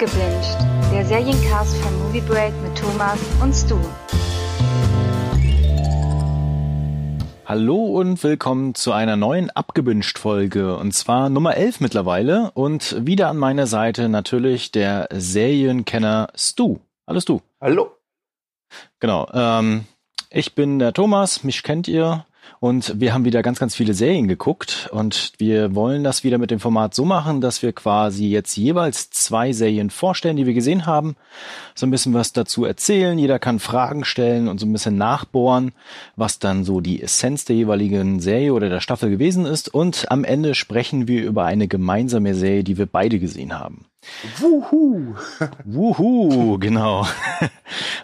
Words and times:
Abgebinged, 0.00 0.56
der 0.92 1.04
Seriencast 1.04 1.76
von 1.78 1.98
Movie 1.98 2.20
Break 2.20 2.52
mit 2.62 2.78
Thomas 2.78 3.18
und 3.42 3.52
Stu. 3.52 3.76
Hallo 7.44 7.84
und 7.98 8.22
willkommen 8.22 8.76
zu 8.76 8.92
einer 8.92 9.16
neuen 9.16 9.50
Abgebinged-Folge 9.50 10.76
und 10.76 10.92
zwar 10.92 11.30
Nummer 11.30 11.56
11 11.56 11.80
mittlerweile 11.80 12.52
und 12.52 13.04
wieder 13.04 13.28
an 13.28 13.38
meiner 13.38 13.66
Seite 13.66 14.08
natürlich 14.08 14.70
der 14.70 15.08
Serienkenner 15.12 16.28
Stu. 16.36 16.76
Hallo 17.04 17.18
Stu. 17.18 17.40
Hallo. 17.60 17.90
Genau, 19.00 19.28
ähm, 19.34 19.84
ich 20.30 20.54
bin 20.54 20.78
der 20.78 20.92
Thomas, 20.92 21.42
mich 21.42 21.64
kennt 21.64 21.88
ihr 21.88 22.24
und 22.60 23.00
wir 23.00 23.14
haben 23.14 23.24
wieder 23.24 23.42
ganz, 23.42 23.58
ganz 23.58 23.74
viele 23.74 23.94
Serien 23.94 24.28
geguckt 24.28 24.88
und 24.92 25.32
wir 25.38 25.74
wollen 25.74 26.04
das 26.04 26.24
wieder 26.24 26.38
mit 26.38 26.50
dem 26.50 26.60
Format 26.60 26.94
so 26.94 27.04
machen, 27.04 27.40
dass 27.40 27.62
wir 27.62 27.72
quasi 27.72 28.28
jetzt 28.28 28.56
jeweils 28.56 29.10
zwei 29.10 29.52
Serien 29.52 29.90
vorstellen, 29.90 30.36
die 30.36 30.46
wir 30.46 30.54
gesehen 30.54 30.86
haben, 30.86 31.16
so 31.74 31.86
ein 31.86 31.90
bisschen 31.90 32.14
was 32.14 32.32
dazu 32.32 32.64
erzählen. 32.64 33.18
Jeder 33.18 33.38
kann 33.38 33.58
Fragen 33.58 34.04
stellen 34.04 34.48
und 34.48 34.58
so 34.58 34.66
ein 34.66 34.72
bisschen 34.72 34.96
nachbohren, 34.96 35.72
was 36.16 36.38
dann 36.38 36.64
so 36.64 36.80
die 36.80 37.02
Essenz 37.02 37.44
der 37.44 37.56
jeweiligen 37.56 38.20
Serie 38.20 38.54
oder 38.54 38.68
der 38.68 38.80
Staffel 38.80 39.10
gewesen 39.10 39.46
ist. 39.46 39.72
Und 39.72 40.10
am 40.10 40.24
Ende 40.24 40.54
sprechen 40.54 41.08
wir 41.08 41.24
über 41.24 41.44
eine 41.44 41.68
gemeinsame 41.68 42.34
Serie, 42.34 42.64
die 42.64 42.78
wir 42.78 42.86
beide 42.86 43.18
gesehen 43.18 43.58
haben. 43.58 43.87
Wuhu. 44.38 45.16
Wuhu, 45.64 46.58
genau. 46.58 47.06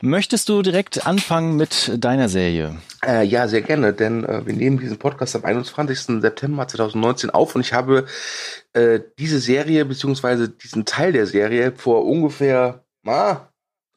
Möchtest 0.00 0.48
du 0.48 0.62
direkt 0.62 1.06
anfangen 1.06 1.56
mit 1.56 1.92
deiner 1.96 2.28
Serie? 2.28 2.76
Äh, 3.04 3.24
ja, 3.24 3.48
sehr 3.48 3.62
gerne, 3.62 3.92
denn 3.92 4.24
äh, 4.24 4.44
wir 4.46 4.54
nehmen 4.54 4.78
diesen 4.78 4.98
Podcast 4.98 5.36
am 5.36 5.44
21. 5.44 6.20
September 6.20 6.66
2019 6.66 7.30
auf 7.30 7.54
und 7.54 7.60
ich 7.60 7.72
habe 7.72 8.06
äh, 8.72 9.00
diese 9.18 9.38
Serie 9.38 9.84
beziehungsweise 9.84 10.48
diesen 10.48 10.84
Teil 10.84 11.12
der 11.12 11.26
Serie 11.26 11.72
vor 11.76 12.04
ungefähr 12.04 12.84
ah, 13.06 13.48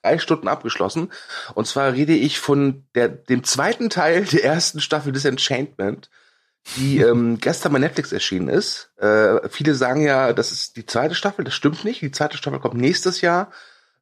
drei 0.01 0.17
Stunden 0.17 0.47
abgeschlossen. 0.47 1.11
Und 1.55 1.67
zwar 1.67 1.93
rede 1.93 2.13
ich 2.13 2.39
von 2.39 2.85
der, 2.95 3.09
dem 3.09 3.43
zweiten 3.43 3.89
Teil 3.89 4.25
der 4.25 4.43
ersten 4.43 4.79
Staffel 4.81 5.11
des 5.11 5.25
Enchantment 5.25 6.09
die 6.75 6.99
ähm, 6.99 7.37
gestern 7.39 7.73
bei 7.73 7.79
Netflix 7.79 8.11
erschienen 8.11 8.49
ist. 8.49 8.89
Äh, 8.99 9.47
viele 9.49 9.73
sagen 9.73 10.01
ja, 10.01 10.33
das 10.33 10.51
ist 10.51 10.75
die 10.75 10.85
zweite 10.85 11.15
Staffel. 11.15 11.45
Das 11.45 11.53
stimmt 11.53 11.85
nicht. 11.85 12.01
Die 12.01 12.11
zweite 12.11 12.37
Staffel 12.37 12.59
kommt 12.59 12.75
nächstes 12.75 13.21
Jahr, 13.21 13.51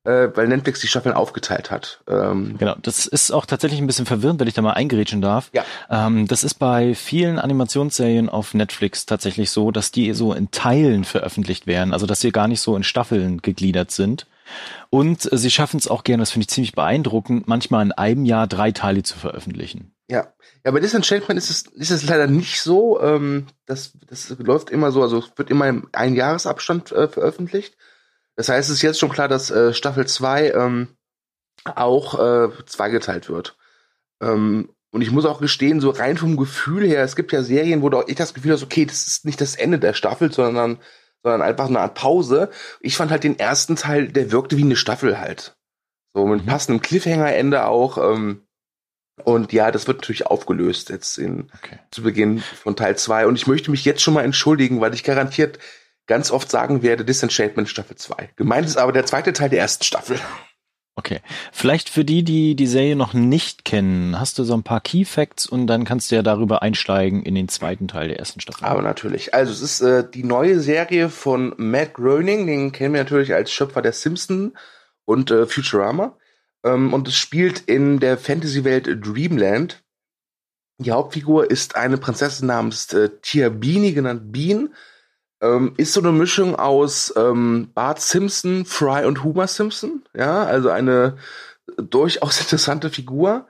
äh, 0.04 0.30
weil 0.34 0.48
Netflix 0.48 0.80
die 0.80 0.88
Staffeln 0.88 1.16
aufgeteilt 1.16 1.70
hat. 1.70 2.02
Ähm, 2.08 2.56
genau, 2.58 2.76
das 2.82 3.06
ist 3.06 3.32
auch 3.32 3.46
tatsächlich 3.46 3.80
ein 3.80 3.88
bisschen 3.88 4.06
verwirrend, 4.06 4.40
wenn 4.40 4.48
ich 4.48 4.54
da 4.56 4.62
mal 4.62 4.74
eingerätschen 4.74 5.22
darf. 5.22 5.50
Ja. 5.54 5.64
Ähm, 5.90 6.28
das 6.28 6.44
ist 6.44 6.56
bei 6.56 6.96
vielen 6.96 7.40
Animationsserien 7.40 8.30
auf 8.30 8.54
Netflix 8.54 9.06
tatsächlich 9.06 9.52
so, 9.52 9.72
dass 9.72 9.92
die 9.92 10.14
so 10.14 10.34
in 10.34 10.52
Teilen 10.52 11.04
veröffentlicht 11.04 11.68
werden, 11.68 11.94
also 11.94 12.06
dass 12.06 12.22
sie 12.22 12.32
gar 12.32 12.48
nicht 12.48 12.62
so 12.62 12.76
in 12.76 12.84
Staffeln 12.84 13.42
gegliedert 13.42 13.92
sind. 13.92 14.26
Und 14.90 15.32
äh, 15.32 15.38
sie 15.38 15.52
schaffen 15.52 15.78
es 15.78 15.88
auch 15.88 16.04
gerne, 16.04 16.22
das 16.22 16.32
finde 16.32 16.44
ich 16.44 16.50
ziemlich 16.50 16.74
beeindruckend, 16.74 17.48
manchmal 17.48 17.86
in 17.86 17.92
einem 17.92 18.26
Jahr 18.26 18.48
drei 18.48 18.72
Teile 18.72 19.04
zu 19.04 19.18
veröffentlichen. 19.18 19.94
Ja, 20.08 20.34
ja, 20.64 20.72
bei 20.72 20.80
Disenchantment 20.80 21.38
ist 21.38 21.50
es, 21.50 21.62
ist 21.74 21.92
es 21.92 22.08
leider 22.08 22.28
nicht 22.28 22.62
so. 22.62 23.02
Ähm, 23.02 23.48
das, 23.66 23.94
das 24.08 24.30
läuft 24.40 24.70
immer 24.70 24.92
so, 24.92 25.02
also 25.02 25.20
es 25.20 25.32
wird 25.36 25.50
immer 25.50 25.68
im 25.68 25.90
Einjahresabstand 25.92 26.92
äh, 26.92 27.08
veröffentlicht. 27.08 27.76
Das 28.36 28.50
heißt, 28.50 28.70
es 28.70 28.78
ist 28.78 28.82
jetzt 28.82 29.00
schon 29.00 29.10
klar, 29.10 29.28
dass 29.28 29.50
äh, 29.50 29.74
Staffel 29.74 30.06
2 30.06 30.52
ähm, 30.52 30.88
auch 31.64 32.20
äh, 32.20 32.50
zweigeteilt 32.66 33.30
wird. 33.30 33.58
Ähm, 34.22 34.70
und 34.92 35.02
ich 35.02 35.12
muss 35.12 35.26
auch 35.26 35.42
gestehen, 35.42 35.82
so 35.82 35.90
rein 35.90 36.18
vom 36.18 36.38
Gefühl 36.38 36.86
her, 36.86 37.04
es 37.04 37.16
gibt 37.16 37.32
ja 37.32 37.44
Serien, 37.44 37.82
wo 37.82 37.90
echt 38.02 38.20
das 38.20 38.34
Gefühl 38.34 38.54
hast, 38.54 38.64
okay, 38.64 38.86
das 38.86 39.08
ist 39.08 39.26
nicht 39.26 39.42
das 39.42 39.56
Ende 39.56 39.78
der 39.80 39.94
Staffel, 39.94 40.32
sondern, 40.32 40.80
sondern 41.26 41.42
einfach 41.42 41.68
eine 41.68 41.80
Art 41.80 41.96
Pause. 41.96 42.52
Ich 42.80 42.96
fand 42.96 43.10
halt 43.10 43.24
den 43.24 43.40
ersten 43.40 43.76
Teil, 43.76 44.10
der 44.10 44.32
wirkte 44.32 44.58
wie 44.58 44.64
eine 44.64 44.76
Staffel 44.76 45.20
halt. 45.20 45.58
So 46.14 46.26
mit 46.28 46.44
mhm. 46.44 46.46
passendem 46.46 46.82
Cliffhanger-Ende 46.84 47.66
auch. 47.66 47.98
Ähm, 47.98 48.44
und 49.24 49.52
ja, 49.52 49.72
das 49.72 49.88
wird 49.88 49.98
natürlich 49.98 50.28
aufgelöst 50.28 50.90
jetzt 50.92 51.18
in, 51.18 51.50
okay. 51.56 51.80
zu 51.90 52.04
Beginn 52.04 52.40
von 52.40 52.76
Teil 52.76 52.96
2. 52.96 53.26
Und 53.26 53.36
ich 53.36 53.48
möchte 53.48 53.72
mich 53.72 53.86
jetzt 53.86 54.04
schon 54.04 54.14
mal 54.14 54.24
entschuldigen, 54.24 54.82
weil 54.82 54.94
ich 54.94 55.04
garantiert 55.04 55.58
ganz 56.06 56.30
oft 56.30 56.52
sagen 56.52 56.84
werde, 56.84 57.04
Disenchantment 57.04 57.70
Staffel 57.70 57.98
2. 57.98 58.30
Gemeint 58.36 58.68
ist 58.68 58.78
aber 58.78 58.92
der 58.92 59.08
zweite 59.08 59.34
Teil 59.34 59.50
der 59.50 59.60
ersten 59.60 59.84
Staffel. 59.84 60.20
Okay. 60.98 61.20
Vielleicht 61.52 61.90
für 61.90 62.06
die, 62.06 62.24
die 62.24 62.56
die 62.56 62.68
Serie 62.68 62.96
noch 62.96 63.14
nicht 63.14 63.66
kennen, 63.66 64.18
hast 64.18 64.40
du 64.40 64.46
so 64.46 64.54
ein 64.54 64.64
paar 64.64 64.80
Key 64.80 65.04
Facts 65.04 65.46
und 65.46 65.68
dann 65.68 65.84
kannst 65.84 66.10
du 66.10 66.16
ja 66.16 66.24
darüber 66.24 66.62
einsteigen 66.62 67.24
in 67.24 67.36
den 67.36 67.50
zweiten 67.50 67.90
Teil 67.90 68.08
der 68.08 68.18
ersten 68.20 68.40
Staffel. 68.40 68.64
Aber 68.64 68.82
natürlich. 68.82 69.34
Also 69.34 69.52
es 69.52 69.62
ist 69.62 69.82
äh, 69.82 70.10
die 70.10 70.24
neue 70.24 70.62
Serie 70.62 71.10
von 71.10 71.54
Matt 71.58 71.96
Groening, 71.96 72.48
den 72.48 72.72
kennen 72.72 72.94
wir 72.94 73.02
natürlich 73.02 73.34
als 73.34 73.52
Schöpfer 73.52 73.82
der 73.82 73.92
Simpson 73.92 74.58
und 75.04 75.32
äh, 75.32 75.46
Futurama. 75.48 76.18
Ähm, 76.64 76.94
und 76.94 77.10
es 77.10 77.18
spielt 77.18 77.60
in 77.60 78.00
der 78.00 78.18
Fantasy-Welt 78.18 78.88
Dreamland. 79.06 79.84
Die 80.78 80.92
Hauptfigur 80.92 81.52
ist 81.52 81.76
eine 81.76 81.98
Prinzessin 81.98 82.48
namens 82.48 82.94
äh, 82.94 83.10
Tia 83.22 83.50
Beanie, 83.50 83.94
genannt 83.94 84.32
Bean. 84.32 84.74
Ähm, 85.46 85.74
ist 85.78 85.94
so 85.94 86.02
eine 86.02 86.12
Mischung 86.12 86.56
aus 86.56 87.14
ähm, 87.16 87.70
Bart 87.74 88.02
Simpson, 88.02 88.66
Fry 88.66 89.06
und 89.06 89.24
Homer 89.24 89.48
Simpson. 89.48 90.04
Ja, 90.16 90.44
also 90.44 90.70
eine 90.70 91.18
durchaus 91.78 92.40
interessante 92.42 92.90
Figur. 92.90 93.48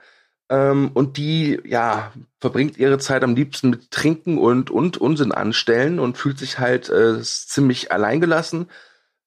Ähm, 0.48 0.90
und 0.94 1.16
die, 1.16 1.60
ja, 1.64 2.12
verbringt 2.40 2.76
ihre 2.76 2.98
Zeit 2.98 3.24
am 3.24 3.34
liebsten 3.34 3.70
mit 3.70 3.90
Trinken 3.90 4.38
und, 4.38 4.70
und 4.70 4.98
Unsinn 4.98 5.32
anstellen 5.32 5.98
und 5.98 6.18
fühlt 6.18 6.38
sich 6.38 6.58
halt 6.58 6.88
äh, 6.88 7.20
ziemlich 7.22 7.90
alleingelassen, 7.90 8.68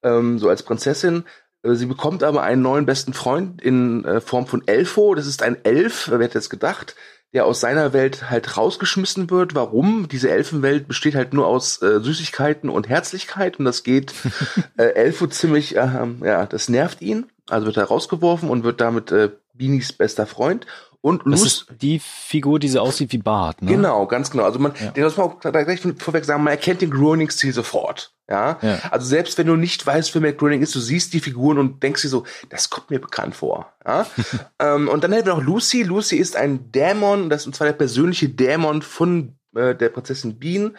ähm, 0.04 0.40
so 0.40 0.48
als 0.48 0.64
Prinzessin. 0.64 1.26
Äh, 1.64 1.74
sie 1.74 1.88
bekommt 1.88 2.24
aber 2.24 2.44
einen 2.44 2.62
neuen 2.62 2.86
besten 2.86 3.14
Freund 3.14 3.62
in 3.62 4.06
äh, 4.06 4.22
Form 4.22 4.48
von 4.48 4.66
Elfo. 4.68 5.14
Das 5.16 5.28
ist 5.28 5.44
ein 5.44 5.64
Elf, 5.66 6.10
wer 6.10 6.20
hätte 6.20 6.38
es 6.38 6.50
gedacht, 6.50 6.96
der 7.34 7.46
aus 7.46 7.60
seiner 7.60 7.94
Welt 7.94 8.30
halt 8.30 8.58
rausgeschmissen 8.58 9.30
wird. 9.30 9.54
Warum? 9.54 10.08
Diese 10.08 10.30
Elfenwelt 10.30 10.88
besteht 10.88 11.16
halt 11.16 11.34
nur 11.34 11.48
aus 11.48 11.82
äh, 11.82 12.00
Süßigkeiten 12.00 12.70
und 12.70 12.90
Herzlichkeit 12.90 13.60
und 13.60 13.66
das 13.66 13.84
geht 13.84 14.14
äh, 14.78 14.84
Elfo 14.84 15.28
ziemlich, 15.28 15.76
äh, 15.76 16.08
ja, 16.24 16.46
das 16.46 16.70
nervt 16.70 17.02
ihn. 17.02 17.28
Also 17.48 17.68
wird 17.68 17.78
er 17.78 17.86
rausgeworfen 17.86 18.50
und 18.50 18.64
wird 18.64 18.82
damit 18.82 19.12
äh, 19.12 19.30
Beanies 19.54 19.94
bester 19.94 20.26
Freund. 20.26 20.66
Und 21.02 21.22
das 21.26 21.44
ist 21.44 21.68
die 21.82 22.00
Figur, 22.00 22.60
die 22.60 22.68
so 22.68 22.82
aussieht 22.82 23.14
wie 23.14 23.20
Bart, 23.20 23.62
ne? 23.62 23.72
Genau, 23.72 24.06
ganz 24.06 24.32
genau. 24.32 24.44
Also 24.44 24.60
man, 24.60 24.74
ja. 24.78 24.92
den 24.92 25.06
muss 25.06 25.16
man 25.16 25.28
auch 25.28 25.40
gleich 25.40 25.80
vorweg 25.98 26.26
sagen, 26.26 26.44
man 26.44 26.52
erkennt 26.52 26.82
den 26.82 26.92
Groening-Stil 26.92 27.54
sofort. 27.54 28.14
Ja? 28.30 28.60
ja? 28.62 28.80
Also 28.92 29.08
selbst 29.08 29.38
wenn 29.38 29.48
du 29.48 29.56
nicht 29.56 29.86
weißt, 29.86 30.14
wer 30.14 30.22
Matt 30.22 30.38
Groening 30.38 30.62
ist, 30.62 30.76
du 30.76 30.80
siehst 30.82 31.14
die 31.14 31.22
Figuren 31.22 31.58
und 31.58 31.82
denkst 31.84 32.02
dir 32.02 32.10
so, 32.10 32.26
das 32.50 32.70
kommt 32.70 32.90
mir 32.90 33.00
bekannt 33.00 33.36
vor. 33.36 33.72
Ja? 33.86 34.08
ähm, 34.60 34.90
und 34.90 35.04
dann 35.04 35.14
hätten 35.14 35.28
wir 35.28 35.36
noch 35.36 35.44
Lucy. 35.44 35.84
Lucy 35.84 36.18
ist 36.18 36.36
ein 36.36 36.70
Dämon, 36.74 37.30
das 37.30 37.42
ist 37.42 37.48
und 37.48 37.56
zwar 37.56 37.68
der 37.68 37.74
persönliche 37.74 38.28
Dämon 38.28 38.82
von 38.82 39.38
äh, 39.56 39.76
der 39.76 39.90
Prinzessin 39.90 40.38
Bean. 40.38 40.76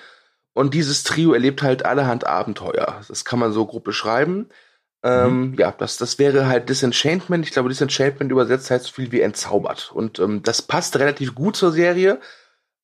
Und 0.53 0.75
dieses 0.75 1.03
Trio 1.03 1.33
erlebt 1.33 1.63
halt 1.63 1.87
allerhand 1.87 2.27
Abenteuer. 2.27 3.01
Das 3.09 3.25
kann 3.25 3.39
man 3.39 3.53
so 3.53 3.65
grob 3.65 3.85
beschreiben. 3.85 4.49
Ähm, 5.03 5.53
mhm. 5.53 5.55
Ja, 5.59 5.73
das, 5.73 5.97
das 5.97 6.19
wäre 6.19 6.47
halt 6.47 6.69
Disenchantment. 6.69 7.47
Ich 7.47 7.53
glaube, 7.53 7.69
Disenchantment 7.69 8.31
übersetzt 8.31 8.71
heißt 8.71 8.87
so 8.87 8.93
viel 8.93 9.13
wie 9.13 9.21
entzaubert. 9.21 9.93
Und 9.93 10.19
ähm, 10.19 10.43
das 10.43 10.63
passt 10.63 10.99
relativ 10.99 11.35
gut 11.35 11.57
zur 11.57 11.73
Serie. 11.73 12.21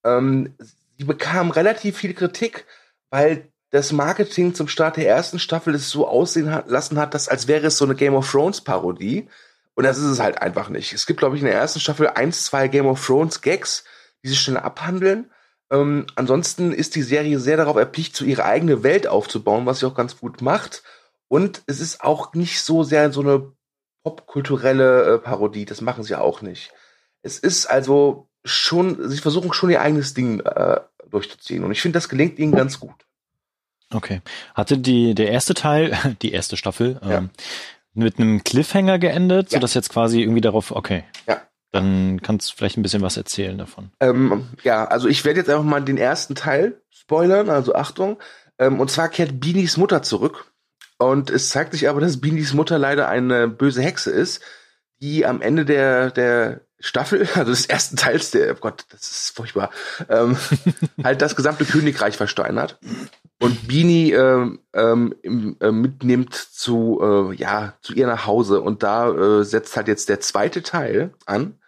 Ähm, 0.05 0.55
sie 0.99 1.05
bekam 1.05 1.51
relativ 1.51 1.99
viel 1.99 2.15
Kritik, 2.15 2.65
weil 3.11 3.49
das 3.71 3.93
Marketing 3.93 4.55
zum 4.55 4.69
Start 4.69 4.97
der 4.97 5.09
ersten 5.09 5.39
Staffel 5.39 5.75
es 5.75 5.91
so 5.91 6.09
aussehen 6.09 6.51
hat, 6.51 6.71
lassen 6.71 6.99
hat, 6.99 7.13
dass 7.13 7.29
als 7.29 7.49
wäre 7.49 7.67
es 7.67 7.77
so 7.77 7.85
eine 7.85 7.95
Game 7.95 8.15
of 8.15 8.31
Thrones 8.31 8.63
Parodie. 8.63 9.29
Und 9.75 9.85
das 9.85 9.99
ist 9.99 10.05
es 10.05 10.21
halt 10.21 10.41
einfach 10.41 10.71
nicht. 10.71 10.95
Es 10.95 11.05
gibt, 11.05 11.19
glaube 11.19 11.37
ich, 11.37 11.43
in 11.43 11.49
der 11.49 11.57
ersten 11.57 11.81
Staffel 11.81 12.09
eins, 12.09 12.47
zwei 12.47 12.69
Game 12.69 12.87
of 12.87 13.05
Thrones 13.05 13.43
Gags, 13.43 13.85
die 14.25 14.29
sich 14.29 14.41
schnell 14.41 14.57
abhandeln. 14.57 15.31
Ähm, 15.71 16.07
ansonsten 16.15 16.73
ist 16.73 16.95
die 16.95 17.03
Serie 17.03 17.39
sehr 17.39 17.59
darauf 17.59 17.77
erpicht, 17.77 18.17
so 18.17 18.25
ihre 18.25 18.45
eigene 18.45 18.83
Welt 18.83 19.07
aufzubauen, 19.07 19.67
was 19.67 19.81
sie 19.81 19.87
auch 19.87 19.95
ganz 19.95 20.19
gut 20.19 20.41
macht. 20.41 20.83
Und 21.29 21.63
es 21.67 21.81
ist 21.81 22.03
auch 22.03 22.35
nicht 22.35 22.61
so 22.61 22.83
sehr 22.83 23.13
so 23.13 23.21
eine 23.21 23.53
popkulturelle 24.05 25.15
äh, 25.15 25.19
Parodie. 25.19 25.65
Das 25.65 25.81
machen 25.81 26.05
sie 26.05 26.15
auch 26.15 26.43
nicht. 26.43 26.73
Es 27.23 27.39
ist 27.39 27.67
also 27.67 28.29
schon, 28.45 29.09
sie 29.09 29.19
versuchen 29.19 29.53
schon 29.53 29.71
ihr 29.71 29.81
eigenes 29.81 30.15
Ding 30.15 30.41
äh, 30.41 30.81
durchzuziehen. 31.11 31.65
Und 31.65 31.73
ich 31.73 31.83
finde, 31.83 31.97
das 31.97 32.09
gelingt 32.09 32.39
ihnen 32.39 32.53
ganz 32.53 32.79
gut. 32.79 32.95
Okay. 33.93 34.21
Hatte 34.55 34.79
die, 34.79 35.15
der 35.15 35.31
erste 35.31 35.55
Teil, 35.55 35.97
die 36.23 36.33
erste 36.33 36.57
Staffel, 36.57 37.01
ja. 37.03 37.19
ähm, 37.19 37.31
mit 37.95 38.19
einem 38.19 38.45
Cliffhanger 38.45 38.99
geendet, 38.99 39.51
ja. 39.51 39.57
sodass 39.57 39.75
jetzt 39.75 39.89
quasi 39.89 40.21
irgendwie 40.21 40.41
darauf, 40.41 40.71
okay. 40.71 41.05
Ja. 41.27 41.43
Dann 41.73 42.23
kannst 42.23 42.51
du 42.51 42.57
vielleicht 42.57 42.77
ein 42.77 42.83
bisschen 42.83 43.03
was 43.03 43.17
erzählen 43.17 43.59
davon. 43.59 43.91
Ähm, 44.01 44.49
ja, 44.63 44.85
also 44.85 45.09
ich 45.09 45.25
werde 45.25 45.41
jetzt 45.41 45.51
einfach 45.51 45.65
mal 45.65 45.83
den 45.83 45.99
ersten 45.99 46.35
Teil 46.35 46.81
spoilern, 46.91 47.51
also 47.51 47.75
Achtung. 47.75 48.19
Ähm, 48.59 48.79
und 48.81 48.91
zwar 48.91 49.09
kehrt 49.09 49.41
Beanies 49.41 49.77
Mutter 49.77 50.03
zurück 50.03 50.53
und 50.99 51.31
es 51.31 51.51
zeigt 51.51 51.73
sich 51.73 51.89
aber, 51.89 52.01
dass 52.01 52.21
Beanies 52.21 52.55
Mutter 52.55 52.79
leider 52.79 53.09
eine 53.09 53.49
böse 53.49 53.83
Hexe 53.83 54.11
ist, 54.11 54.41
die 55.01 55.27
am 55.27 55.43
Ende 55.43 55.65
der, 55.65 56.11
der 56.11 56.63
Staffel, 56.79 57.29
also 57.35 57.51
des 57.51 57.67
ersten 57.67 57.97
Teils, 57.97 58.31
der, 58.31 58.53
oh 58.53 58.59
Gott, 58.61 58.85
das 58.91 59.03
ist 59.03 59.37
furchtbar, 59.37 59.71
ähm, 60.09 60.37
halt 61.05 61.23
das 61.23 61.37
gesamte 61.37 61.65
Königreich 61.65 62.17
versteinert 62.17 62.79
und 63.41 63.69
Beanie 63.69 64.13
ähm, 64.13 64.61
ähm, 64.73 65.57
äh, 65.61 65.71
mitnimmt 65.71 66.35
zu, 66.35 67.01
äh, 67.03 67.35
ja, 67.35 67.75
zu 67.83 67.93
ihr 67.95 68.07
nach 68.07 68.27
Hause 68.27 68.61
und 68.61 68.83
da 68.83 69.11
äh, 69.11 69.45
setzt 69.45 69.77
halt 69.77 69.89
jetzt 69.89 70.09
der 70.09 70.21
zweite 70.21 70.63
Teil 70.63 71.13
an. 71.27 71.59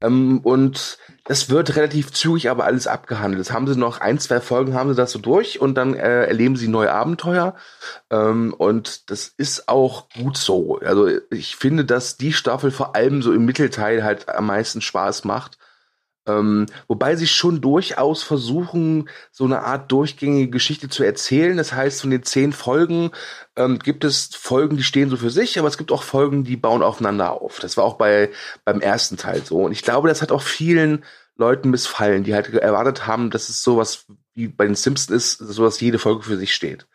Ähm, 0.00 0.40
und 0.40 0.98
das 1.24 1.50
wird 1.50 1.76
relativ 1.76 2.12
zügig 2.12 2.50
aber 2.50 2.64
alles 2.64 2.86
abgehandelt. 2.86 3.40
Das 3.40 3.52
haben 3.52 3.66
sie 3.66 3.78
noch 3.78 4.00
ein, 4.00 4.18
zwei 4.18 4.40
Folgen 4.40 4.74
haben 4.74 4.90
sie 4.90 4.96
das 4.96 5.12
so 5.12 5.18
durch 5.18 5.60
und 5.60 5.74
dann 5.74 5.94
äh, 5.94 6.26
erleben 6.26 6.56
sie 6.56 6.68
neue 6.68 6.92
Abenteuer. 6.92 7.54
Ähm, 8.10 8.54
und 8.56 9.10
das 9.10 9.28
ist 9.36 9.68
auch 9.68 10.08
gut 10.10 10.36
so. 10.36 10.78
Also 10.78 11.08
ich 11.30 11.56
finde, 11.56 11.84
dass 11.84 12.16
die 12.16 12.32
Staffel 12.32 12.70
vor 12.70 12.94
allem 12.94 13.22
so 13.22 13.32
im 13.32 13.44
Mittelteil 13.44 14.04
halt 14.04 14.28
am 14.28 14.46
meisten 14.46 14.80
Spaß 14.80 15.24
macht. 15.24 15.58
Ähm, 16.28 16.66
wobei 16.86 17.16
sie 17.16 17.26
schon 17.26 17.60
durchaus 17.60 18.22
versuchen, 18.22 19.08
so 19.32 19.44
eine 19.44 19.62
Art 19.62 19.90
durchgängige 19.90 20.50
Geschichte 20.50 20.88
zu 20.88 21.02
erzählen. 21.02 21.56
Das 21.56 21.72
heißt, 21.72 22.02
von 22.02 22.10
den 22.10 22.22
zehn 22.22 22.52
Folgen 22.52 23.10
ähm, 23.56 23.78
gibt 23.78 24.04
es 24.04 24.30
Folgen, 24.34 24.76
die 24.76 24.82
stehen 24.82 25.10
so 25.10 25.16
für 25.16 25.30
sich, 25.30 25.58
aber 25.58 25.68
es 25.68 25.78
gibt 25.78 25.90
auch 25.90 26.02
Folgen, 26.02 26.44
die 26.44 26.56
bauen 26.56 26.82
aufeinander 26.82 27.32
auf. 27.32 27.58
Das 27.60 27.76
war 27.76 27.84
auch 27.84 27.94
bei 27.94 28.30
beim 28.64 28.80
ersten 28.80 29.16
Teil 29.16 29.42
so. 29.44 29.62
Und 29.62 29.72
ich 29.72 29.82
glaube, 29.82 30.08
das 30.08 30.22
hat 30.22 30.30
auch 30.30 30.42
vielen 30.42 31.04
Leuten 31.36 31.70
missfallen, 31.70 32.24
die 32.24 32.34
halt 32.34 32.52
erwartet 32.52 33.06
haben, 33.06 33.30
dass 33.30 33.48
es 33.48 33.62
sowas 33.62 34.06
wie 34.34 34.48
bei 34.48 34.66
den 34.66 34.74
Simpsons 34.74 35.10
ist, 35.10 35.38
so 35.38 35.64
dass 35.64 35.80
jede 35.80 35.98
Folge 35.98 36.22
für 36.22 36.36
sich 36.36 36.54
steht. 36.54 36.86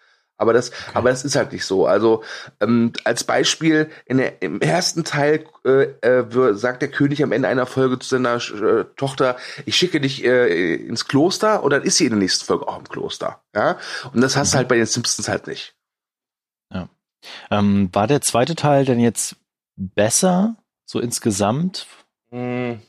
Aber 0.44 0.52
das, 0.52 0.72
okay. 0.72 0.92
aber 0.94 1.10
das 1.10 1.24
ist 1.24 1.38
halt 1.38 1.54
nicht 1.54 1.64
so. 1.64 1.88
Also 1.88 2.22
ähm, 2.60 2.92
als 3.06 3.24
Beispiel 3.24 3.90
in 4.06 4.18
der, 4.18 4.42
im 4.42 4.60
ersten 4.60 5.06
Teil 5.06 5.46
äh, 5.64 5.84
äh, 6.02 6.54
sagt 6.54 6.82
der 6.82 6.92
König 6.92 7.24
am 7.24 7.32
Ende 7.32 7.48
einer 7.48 7.66
Folge 7.66 7.98
zu 7.98 8.10
seiner 8.10 8.36
äh, 8.36 8.84
Tochter: 8.98 9.38
Ich 9.66 9.78
schicke 9.78 10.02
dich 10.02 10.26
äh, 10.26 10.76
ins 10.76 11.08
Kloster, 11.08 11.64
und 11.64 11.72
dann 11.72 11.84
ist 11.84 11.96
sie 11.96 12.04
in 12.04 12.10
der 12.10 12.20
nächsten 12.20 12.44
Folge 12.44 12.68
auch 12.68 12.78
im 12.78 12.90
Kloster. 12.90 13.42
Ja, 13.56 13.78
und 14.12 14.20
das 14.20 14.36
hast 14.36 14.52
du 14.52 14.58
mhm. 14.58 14.60
halt 14.60 14.68
bei 14.68 14.76
den 14.76 14.86
Simpsons 14.86 15.30
halt 15.30 15.48
nicht. 15.48 15.78
Ja. 16.74 16.90
Ähm, 17.50 17.88
war 17.94 18.08
der 18.08 18.20
zweite 18.20 18.56
Teil 18.56 18.84
denn 18.84 19.00
jetzt 19.00 19.38
besser 19.78 20.58
so 20.86 21.00
insgesamt? 21.00 21.88
Hm. 22.32 22.82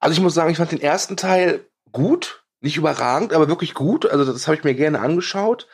Also 0.00 0.12
ich 0.12 0.20
muss 0.20 0.34
sagen, 0.34 0.50
ich 0.50 0.58
fand 0.58 0.70
den 0.70 0.82
ersten 0.82 1.16
Teil 1.16 1.64
gut 1.92 2.37
nicht 2.60 2.76
überragend, 2.76 3.32
aber 3.32 3.48
wirklich 3.48 3.74
gut. 3.74 4.06
Also 4.06 4.30
das 4.30 4.46
habe 4.46 4.56
ich 4.56 4.64
mir 4.64 4.74
gerne 4.74 5.00
angeschaut. 5.00 5.68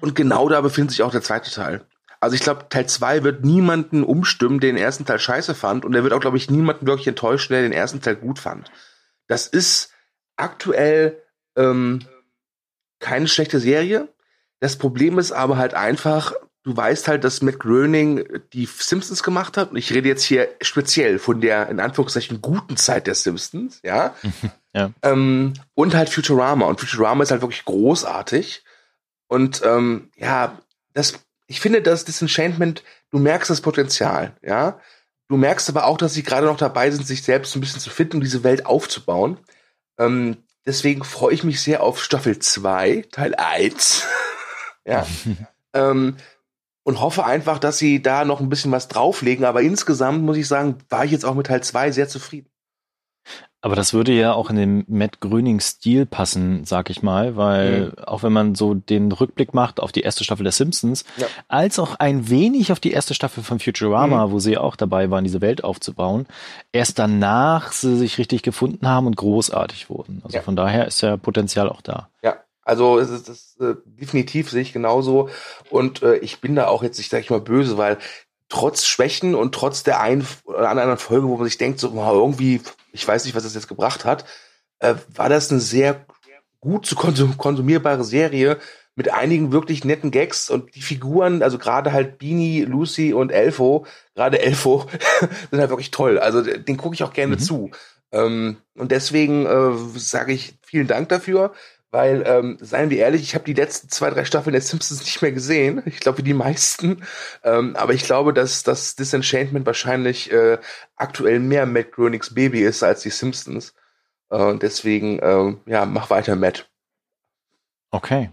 Und 0.00 0.14
genau 0.14 0.48
da 0.48 0.60
befindet 0.60 0.90
sich 0.92 1.02
auch 1.02 1.10
der 1.10 1.22
zweite 1.22 1.50
Teil. 1.50 1.86
Also 2.20 2.36
ich 2.36 2.42
glaube, 2.42 2.66
Teil 2.68 2.86
2 2.86 3.22
wird 3.22 3.44
niemanden 3.44 4.02
umstimmen, 4.02 4.60
der 4.60 4.70
den 4.70 4.78
ersten 4.78 5.04
Teil 5.04 5.18
scheiße 5.18 5.54
fand. 5.54 5.84
Und 5.84 5.92
der 5.92 6.02
wird 6.02 6.12
auch, 6.12 6.20
glaube 6.20 6.36
ich, 6.36 6.50
niemanden 6.50 6.86
wirklich 6.86 7.06
enttäuschen, 7.06 7.52
der 7.52 7.62
den 7.62 7.72
ersten 7.72 8.00
Teil 8.00 8.16
gut 8.16 8.38
fand. 8.38 8.70
Das 9.26 9.46
ist 9.46 9.92
aktuell 10.36 11.22
ähm, 11.56 12.00
keine 12.98 13.28
schlechte 13.28 13.60
Serie. 13.60 14.08
Das 14.60 14.76
Problem 14.76 15.18
ist 15.18 15.32
aber 15.32 15.58
halt 15.58 15.74
einfach, 15.74 16.32
du 16.62 16.74
weißt 16.76 17.08
halt, 17.08 17.24
dass 17.24 17.42
Matt 17.42 17.58
Groening 17.58 18.26
die 18.52 18.66
Simpsons 18.66 19.22
gemacht 19.22 19.56
hat. 19.56 19.72
Und 19.72 19.76
ich 19.76 19.92
rede 19.92 20.08
jetzt 20.08 20.24
hier 20.24 20.48
speziell 20.62 21.18
von 21.18 21.40
der, 21.40 21.68
in 21.68 21.80
Anführungszeichen, 21.80 22.40
guten 22.40 22.76
Zeit 22.76 23.06
der 23.06 23.14
Simpsons, 23.14 23.80
ja. 23.84 24.14
Ja. 24.74 24.90
Ähm, 25.02 25.54
und 25.74 25.94
halt 25.94 26.08
Futurama. 26.08 26.66
Und 26.66 26.80
Futurama 26.80 27.22
ist 27.22 27.30
halt 27.30 27.42
wirklich 27.42 27.64
großartig. 27.64 28.64
Und 29.28 29.62
ähm, 29.64 30.10
ja, 30.16 30.58
das, 30.92 31.24
ich 31.46 31.60
finde, 31.60 31.80
das 31.80 32.04
Disenchantment, 32.04 32.82
du 33.10 33.18
merkst 33.18 33.50
das 33.50 33.60
Potenzial, 33.60 34.36
ja. 34.42 34.80
Du 35.28 35.36
merkst 35.36 35.70
aber 35.70 35.86
auch, 35.86 35.96
dass 35.96 36.12
sie 36.12 36.22
gerade 36.22 36.46
noch 36.46 36.58
dabei 36.58 36.90
sind, 36.90 37.06
sich 37.06 37.22
selbst 37.22 37.56
ein 37.56 37.60
bisschen 37.60 37.80
zu 37.80 37.88
finden 37.88 38.16
und 38.16 38.24
diese 38.24 38.44
Welt 38.44 38.66
aufzubauen. 38.66 39.38
Ähm, 39.98 40.36
deswegen 40.66 41.02
freue 41.02 41.32
ich 41.32 41.44
mich 41.44 41.62
sehr 41.62 41.82
auf 41.82 42.02
Staffel 42.02 42.38
2, 42.38 43.06
Teil 43.10 43.34
1. 43.34 44.06
ja. 44.84 45.06
ähm, 45.72 46.16
und 46.82 47.00
hoffe 47.00 47.24
einfach, 47.24 47.58
dass 47.58 47.78
sie 47.78 48.02
da 48.02 48.26
noch 48.26 48.40
ein 48.40 48.50
bisschen 48.50 48.70
was 48.70 48.88
drauflegen. 48.88 49.46
Aber 49.46 49.62
insgesamt 49.62 50.22
muss 50.22 50.36
ich 50.36 50.46
sagen, 50.46 50.78
war 50.90 51.06
ich 51.06 51.12
jetzt 51.12 51.24
auch 51.24 51.34
mit 51.34 51.46
Teil 51.46 51.62
2 51.62 51.92
sehr 51.92 52.08
zufrieden. 52.08 52.50
Aber 53.64 53.76
das 53.76 53.94
würde 53.94 54.12
ja 54.12 54.34
auch 54.34 54.50
in 54.50 54.56
den 54.56 54.84
Matt 54.88 55.20
Gröning-Stil 55.20 56.04
passen, 56.04 56.66
sag 56.66 56.90
ich 56.90 57.02
mal, 57.02 57.34
weil 57.34 57.86
mhm. 57.86 58.04
auch 58.04 58.22
wenn 58.22 58.32
man 58.32 58.54
so 58.54 58.74
den 58.74 59.10
Rückblick 59.10 59.54
macht 59.54 59.80
auf 59.80 59.90
die 59.90 60.02
erste 60.02 60.22
Staffel 60.22 60.42
der 60.42 60.52
Simpsons, 60.52 61.06
ja. 61.16 61.26
als 61.48 61.78
auch 61.78 61.94
ein 61.94 62.28
wenig 62.28 62.72
auf 62.72 62.78
die 62.78 62.92
erste 62.92 63.14
Staffel 63.14 63.42
von 63.42 63.60
Futurama, 63.60 64.26
mhm. 64.26 64.32
wo 64.32 64.38
sie 64.38 64.58
auch 64.58 64.76
dabei 64.76 65.08
waren, 65.08 65.24
diese 65.24 65.40
Welt 65.40 65.64
aufzubauen, 65.64 66.26
erst 66.72 66.98
danach 66.98 67.72
sie 67.72 67.96
sich 67.96 68.18
richtig 68.18 68.42
gefunden 68.42 68.86
haben 68.86 69.06
und 69.06 69.16
großartig 69.16 69.88
wurden. 69.88 70.20
Also 70.22 70.36
ja. 70.36 70.42
von 70.42 70.56
daher 70.56 70.86
ist 70.86 71.00
ja 71.00 71.16
Potenzial 71.16 71.70
auch 71.70 71.80
da. 71.80 72.10
Ja, 72.22 72.36
also 72.64 72.98
es 72.98 73.08
ist 73.08 73.30
das, 73.30 73.56
äh, 73.60 73.76
definitiv 73.86 74.50
sehe 74.50 74.60
ich 74.60 74.74
genauso. 74.74 75.30
Und 75.70 76.02
äh, 76.02 76.16
ich 76.16 76.42
bin 76.42 76.54
da 76.54 76.66
auch 76.66 76.82
jetzt, 76.82 76.98
ich 76.98 77.08
sage 77.08 77.22
ich 77.22 77.30
mal, 77.30 77.40
böse, 77.40 77.78
weil 77.78 77.96
trotz 78.50 78.84
Schwächen 78.84 79.34
und 79.34 79.54
trotz 79.54 79.84
der 79.84 80.02
einen 80.02 80.26
oder 80.44 80.68
anderen 80.68 80.98
Folge, 80.98 81.28
wo 81.28 81.38
man 81.38 81.46
sich 81.46 81.56
denkt, 81.56 81.80
so 81.80 81.94
wow, 81.94 82.12
irgendwie, 82.12 82.60
ich 82.94 83.06
weiß 83.06 83.24
nicht, 83.24 83.34
was 83.34 83.42
das 83.42 83.54
jetzt 83.54 83.68
gebracht 83.68 84.04
hat, 84.04 84.24
äh, 84.78 84.94
war 85.14 85.28
das 85.28 85.50
eine 85.50 85.60
sehr 85.60 86.06
gut 86.60 86.86
zu 86.86 86.94
konsum 86.94 87.36
konsumierbare 87.36 88.04
Serie 88.04 88.58
mit 88.96 89.12
einigen 89.12 89.50
wirklich 89.50 89.84
netten 89.84 90.12
Gags 90.12 90.48
und 90.48 90.74
die 90.76 90.80
Figuren, 90.80 91.42
also 91.42 91.58
gerade 91.58 91.92
halt 91.92 92.18
Beanie, 92.18 92.62
Lucy 92.62 93.12
und 93.12 93.32
Elfo, 93.32 93.86
gerade 94.14 94.40
Elfo, 94.40 94.86
sind 95.50 95.60
halt 95.60 95.70
wirklich 95.70 95.90
toll. 95.90 96.18
Also 96.18 96.42
den 96.42 96.76
gucke 96.76 96.94
ich 96.94 97.02
auch 97.02 97.12
gerne 97.12 97.34
mhm. 97.34 97.40
zu. 97.40 97.70
Ähm, 98.12 98.58
und 98.76 98.92
deswegen 98.92 99.46
äh, 99.46 99.98
sage 99.98 100.32
ich 100.32 100.56
vielen 100.62 100.86
Dank 100.86 101.08
dafür. 101.08 101.52
Weil, 101.94 102.24
ähm, 102.26 102.58
seien 102.60 102.90
wir 102.90 102.98
ehrlich, 102.98 103.22
ich 103.22 103.36
habe 103.36 103.44
die 103.44 103.52
letzten 103.52 103.88
zwei, 103.88 104.10
drei 104.10 104.24
Staffeln 104.24 104.52
der 104.52 104.62
Simpsons 104.62 105.04
nicht 105.04 105.22
mehr 105.22 105.30
gesehen. 105.30 105.80
Ich 105.86 106.00
glaube, 106.00 106.18
wie 106.18 106.22
die 106.24 106.34
meisten. 106.34 107.04
Ähm, 107.44 107.76
aber 107.76 107.92
ich 107.92 108.02
glaube, 108.02 108.34
dass 108.34 108.64
das 108.64 108.96
Disenchantment 108.96 109.64
wahrscheinlich 109.64 110.32
äh, 110.32 110.58
aktuell 110.96 111.38
mehr 111.38 111.66
Matt 111.66 111.92
Groenings 111.92 112.34
Baby 112.34 112.62
ist 112.62 112.82
als 112.82 113.02
die 113.02 113.10
Simpsons. 113.10 113.74
Äh, 114.28 114.42
und 114.42 114.64
deswegen, 114.64 115.20
äh, 115.20 115.54
ja, 115.66 115.86
mach 115.86 116.10
weiter, 116.10 116.34
Matt. 116.34 116.68
Okay. 117.92 118.30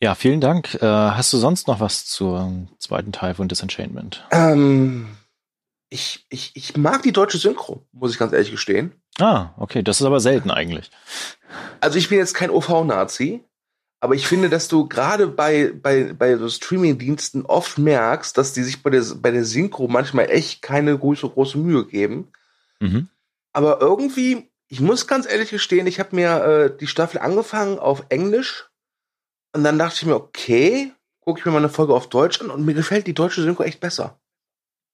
Ja, 0.00 0.14
vielen 0.14 0.40
Dank. 0.40 0.74
Äh, 0.74 0.86
hast 0.86 1.32
du 1.32 1.38
sonst 1.38 1.66
noch 1.66 1.80
was 1.80 2.06
zum 2.06 2.68
zweiten 2.78 3.10
Teil 3.10 3.34
von 3.34 3.48
Disenchantment? 3.48 4.24
Ähm, 4.30 5.16
ich, 5.92 6.26
ich, 6.30 6.52
ich 6.54 6.76
mag 6.76 7.02
die 7.02 7.12
deutsche 7.12 7.38
Synchro, 7.38 7.86
muss 7.92 8.12
ich 8.12 8.18
ganz 8.18 8.32
ehrlich 8.32 8.50
gestehen. 8.50 8.92
Ah, 9.18 9.50
okay, 9.58 9.82
das 9.82 10.00
ist 10.00 10.06
aber 10.06 10.20
selten 10.20 10.50
eigentlich. 10.50 10.90
Also 11.80 11.98
ich 11.98 12.08
bin 12.08 12.18
jetzt 12.18 12.34
kein 12.34 12.50
OV-Nazi, 12.50 13.44
aber 14.00 14.14
ich 14.14 14.26
finde, 14.26 14.48
dass 14.48 14.68
du 14.68 14.88
gerade 14.88 15.28
bei, 15.28 15.70
bei, 15.70 16.14
bei 16.14 16.36
so 16.38 16.48
Streaming-Diensten 16.48 17.44
oft 17.44 17.76
merkst, 17.76 18.36
dass 18.38 18.54
die 18.54 18.62
sich 18.62 18.82
bei 18.82 18.88
der, 18.88 19.04
bei 19.16 19.30
der 19.30 19.44
Synchro 19.44 19.86
manchmal 19.86 20.30
echt 20.30 20.62
keine 20.62 20.98
große, 20.98 21.28
große 21.28 21.58
Mühe 21.58 21.86
geben. 21.86 22.32
Mhm. 22.80 23.08
Aber 23.52 23.82
irgendwie, 23.82 24.50
ich 24.68 24.80
muss 24.80 25.06
ganz 25.06 25.30
ehrlich 25.30 25.50
gestehen, 25.50 25.86
ich 25.86 26.00
habe 26.00 26.16
mir 26.16 26.44
äh, 26.44 26.76
die 26.76 26.86
Staffel 26.86 27.20
angefangen 27.20 27.78
auf 27.78 28.04
Englisch 28.08 28.70
und 29.54 29.62
dann 29.62 29.78
dachte 29.78 29.96
ich 29.96 30.06
mir, 30.06 30.16
okay, 30.16 30.92
gucke 31.20 31.40
ich 31.40 31.44
mir 31.44 31.52
mal 31.52 31.58
eine 31.58 31.68
Folge 31.68 31.92
auf 31.92 32.08
Deutsch 32.08 32.40
an 32.40 32.50
und 32.50 32.64
mir 32.64 32.74
gefällt 32.74 33.06
die 33.06 33.14
deutsche 33.14 33.42
Synchro 33.42 33.62
echt 33.62 33.80
besser. 33.80 34.18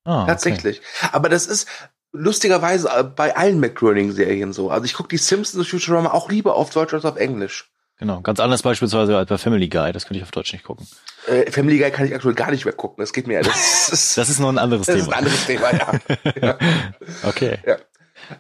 Ah, 0.09 0.25
Tatsächlich. 0.25 0.79
Okay. 0.79 1.11
Aber 1.13 1.29
das 1.29 1.47
ist 1.47 1.69
lustigerweise 2.13 2.89
äh, 2.89 3.05
bei 3.05 3.37
allen 3.37 3.61
McGroening-Serien 3.61 4.55
so. 4.55 4.71
Also 4.71 4.87
ich 4.87 4.95
gucke 4.95 5.11
die 5.11 5.19
Simpsons 5.19 5.67
und 5.67 5.67
Futurama 5.67 6.13
auch 6.13 6.31
lieber 6.31 6.55
auf 6.55 6.71
Deutsch 6.71 6.95
als 6.95 7.05
auf 7.05 7.17
Englisch. 7.17 7.71
Genau, 7.99 8.23
ganz 8.23 8.41
anders 8.41 8.63
beispielsweise 8.63 9.19
als 9.19 9.29
bei 9.29 9.37
Family 9.37 9.69
Guy, 9.69 9.93
das 9.93 10.07
könnte 10.07 10.19
ich 10.19 10.23
auf 10.23 10.31
Deutsch 10.31 10.53
nicht 10.55 10.65
gucken. 10.65 10.87
Äh, 11.27 11.51
Family 11.51 11.79
Guy 11.79 11.91
kann 11.91 12.07
ich 12.07 12.15
aktuell 12.15 12.35
gar 12.35 12.51
nicht 12.51 12.65
mehr 12.65 12.73
gucken, 12.73 13.03
das 13.03 13.13
geht 13.13 13.27
mir. 13.27 13.41
Das 13.43 13.91
ist, 13.91 14.17
das 14.17 14.31
ist 14.31 14.39
noch 14.39 14.49
ein 14.49 14.59
anderes 14.59 14.87
das 14.87 14.97
Thema. 14.97 15.21
Das 15.21 15.33
ist 15.33 15.51
ein 15.51 15.59
anderes 15.59 15.77
Thema, 15.77 16.41
ja. 16.41 16.43
ja. 16.49 16.59
Okay. 17.25 17.59
Ja. 17.67 17.77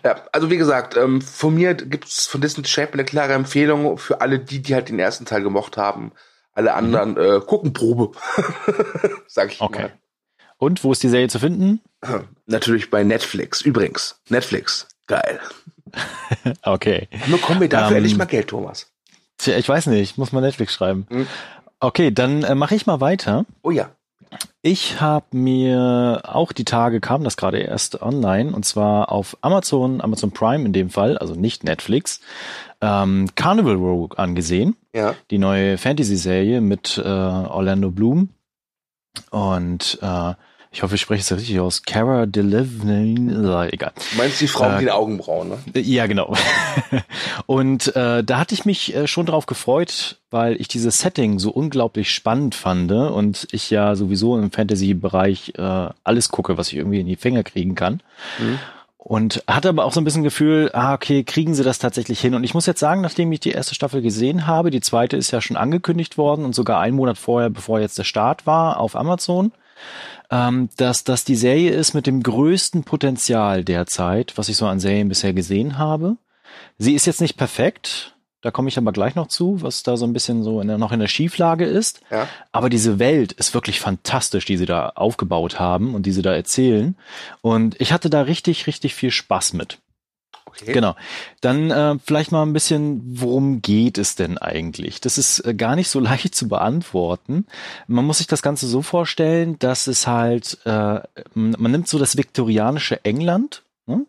ja. 0.04 0.24
also 0.32 0.48
wie 0.48 0.56
gesagt, 0.56 0.96
ähm, 0.96 1.20
von 1.20 1.54
mir 1.54 1.74
gibt's 1.74 2.26
von 2.26 2.40
Disney 2.40 2.64
Shape 2.64 2.94
eine 2.94 3.04
klare 3.04 3.34
Empfehlung 3.34 3.98
für 3.98 4.22
alle 4.22 4.38
die, 4.38 4.62
die 4.62 4.74
halt 4.74 4.88
den 4.88 4.98
ersten 4.98 5.26
Teil 5.26 5.42
gemocht 5.42 5.76
haben. 5.76 6.12
Alle 6.54 6.70
mhm. 6.70 6.76
anderen 6.76 7.10
mhm. 7.10 7.18
äh, 7.18 7.40
gucken 7.40 7.74
Probe, 7.74 8.12
sag 9.26 9.52
ich 9.52 9.60
okay. 9.60 9.82
mal. 9.82 9.92
Und 10.58 10.84
wo 10.84 10.92
ist 10.92 11.02
die 11.02 11.08
Serie 11.08 11.28
zu 11.28 11.38
finden? 11.38 11.80
Natürlich 12.46 12.90
bei 12.90 13.04
Netflix. 13.04 13.62
Übrigens, 13.62 14.20
Netflix. 14.28 14.88
Geil. 15.06 15.40
okay. 16.62 17.08
Nur 17.28 17.40
kommen 17.40 17.60
wir 17.60 17.68
dafür 17.68 17.88
um, 17.88 17.92
ähm, 17.92 17.96
endlich 17.98 18.18
mal 18.18 18.26
Geld, 18.26 18.48
Thomas. 18.48 18.90
Tja, 19.38 19.56
ich 19.56 19.68
weiß 19.68 19.86
nicht. 19.86 20.00
Ich 20.00 20.18
muss 20.18 20.32
mal 20.32 20.40
Netflix 20.40 20.74
schreiben. 20.74 21.06
Hm. 21.08 21.26
Okay, 21.80 22.10
dann 22.10 22.42
äh, 22.42 22.54
mache 22.54 22.74
ich 22.74 22.86
mal 22.86 23.00
weiter. 23.00 23.46
Oh 23.62 23.70
ja. 23.70 23.90
Ich 24.60 25.00
habe 25.00 25.24
mir 25.32 26.20
auch 26.24 26.52
die 26.52 26.64
Tage 26.64 27.00
kam 27.00 27.24
das 27.24 27.38
gerade 27.38 27.60
erst 27.60 28.02
online 28.02 28.52
und 28.52 28.64
zwar 28.66 29.10
auf 29.10 29.38
Amazon, 29.40 30.02
Amazon 30.02 30.32
Prime 30.32 30.66
in 30.66 30.74
dem 30.74 30.90
Fall, 30.90 31.16
also 31.16 31.34
nicht 31.34 31.64
Netflix, 31.64 32.20
ähm, 32.82 33.28
Carnival 33.36 33.76
Row 33.76 34.10
angesehen. 34.18 34.76
Ja. 34.92 35.14
Die 35.30 35.38
neue 35.38 35.78
Fantasy-Serie 35.78 36.60
mit 36.60 36.98
äh, 36.98 37.08
Orlando 37.08 37.90
Bloom. 37.90 38.30
Und 39.30 39.98
äh, 40.02 40.34
ich 40.70 40.82
hoffe, 40.82 40.96
ich 40.96 41.00
spreche 41.00 41.22
es 41.22 41.32
richtig 41.32 41.58
aus. 41.60 41.82
Cara 41.82 42.26
Delevingne, 42.26 43.68
egal. 43.72 43.92
Du 44.12 44.18
meinst 44.18 44.40
die 44.40 44.48
Frau 44.48 44.66
äh, 44.66 44.72
mit 44.72 44.80
den 44.82 44.90
Augenbrauen, 44.90 45.48
ne? 45.48 45.80
Ja, 45.80 46.06
genau. 46.06 46.34
und 47.46 47.96
äh, 47.96 48.22
da 48.22 48.38
hatte 48.38 48.54
ich 48.54 48.66
mich 48.66 48.94
äh, 48.94 49.06
schon 49.06 49.24
drauf 49.26 49.46
gefreut, 49.46 50.18
weil 50.30 50.60
ich 50.60 50.68
dieses 50.68 50.98
Setting 50.98 51.38
so 51.38 51.50
unglaublich 51.50 52.12
spannend 52.12 52.54
fand 52.54 52.92
und 52.92 53.48
ich 53.50 53.70
ja 53.70 53.96
sowieso 53.96 54.36
im 54.36 54.50
Fantasy-Bereich 54.50 55.54
äh, 55.56 55.88
alles 56.04 56.28
gucke, 56.28 56.58
was 56.58 56.68
ich 56.68 56.76
irgendwie 56.76 57.00
in 57.00 57.06
die 57.06 57.16
Finger 57.16 57.42
kriegen 57.44 57.74
kann. 57.74 58.02
Mhm. 58.38 58.58
Und 58.98 59.42
hatte 59.48 59.70
aber 59.70 59.86
auch 59.86 59.92
so 59.94 60.02
ein 60.02 60.04
bisschen 60.04 60.22
Gefühl, 60.22 60.70
ah, 60.74 60.92
okay, 60.92 61.24
kriegen 61.24 61.54
sie 61.54 61.64
das 61.64 61.78
tatsächlich 61.78 62.20
hin? 62.20 62.34
Und 62.34 62.44
ich 62.44 62.52
muss 62.52 62.66
jetzt 62.66 62.80
sagen, 62.80 63.00
nachdem 63.00 63.32
ich 63.32 63.40
die 63.40 63.52
erste 63.52 63.74
Staffel 63.74 64.02
gesehen 64.02 64.46
habe, 64.46 64.70
die 64.70 64.82
zweite 64.82 65.16
ist 65.16 65.30
ja 65.30 65.40
schon 65.40 65.56
angekündigt 65.56 66.18
worden 66.18 66.44
und 66.44 66.54
sogar 66.54 66.80
einen 66.80 66.96
Monat 66.96 67.16
vorher, 67.16 67.48
bevor 67.48 67.80
jetzt 67.80 67.98
der 67.98 68.04
Start 68.04 68.46
war, 68.46 68.78
auf 68.78 68.96
Amazon, 68.96 69.52
ähm, 70.30 70.68
dass 70.76 71.04
das 71.04 71.24
die 71.24 71.36
Serie 71.36 71.70
ist 71.70 71.94
mit 71.94 72.06
dem 72.06 72.22
größten 72.22 72.84
Potenzial 72.84 73.64
derzeit, 73.64 74.36
was 74.36 74.48
ich 74.48 74.56
so 74.56 74.66
an 74.66 74.80
Serien 74.80 75.08
bisher 75.08 75.32
gesehen 75.32 75.78
habe. 75.78 76.16
Sie 76.78 76.94
ist 76.94 77.06
jetzt 77.06 77.20
nicht 77.20 77.36
perfekt, 77.36 78.14
da 78.40 78.52
komme 78.52 78.68
ich 78.68 78.78
aber 78.78 78.92
gleich 78.92 79.16
noch 79.16 79.26
zu, 79.26 79.62
was 79.62 79.82
da 79.82 79.96
so 79.96 80.06
ein 80.06 80.12
bisschen 80.12 80.44
so 80.44 80.60
in 80.60 80.68
der, 80.68 80.78
noch 80.78 80.92
in 80.92 81.00
der 81.00 81.08
Schieflage 81.08 81.64
ist. 81.64 82.00
Ja. 82.10 82.28
Aber 82.52 82.70
diese 82.70 83.00
Welt 83.00 83.32
ist 83.32 83.52
wirklich 83.52 83.80
fantastisch, 83.80 84.44
die 84.44 84.56
sie 84.56 84.66
da 84.66 84.90
aufgebaut 84.94 85.58
haben 85.58 85.94
und 85.94 86.06
die 86.06 86.12
sie 86.12 86.22
da 86.22 86.32
erzählen. 86.32 86.96
Und 87.40 87.80
ich 87.80 87.92
hatte 87.92 88.10
da 88.10 88.22
richtig, 88.22 88.68
richtig 88.68 88.94
viel 88.94 89.10
Spaß 89.10 89.54
mit. 89.54 89.78
Okay. 90.60 90.72
Genau. 90.72 90.96
Dann 91.40 91.70
äh, 91.70 91.96
vielleicht 92.04 92.32
mal 92.32 92.42
ein 92.42 92.52
bisschen, 92.52 93.00
worum 93.04 93.62
geht 93.62 93.98
es 93.98 94.16
denn 94.16 94.38
eigentlich? 94.38 95.00
Das 95.00 95.18
ist 95.18 95.40
äh, 95.40 95.54
gar 95.54 95.76
nicht 95.76 95.88
so 95.88 96.00
leicht 96.00 96.34
zu 96.34 96.48
beantworten. 96.48 97.46
Man 97.86 98.04
muss 98.04 98.18
sich 98.18 98.26
das 98.26 98.42
Ganze 98.42 98.66
so 98.66 98.82
vorstellen, 98.82 99.58
dass 99.58 99.86
es 99.86 100.06
halt, 100.06 100.58
äh, 100.64 101.00
man 101.34 101.70
nimmt 101.70 101.88
so 101.88 101.98
das 101.98 102.16
viktorianische 102.16 103.04
England 103.04 103.62
ne? 103.86 104.06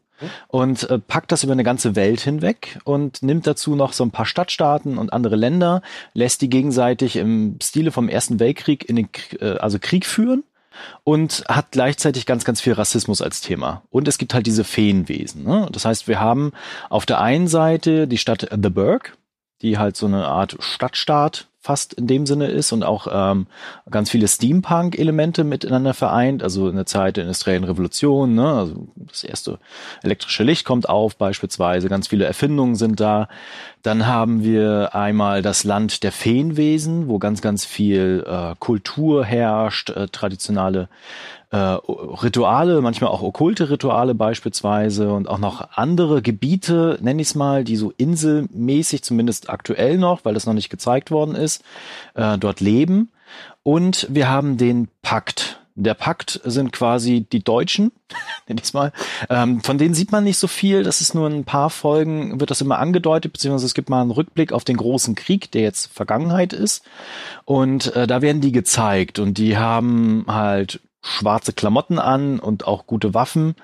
und 0.47 0.89
äh, 0.89 0.99
packt 0.99 1.31
das 1.31 1.43
über 1.43 1.53
eine 1.53 1.63
ganze 1.63 1.95
Welt 1.95 2.21
hinweg 2.21 2.79
und 2.83 3.21
nimmt 3.21 3.45
dazu 3.45 3.75
noch 3.75 3.93
so 3.93 4.03
ein 4.03 4.11
paar 4.11 4.25
Stadtstaaten 4.25 4.97
und 4.97 5.13
andere 5.13 5.35
Länder, 5.35 5.81
lässt 6.13 6.41
die 6.41 6.49
gegenseitig 6.49 7.15
im 7.15 7.57
Stile 7.61 7.91
vom 7.91 8.09
Ersten 8.09 8.39
Weltkrieg 8.39 8.89
in 8.89 8.95
den, 8.95 9.09
äh, 9.39 9.57
also 9.57 9.77
Krieg 9.79 10.05
führen 10.05 10.43
und 11.03 11.43
hat 11.47 11.71
gleichzeitig 11.71 12.25
ganz, 12.25 12.45
ganz 12.45 12.61
viel 12.61 12.73
Rassismus 12.73 13.21
als 13.21 13.41
Thema. 13.41 13.83
Und 13.89 14.07
es 14.07 14.17
gibt 14.17 14.33
halt 14.33 14.47
diese 14.47 14.63
Feenwesen. 14.63 15.43
Ne? 15.43 15.67
Das 15.71 15.85
heißt, 15.85 16.07
wir 16.07 16.19
haben 16.19 16.51
auf 16.89 17.05
der 17.05 17.19
einen 17.21 17.47
Seite 17.47 18.07
die 18.07 18.17
Stadt 18.17 18.47
The 18.51 18.69
Burg, 18.69 19.17
die 19.61 19.77
halt 19.77 19.97
so 19.97 20.05
eine 20.05 20.27
Art 20.27 20.55
Stadtstaat 20.59 21.47
fast 21.61 21.93
in 21.93 22.07
dem 22.07 22.25
Sinne 22.25 22.47
ist 22.47 22.71
und 22.71 22.83
auch 22.83 23.07
ähm, 23.11 23.45
ganz 23.91 24.09
viele 24.09 24.29
Steampunk-Elemente 24.29 25.43
miteinander 25.43 25.93
vereint, 25.93 26.41
also 26.41 26.69
in 26.69 26.75
der 26.77 26.85
Zeit 26.85 27.17
der 27.17 27.25
industriellen 27.25 27.65
Revolution, 27.65 28.33
ne? 28.33 28.47
also 28.47 28.87
das 28.95 29.25
erste 29.25 29.59
elektrische 30.01 30.43
Licht 30.43 30.65
kommt 30.65 30.87
auf 30.87 31.17
beispielsweise, 31.17 31.89
ganz 31.89 32.07
viele 32.07 32.25
Erfindungen 32.25 32.75
sind 32.75 32.99
da. 33.01 33.27
Dann 33.83 34.07
haben 34.07 34.43
wir 34.43 34.95
einmal 34.95 35.41
das 35.41 35.65
Land 35.65 36.03
der 36.03 36.13
Feenwesen, 36.13 37.09
wo 37.09 37.19
ganz, 37.19 37.41
ganz 37.41 37.65
viel 37.65 38.25
äh, 38.25 38.55
Kultur 38.59 39.25
herrscht, 39.25 39.89
äh, 39.89 40.07
traditionelle 40.07 40.87
äh, 41.51 41.57
Rituale, 41.57 42.81
manchmal 42.81 43.09
auch 43.09 43.23
okkulte 43.23 43.69
Rituale 43.69 44.13
beispielsweise 44.13 45.11
und 45.11 45.27
auch 45.27 45.39
noch 45.39 45.71
andere 45.75 46.21
Gebiete, 46.21 46.99
nenne 47.01 47.21
ich 47.21 47.29
es 47.29 47.35
mal, 47.35 47.63
die 47.63 47.75
so 47.75 47.91
inselmäßig, 47.97 49.03
zumindest 49.03 49.49
aktuell 49.49 49.97
noch, 49.97 50.25
weil 50.25 50.35
das 50.35 50.45
noch 50.45 50.53
nicht 50.53 50.69
gezeigt 50.69 51.09
worden 51.09 51.35
ist, 51.35 51.63
äh, 52.13 52.37
dort 52.37 52.59
leben. 52.59 53.09
Und 53.63 54.07
wir 54.09 54.29
haben 54.29 54.57
den 54.57 54.89
Pakt. 55.01 55.59
Der 55.75 55.93
Pakt 55.93 56.41
sind 56.43 56.73
quasi 56.73 57.25
die 57.31 57.43
Deutschen, 57.43 57.93
nenne 58.47 58.59
ich 58.59 58.65
es 58.65 58.73
mal. 58.73 58.91
Ähm, 59.29 59.61
von 59.61 59.77
denen 59.77 59.93
sieht 59.93 60.11
man 60.11 60.25
nicht 60.25 60.37
so 60.37 60.47
viel. 60.47 60.83
Das 60.83 61.01
ist 61.01 61.15
nur 61.15 61.27
ein 61.27 61.45
paar 61.45 61.69
Folgen, 61.69 62.39
wird 62.39 62.51
das 62.51 62.61
immer 62.61 62.79
angedeutet, 62.79 63.33
beziehungsweise 63.33 63.65
es 63.65 63.73
gibt 63.73 63.89
mal 63.89 64.01
einen 64.01 64.11
Rückblick 64.11 64.51
auf 64.51 64.65
den 64.65 64.77
großen 64.77 65.15
Krieg, 65.15 65.51
der 65.51 65.61
jetzt 65.61 65.91
Vergangenheit 65.91 66.53
ist. 66.53 66.83
Und 67.45 67.95
äh, 67.95 68.07
da 68.07 68.21
werden 68.21 68.41
die 68.41 68.51
gezeigt. 68.51 69.19
Und 69.19 69.37
die 69.37 69.57
haben 69.57 70.25
halt 70.27 70.81
schwarze 71.01 71.53
Klamotten 71.53 71.99
an 71.99 72.39
und 72.39 72.67
auch 72.67 72.87
gute 72.87 73.13
Waffen 73.13 73.55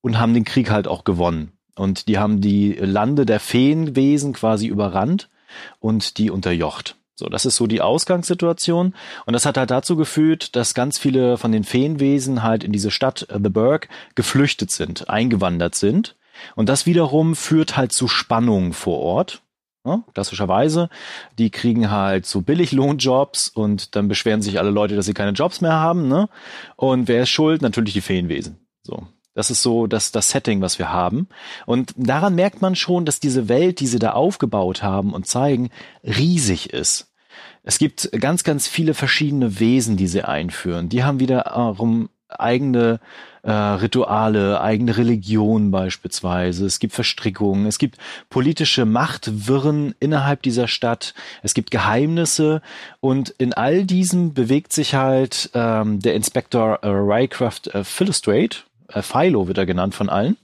und 0.00 0.18
haben 0.18 0.34
den 0.34 0.44
Krieg 0.44 0.70
halt 0.70 0.88
auch 0.88 1.04
gewonnen. 1.04 1.52
Und 1.74 2.08
die 2.08 2.18
haben 2.18 2.40
die 2.40 2.72
Lande 2.72 3.26
der 3.26 3.40
Feenwesen 3.40 4.32
quasi 4.32 4.66
überrannt 4.66 5.28
und 5.78 6.18
die 6.18 6.30
unterjocht. 6.30 6.96
So, 7.18 7.26
das 7.26 7.46
ist 7.46 7.56
so 7.56 7.66
die 7.66 7.80
Ausgangssituation. 7.80 8.94
Und 9.24 9.32
das 9.32 9.46
hat 9.46 9.56
halt 9.56 9.70
dazu 9.70 9.96
geführt, 9.96 10.54
dass 10.54 10.74
ganz 10.74 10.98
viele 10.98 11.38
von 11.38 11.50
den 11.50 11.64
Feenwesen 11.64 12.42
halt 12.42 12.62
in 12.62 12.72
diese 12.72 12.90
Stadt 12.90 13.26
äh, 13.30 13.38
The 13.42 13.48
Burg 13.48 13.88
geflüchtet 14.14 14.70
sind, 14.70 15.08
eingewandert 15.08 15.74
sind. 15.74 16.16
Und 16.54 16.68
das 16.68 16.84
wiederum 16.84 17.34
führt 17.34 17.78
halt 17.78 17.92
zu 17.92 18.08
Spannungen 18.08 18.74
vor 18.74 18.98
Ort. 19.00 19.42
Ne? 19.86 20.02
Klassischerweise. 20.12 20.90
Die 21.38 21.50
kriegen 21.50 21.90
halt 21.90 22.26
so 22.26 22.42
Billiglohnjobs 22.42 23.48
und 23.48 23.94
dann 23.94 24.08
beschweren 24.08 24.42
sich 24.42 24.58
alle 24.58 24.70
Leute, 24.70 24.96
dass 24.96 25.06
sie 25.06 25.14
keine 25.14 25.30
Jobs 25.30 25.60
mehr 25.60 25.74
haben. 25.74 26.08
Ne? 26.08 26.28
Und 26.76 27.08
wer 27.08 27.22
ist 27.22 27.30
schuld? 27.30 27.62
Natürlich 27.62 27.94
die 27.94 28.00
Feenwesen. 28.00 28.58
So. 28.82 29.06
Das 29.34 29.50
ist 29.50 29.62
so 29.62 29.86
das, 29.86 30.12
das 30.12 30.30
Setting, 30.30 30.60
was 30.62 30.78
wir 30.78 30.90
haben. 30.90 31.28
Und 31.66 31.92
daran 31.96 32.34
merkt 32.34 32.62
man 32.62 32.74
schon, 32.74 33.04
dass 33.04 33.20
diese 33.20 33.48
Welt, 33.48 33.80
die 33.80 33.86
sie 33.86 33.98
da 33.98 34.12
aufgebaut 34.12 34.82
haben 34.82 35.12
und 35.12 35.26
zeigen, 35.26 35.70
riesig 36.02 36.72
ist. 36.72 37.12
Es 37.62 37.78
gibt 37.78 38.10
ganz, 38.18 38.44
ganz 38.44 38.66
viele 38.66 38.94
verschiedene 38.94 39.60
Wesen, 39.60 39.96
die 39.96 40.06
sie 40.06 40.22
einführen. 40.22 40.88
Die 40.88 41.04
haben 41.04 41.20
wiederum 41.20 42.08
eigene 42.40 43.00
äh, 43.42 43.52
Rituale, 43.52 44.60
eigene 44.60 44.96
Religion 44.96 45.70
beispielsweise. 45.70 46.66
Es 46.66 46.78
gibt 46.78 46.94
Verstrickungen, 46.94 47.66
es 47.66 47.78
gibt 47.78 47.96
politische 48.28 48.84
Machtwirren 48.84 49.94
innerhalb 50.00 50.42
dieser 50.42 50.66
Stadt, 50.66 51.14
es 51.42 51.54
gibt 51.54 51.70
Geheimnisse 51.70 52.60
und 53.00 53.30
in 53.30 53.52
all 53.52 53.84
diesem 53.84 54.34
bewegt 54.34 54.72
sich 54.72 54.94
halt 54.94 55.50
ähm, 55.54 56.00
der 56.00 56.14
Inspektor 56.14 56.80
äh, 56.82 56.88
Rycroft 56.88 57.68
äh, 57.68 57.84
Philostrate, 57.84 58.58
äh, 58.88 59.02
Philo 59.02 59.46
wird 59.46 59.58
er 59.58 59.66
genannt 59.66 59.94
von 59.94 60.08
allen. 60.08 60.36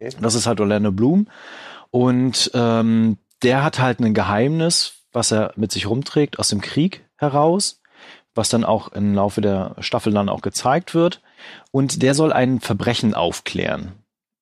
Okay. 0.00 0.14
Das 0.20 0.34
ist 0.34 0.46
halt 0.46 0.60
Orlando 0.60 0.92
Bloom 0.92 1.26
und 1.90 2.50
ähm, 2.54 3.18
der 3.42 3.64
hat 3.64 3.80
halt 3.80 4.00
ein 4.00 4.14
Geheimnis, 4.14 4.94
was 5.12 5.32
er 5.32 5.52
mit 5.56 5.72
sich 5.72 5.86
rumträgt 5.88 6.38
aus 6.38 6.48
dem 6.48 6.60
Krieg 6.60 7.04
heraus 7.16 7.80
was 8.34 8.48
dann 8.48 8.64
auch 8.64 8.88
im 8.88 9.14
Laufe 9.14 9.40
der 9.40 9.76
Staffel 9.78 10.12
dann 10.12 10.28
auch 10.28 10.42
gezeigt 10.42 10.94
wird. 10.94 11.20
Und 11.70 12.02
der 12.02 12.14
soll 12.14 12.32
ein 12.32 12.60
Verbrechen 12.60 13.14
aufklären. 13.14 13.92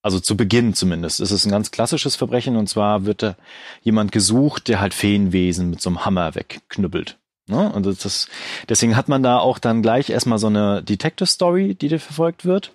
Also 0.02 0.18
zu 0.18 0.36
Beginn 0.36 0.74
zumindest. 0.74 1.20
Es 1.20 1.30
ist 1.30 1.46
ein 1.46 1.52
ganz 1.52 1.70
klassisches 1.70 2.16
Verbrechen 2.16 2.56
und 2.56 2.68
zwar 2.68 3.04
wird 3.04 3.22
da 3.22 3.36
jemand 3.82 4.10
gesucht, 4.10 4.66
der 4.66 4.80
halt 4.80 4.94
Feenwesen 4.94 5.70
mit 5.70 5.80
so 5.80 5.90
einem 5.90 6.04
Hammer 6.04 6.34
wegknüppelt. 6.34 7.18
Ne? 7.46 7.72
Und 7.72 7.86
das, 7.86 8.28
deswegen 8.68 8.96
hat 8.96 9.08
man 9.08 9.22
da 9.22 9.38
auch 9.38 9.58
dann 9.58 9.82
gleich 9.82 10.10
erstmal 10.10 10.38
so 10.38 10.48
eine 10.48 10.82
Detective 10.82 11.26
Story, 11.26 11.74
die 11.74 11.88
dir 11.88 12.00
verfolgt 12.00 12.44
wird. 12.44 12.74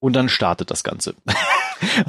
Und 0.00 0.14
dann 0.14 0.28
startet 0.28 0.70
das 0.70 0.84
Ganze. 0.84 1.14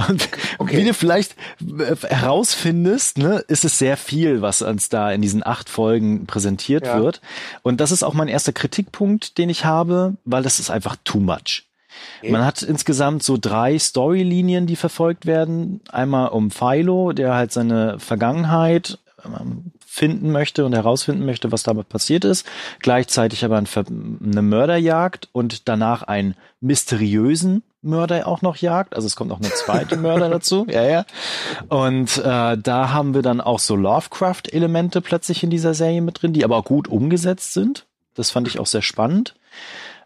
Und 0.10 0.30
okay. 0.58 0.78
wie 0.78 0.86
du 0.86 0.94
vielleicht 0.94 1.36
äh, 1.62 1.96
herausfindest, 2.08 3.18
ne, 3.18 3.44
ist 3.48 3.66
es 3.66 3.78
sehr 3.78 3.98
viel, 3.98 4.42
was 4.42 4.62
uns 4.62 4.90
da 4.90 5.12
in 5.12 5.22
diesen 5.22 5.46
acht 5.46 5.70
Folgen 5.70 6.26
präsentiert 6.26 6.86
ja. 6.86 7.02
wird. 7.02 7.22
Und 7.64 7.82
das 7.82 7.92
ist 7.92 8.04
auch 8.04 8.14
mein 8.14 8.28
erster 8.28 8.54
Kritikpunkt, 8.54 9.38
den 9.38 9.50
ich 9.50 9.66
habe, 9.66 10.16
weil 10.26 10.44
das 10.44 10.60
ist 10.60 10.70
einfach 10.70 10.96
too 11.04 11.20
much. 11.20 11.64
Okay. 12.20 12.32
Man 12.32 12.46
hat 12.46 12.62
insgesamt 12.62 13.24
so 13.24 13.38
drei 13.40 13.78
Storylinien, 13.80 14.68
die 14.68 14.76
verfolgt 14.76 15.26
werden. 15.26 15.82
Einmal 15.90 16.30
um 16.30 16.52
Philo, 16.52 17.14
der 17.14 17.36
halt 17.36 17.52
seine 17.52 18.00
Vergangenheit 18.00 19.00
ähm, 19.24 19.72
finden 19.96 20.34
möchte 20.34 20.66
und 20.66 20.74
herausfinden 20.74 21.26
möchte, 21.26 21.54
was 21.54 21.64
damit 21.64 21.88
passiert 21.88 22.26
ist. 22.26 22.46
Gleichzeitig 22.80 23.46
aber 23.46 23.56
eine 23.58 24.42
Mörderjagd 24.42 25.30
und 25.32 25.70
danach 25.70 26.04
einen 26.04 26.36
mysteriösen 26.60 27.64
Mörder 27.82 28.28
auch 28.28 28.42
noch 28.42 28.58
jagt. 28.58 28.94
Also 28.94 29.08
es 29.08 29.16
kommt 29.16 29.30
noch 29.30 29.40
eine 29.40 29.52
zweite 29.52 29.96
Mörder 29.96 30.30
dazu. 30.38 30.68
Ja, 30.70 30.84
ja. 30.84 31.06
Und 31.70 32.18
äh, 32.18 32.58
da 32.58 32.90
haben 32.92 33.14
wir 33.14 33.22
dann 33.22 33.40
auch 33.40 33.60
so 33.60 33.78
Lovecraft-Elemente 33.78 35.00
plötzlich 35.00 35.44
in 35.44 35.50
dieser 35.50 35.74
Serie 35.74 36.02
mit 36.02 36.22
drin, 36.22 36.34
die 36.34 36.44
aber 36.44 36.58
auch 36.58 36.66
gut 36.66 36.90
umgesetzt 36.90 37.54
sind. 37.54 37.86
Das 38.16 38.32
fand 38.32 38.50
ich 38.50 38.60
auch 38.60 38.68
sehr 38.68 38.82
spannend. 38.82 39.34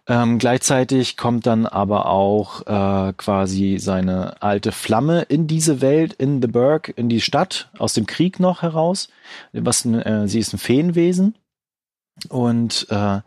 Ähm, 0.09 0.39
gleichzeitig 0.39 1.17
kommt 1.17 1.45
dann 1.45 1.67
aber 1.67 2.07
auch 2.07 2.61
äh, 2.65 3.13
quasi 3.13 3.77
seine 3.79 4.41
alte 4.41 4.71
Flamme 4.71 5.21
in 5.21 5.45
diese 5.45 5.81
Welt, 5.81 6.13
in 6.13 6.41
The 6.41 6.47
Burg, 6.47 6.91
in 6.95 7.09
die 7.09 7.21
Stadt, 7.21 7.69
aus 7.77 7.93
dem 7.93 8.07
Krieg 8.07 8.39
noch 8.39 8.63
heraus. 8.63 9.09
Was, 9.53 9.85
äh, 9.85 10.23
sie 10.25 10.39
ist 10.39 10.51
ein 10.51 10.57
Feenwesen. 10.57 11.37
Und 12.27 12.87
äh, 12.89 13.21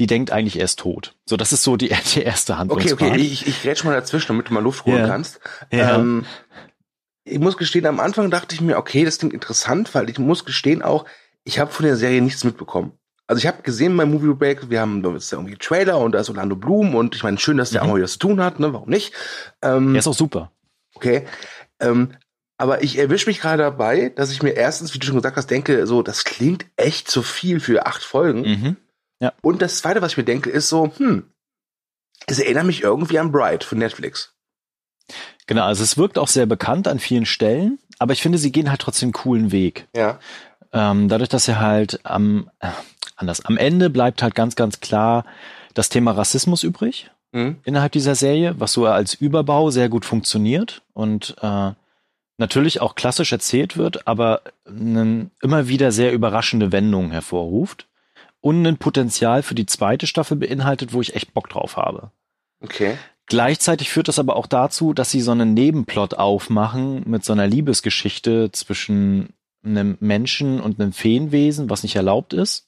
die 0.00 0.08
denkt 0.08 0.32
eigentlich, 0.32 0.58
er 0.58 0.64
ist 0.64 0.80
tot. 0.80 1.14
So, 1.26 1.36
das 1.36 1.52
ist 1.52 1.62
so 1.62 1.76
die, 1.76 1.94
die 2.14 2.22
erste 2.22 2.58
Handlungspart. 2.58 3.00
Okay, 3.00 3.10
okay, 3.12 3.20
ich, 3.20 3.46
ich 3.46 3.62
grätsch 3.62 3.84
mal 3.84 3.94
dazwischen, 3.94 4.28
damit 4.28 4.48
du 4.48 4.54
mal 4.54 4.62
Luft 4.62 4.84
holen 4.84 4.96
yeah. 4.96 5.06
kannst. 5.06 5.40
Yeah. 5.72 5.94
Ähm, 5.94 6.26
ich 7.22 7.38
muss 7.38 7.56
gestehen, 7.56 7.86
am 7.86 8.00
Anfang 8.00 8.30
dachte 8.30 8.54
ich 8.54 8.60
mir, 8.60 8.78
okay, 8.78 9.04
das 9.04 9.18
klingt 9.18 9.32
interessant, 9.32 9.94
weil 9.94 10.10
ich 10.10 10.18
muss 10.18 10.44
gestehen 10.44 10.82
auch, 10.82 11.04
ich 11.44 11.60
habe 11.60 11.70
von 11.70 11.86
der 11.86 11.96
Serie 11.96 12.20
nichts 12.20 12.42
mitbekommen. 12.42 12.92
Also 13.26 13.40
ich 13.40 13.46
habe 13.46 13.62
gesehen 13.62 13.96
beim 13.96 14.10
Movie 14.12 14.34
Break, 14.34 14.70
wir 14.70 14.80
haben 14.80 15.02
da 15.02 15.14
ist 15.14 15.32
irgendwie 15.32 15.56
Trailer 15.56 15.98
und 15.98 16.12
da 16.12 16.20
ist 16.20 16.28
Orlando 16.28 16.54
Bloom 16.54 16.94
und 16.94 17.14
ich 17.16 17.22
meine, 17.22 17.38
schön, 17.38 17.56
dass 17.56 17.70
der 17.70 17.82
mhm. 17.82 17.86
auch 17.88 17.92
mal 17.92 17.98
wieder 17.98 18.08
zu 18.08 18.18
tun 18.18 18.40
hat, 18.40 18.60
ne? 18.60 18.72
Warum 18.72 18.88
nicht? 18.88 19.12
Ähm, 19.62 19.92
der 19.92 20.00
ist 20.00 20.06
auch 20.06 20.14
super. 20.14 20.52
Okay. 20.94 21.26
Ähm, 21.80 22.12
aber 22.56 22.82
ich 22.82 22.98
erwische 22.98 23.28
mich 23.28 23.40
gerade 23.40 23.62
dabei, 23.62 24.08
dass 24.10 24.30
ich 24.30 24.42
mir 24.42 24.52
erstens, 24.52 24.94
wie 24.94 24.98
du 24.98 25.06
schon 25.06 25.16
gesagt 25.16 25.36
hast, 25.36 25.50
denke, 25.50 25.86
so, 25.86 26.02
das 26.02 26.24
klingt 26.24 26.66
echt 26.76 27.10
zu 27.10 27.22
viel 27.22 27.60
für 27.60 27.84
acht 27.84 28.02
Folgen. 28.02 28.40
Mhm. 28.42 28.76
Ja. 29.20 29.32
Und 29.42 29.60
das 29.60 29.78
zweite, 29.78 30.02
was 30.02 30.12
ich 30.12 30.18
mir 30.18 30.24
denke, 30.24 30.50
ist 30.50 30.68
so, 30.68 30.92
hm, 30.96 31.30
es 32.26 32.38
erinnert 32.38 32.64
mich 32.64 32.82
irgendwie 32.82 33.18
an 33.18 33.32
Bright 33.32 33.64
von 33.64 33.78
Netflix. 33.78 34.34
Genau, 35.46 35.64
also 35.64 35.84
es 35.84 35.96
wirkt 35.96 36.18
auch 36.18 36.28
sehr 36.28 36.46
bekannt 36.46 36.88
an 36.88 36.98
vielen 36.98 37.26
Stellen, 37.26 37.78
aber 37.98 38.12
ich 38.12 38.22
finde, 38.22 38.38
sie 38.38 38.52
gehen 38.52 38.70
halt 38.70 38.80
trotzdem 38.80 39.08
einen 39.08 39.12
coolen 39.12 39.52
Weg. 39.52 39.86
Ja. 39.94 40.18
Ähm, 40.72 41.08
dadurch, 41.08 41.28
dass 41.28 41.44
sie 41.44 41.60
halt 41.60 42.00
am, 42.04 42.50
anders, 43.16 43.44
am 43.44 43.56
Ende 43.56 43.90
bleibt 43.90 44.22
halt 44.22 44.34
ganz, 44.34 44.56
ganz 44.56 44.80
klar 44.80 45.24
das 45.74 45.88
Thema 45.88 46.12
Rassismus 46.12 46.62
übrig 46.62 47.10
mhm. 47.32 47.56
innerhalb 47.64 47.92
dieser 47.92 48.14
Serie, 48.14 48.54
was 48.58 48.72
so 48.72 48.86
als 48.86 49.14
Überbau 49.14 49.70
sehr 49.70 49.88
gut 49.88 50.04
funktioniert 50.04 50.82
und 50.92 51.36
äh, 51.42 51.72
natürlich 52.38 52.80
auch 52.80 52.94
klassisch 52.94 53.32
erzählt 53.32 53.76
wird, 53.76 54.06
aber 54.06 54.42
einen 54.66 55.30
immer 55.42 55.68
wieder 55.68 55.92
sehr 55.92 56.12
überraschende 56.12 56.72
Wendungen 56.72 57.10
hervorruft 57.10 57.86
und 58.40 58.66
ein 58.66 58.76
Potenzial 58.76 59.42
für 59.42 59.54
die 59.54 59.66
zweite 59.66 60.06
Staffel 60.06 60.36
beinhaltet, 60.36 60.92
wo 60.92 61.00
ich 61.00 61.14
echt 61.14 61.34
Bock 61.34 61.48
drauf 61.48 61.76
habe. 61.76 62.10
Okay. 62.60 62.96
Gleichzeitig 63.26 63.90
führt 63.90 64.08
das 64.08 64.20
aber 64.20 64.36
auch 64.36 64.46
dazu, 64.46 64.92
dass 64.92 65.10
sie 65.10 65.20
so 65.20 65.32
einen 65.32 65.52
Nebenplot 65.52 66.14
aufmachen 66.14 67.02
mit 67.06 67.24
so 67.24 67.32
einer 67.32 67.46
Liebesgeschichte 67.46 68.52
zwischen 68.52 69.30
einem 69.64 69.96
Menschen 69.98 70.60
und 70.60 70.80
einem 70.80 70.92
Feenwesen, 70.92 71.68
was 71.68 71.82
nicht 71.82 71.96
erlaubt 71.96 72.32
ist. 72.32 72.65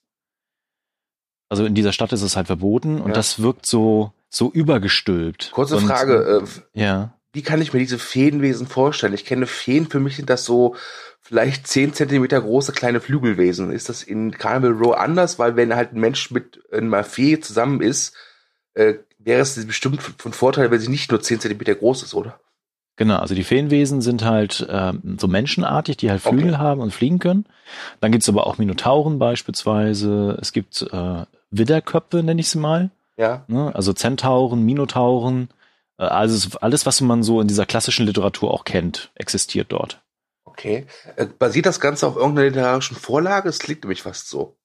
Also 1.48 1.64
in 1.64 1.74
dieser 1.74 1.92
Stadt 1.92 2.12
ist 2.12 2.22
es 2.22 2.36
halt 2.36 2.46
verboten 2.46 3.00
und 3.00 3.08
ja. 3.08 3.14
das 3.14 3.40
wirkt 3.40 3.66
so 3.66 4.12
so 4.28 4.50
übergestülpt. 4.50 5.50
Kurze 5.52 5.76
und, 5.76 5.86
Frage, 5.86 6.42
äh, 6.74 6.80
ja. 6.80 7.14
Wie 7.32 7.42
kann 7.42 7.60
ich 7.60 7.72
mir 7.72 7.78
diese 7.78 7.98
Feenwesen 7.98 8.66
vorstellen? 8.66 9.14
Ich 9.14 9.24
kenne 9.24 9.46
Feen, 9.46 9.88
für 9.88 10.00
mich 10.00 10.16
sind 10.16 10.30
das 10.30 10.44
so 10.44 10.76
vielleicht 11.20 11.66
zehn 11.66 11.92
Zentimeter 11.92 12.40
große 12.40 12.72
kleine 12.72 13.00
Flügelwesen. 13.00 13.70
Ist 13.70 13.88
das 13.88 14.02
in 14.02 14.32
Carnival 14.32 14.72
Row 14.72 14.96
anders? 14.96 15.38
Weil 15.38 15.56
wenn 15.56 15.74
halt 15.74 15.92
ein 15.92 16.00
Mensch 16.00 16.30
mit 16.30 16.60
einer 16.72 17.04
Fee 17.04 17.38
zusammen 17.38 17.80
ist, 17.80 18.14
äh, 18.74 18.94
wäre 19.18 19.40
es 19.40 19.66
bestimmt 19.66 20.02
von 20.02 20.32
Vorteil, 20.32 20.70
wenn 20.70 20.80
sie 20.80 20.88
nicht 20.88 21.10
nur 21.10 21.20
10 21.20 21.40
Zentimeter 21.40 21.74
groß 21.74 22.02
ist, 22.02 22.14
oder? 22.14 22.40
Genau, 22.96 23.18
also 23.18 23.34
die 23.34 23.44
Feenwesen 23.44 24.00
sind 24.00 24.24
halt 24.24 24.66
ähm, 24.68 25.16
so 25.20 25.28
menschenartig, 25.28 25.98
die 25.98 26.10
halt 26.10 26.20
Flügel 26.20 26.54
okay. 26.54 26.58
haben 26.58 26.80
und 26.80 26.92
fliegen 26.92 27.20
können. 27.20 27.46
Dann 28.00 28.10
gibt's 28.10 28.28
aber 28.28 28.46
auch 28.46 28.58
Minotauren 28.58 29.18
beispielsweise. 29.18 30.36
Es 30.40 30.52
gibt 30.52 30.82
äh, 30.90 31.24
Widderköpfe, 31.50 32.22
nenne 32.22 32.40
ich 32.40 32.48
sie 32.50 32.58
mal. 32.58 32.90
Ja. 33.16 33.44
Ne? 33.48 33.74
Also 33.74 33.92
Zentauren, 33.92 34.62
Minotauren. 34.64 35.48
Äh, 35.98 36.04
also 36.04 36.58
alles, 36.60 36.86
was 36.86 37.00
man 37.00 37.22
so 37.22 37.40
in 37.40 37.48
dieser 37.48 37.66
klassischen 37.66 38.06
Literatur 38.06 38.52
auch 38.52 38.64
kennt, 38.64 39.10
existiert 39.14 39.72
dort. 39.72 40.00
Okay. 40.44 40.86
Äh, 41.16 41.26
basiert 41.26 41.66
das 41.66 41.80
Ganze 41.80 42.06
auf 42.06 42.16
irgendeiner 42.16 42.48
literarischen 42.48 42.96
Vorlage? 42.96 43.48
Es 43.48 43.58
klingt 43.58 43.82
nämlich 43.84 44.02
fast 44.02 44.28
so. 44.28 44.56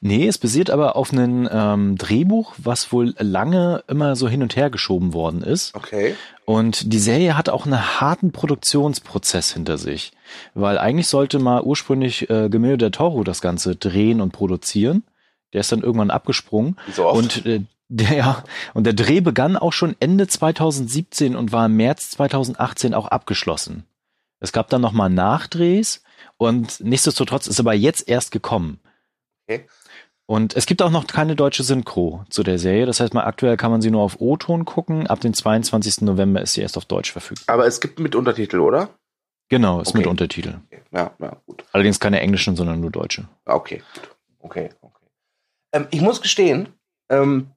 Nee, 0.00 0.26
es 0.28 0.38
basiert 0.38 0.70
aber 0.70 0.96
auf 0.96 1.12
einem 1.12 1.48
ähm, 1.50 1.96
Drehbuch, 1.96 2.54
was 2.58 2.92
wohl 2.92 3.14
lange 3.18 3.82
immer 3.88 4.16
so 4.16 4.28
hin 4.28 4.42
und 4.42 4.56
her 4.56 4.70
geschoben 4.70 5.14
worden 5.14 5.42
ist. 5.42 5.74
Okay. 5.74 6.16
Und 6.44 6.92
die 6.92 6.98
Serie 6.98 7.36
hat 7.36 7.48
auch 7.48 7.64
einen 7.64 8.00
harten 8.00 8.32
Produktionsprozess 8.32 9.52
hinter 9.52 9.78
sich. 9.78 10.12
Weil 10.54 10.78
eigentlich 10.78 11.08
sollte 11.08 11.38
mal 11.38 11.62
ursprünglich 11.62 12.28
äh, 12.28 12.48
Guillermo 12.50 12.76
del 12.76 12.90
Toro 12.90 13.24
das 13.24 13.40
Ganze 13.40 13.76
drehen 13.76 14.20
und 14.20 14.32
produzieren. 14.32 15.04
Der 15.52 15.60
ist 15.60 15.72
dann 15.72 15.82
irgendwann 15.82 16.10
abgesprungen. 16.10 16.76
So 16.92 17.06
oft. 17.06 17.18
Und 17.18 17.46
äh, 17.46 17.62
der, 17.88 18.16
ja, 18.16 18.44
und 18.72 18.84
der 18.84 18.92
Dreh 18.92 19.20
begann 19.20 19.56
auch 19.56 19.72
schon 19.72 19.96
Ende 19.98 20.28
2017 20.28 21.34
und 21.34 21.52
war 21.52 21.66
im 21.66 21.76
März 21.76 22.10
2018 22.12 22.94
auch 22.94 23.08
abgeschlossen. 23.08 23.84
Es 24.38 24.52
gab 24.52 24.68
dann 24.70 24.80
nochmal 24.80 25.10
Nachdrehs 25.10 26.02
und 26.36 26.80
nichtsdestotrotz 26.80 27.46
ist 27.46 27.60
aber 27.60 27.74
jetzt 27.74 28.08
erst 28.08 28.30
gekommen. 28.30 28.80
Okay. 29.46 29.66
Und 30.26 30.54
es 30.54 30.66
gibt 30.66 30.80
auch 30.80 30.90
noch 30.90 31.08
keine 31.08 31.34
deutsche 31.34 31.64
Synchro 31.64 32.24
zu 32.30 32.44
der 32.44 32.60
Serie. 32.60 32.86
Das 32.86 33.00
heißt 33.00 33.12
mal, 33.14 33.24
aktuell 33.24 33.56
kann 33.56 33.72
man 33.72 33.82
sie 33.82 33.90
nur 33.90 34.02
auf 34.02 34.20
O-Ton 34.20 34.64
gucken. 34.64 35.08
Ab 35.08 35.18
dem 35.20 35.34
22. 35.34 36.02
November 36.02 36.40
ist 36.40 36.52
sie 36.52 36.60
erst 36.60 36.76
auf 36.76 36.84
Deutsch 36.84 37.10
verfügbar. 37.10 37.52
Aber 37.52 37.66
es 37.66 37.80
gibt 37.80 37.98
mit 37.98 38.14
Untertitel, 38.14 38.60
oder? 38.60 38.90
Genau, 39.48 39.80
ist 39.80 39.88
okay. 39.88 39.98
mit 39.98 40.06
Untertitel. 40.06 40.60
Okay. 40.66 40.82
Ja, 40.92 41.10
ja, 41.18 41.36
gut. 41.46 41.64
Allerdings 41.72 41.98
keine 41.98 42.20
englischen, 42.20 42.54
sondern 42.54 42.80
nur 42.80 42.90
deutsche. 42.90 43.26
Okay, 43.44 43.82
gut. 43.94 44.16
Okay, 44.38 44.70
okay. 44.80 44.99
Ähm, 45.72 45.86
ich 45.90 46.00
muss 46.00 46.20
gestehen, 46.20 46.68
ähm, 47.10 47.50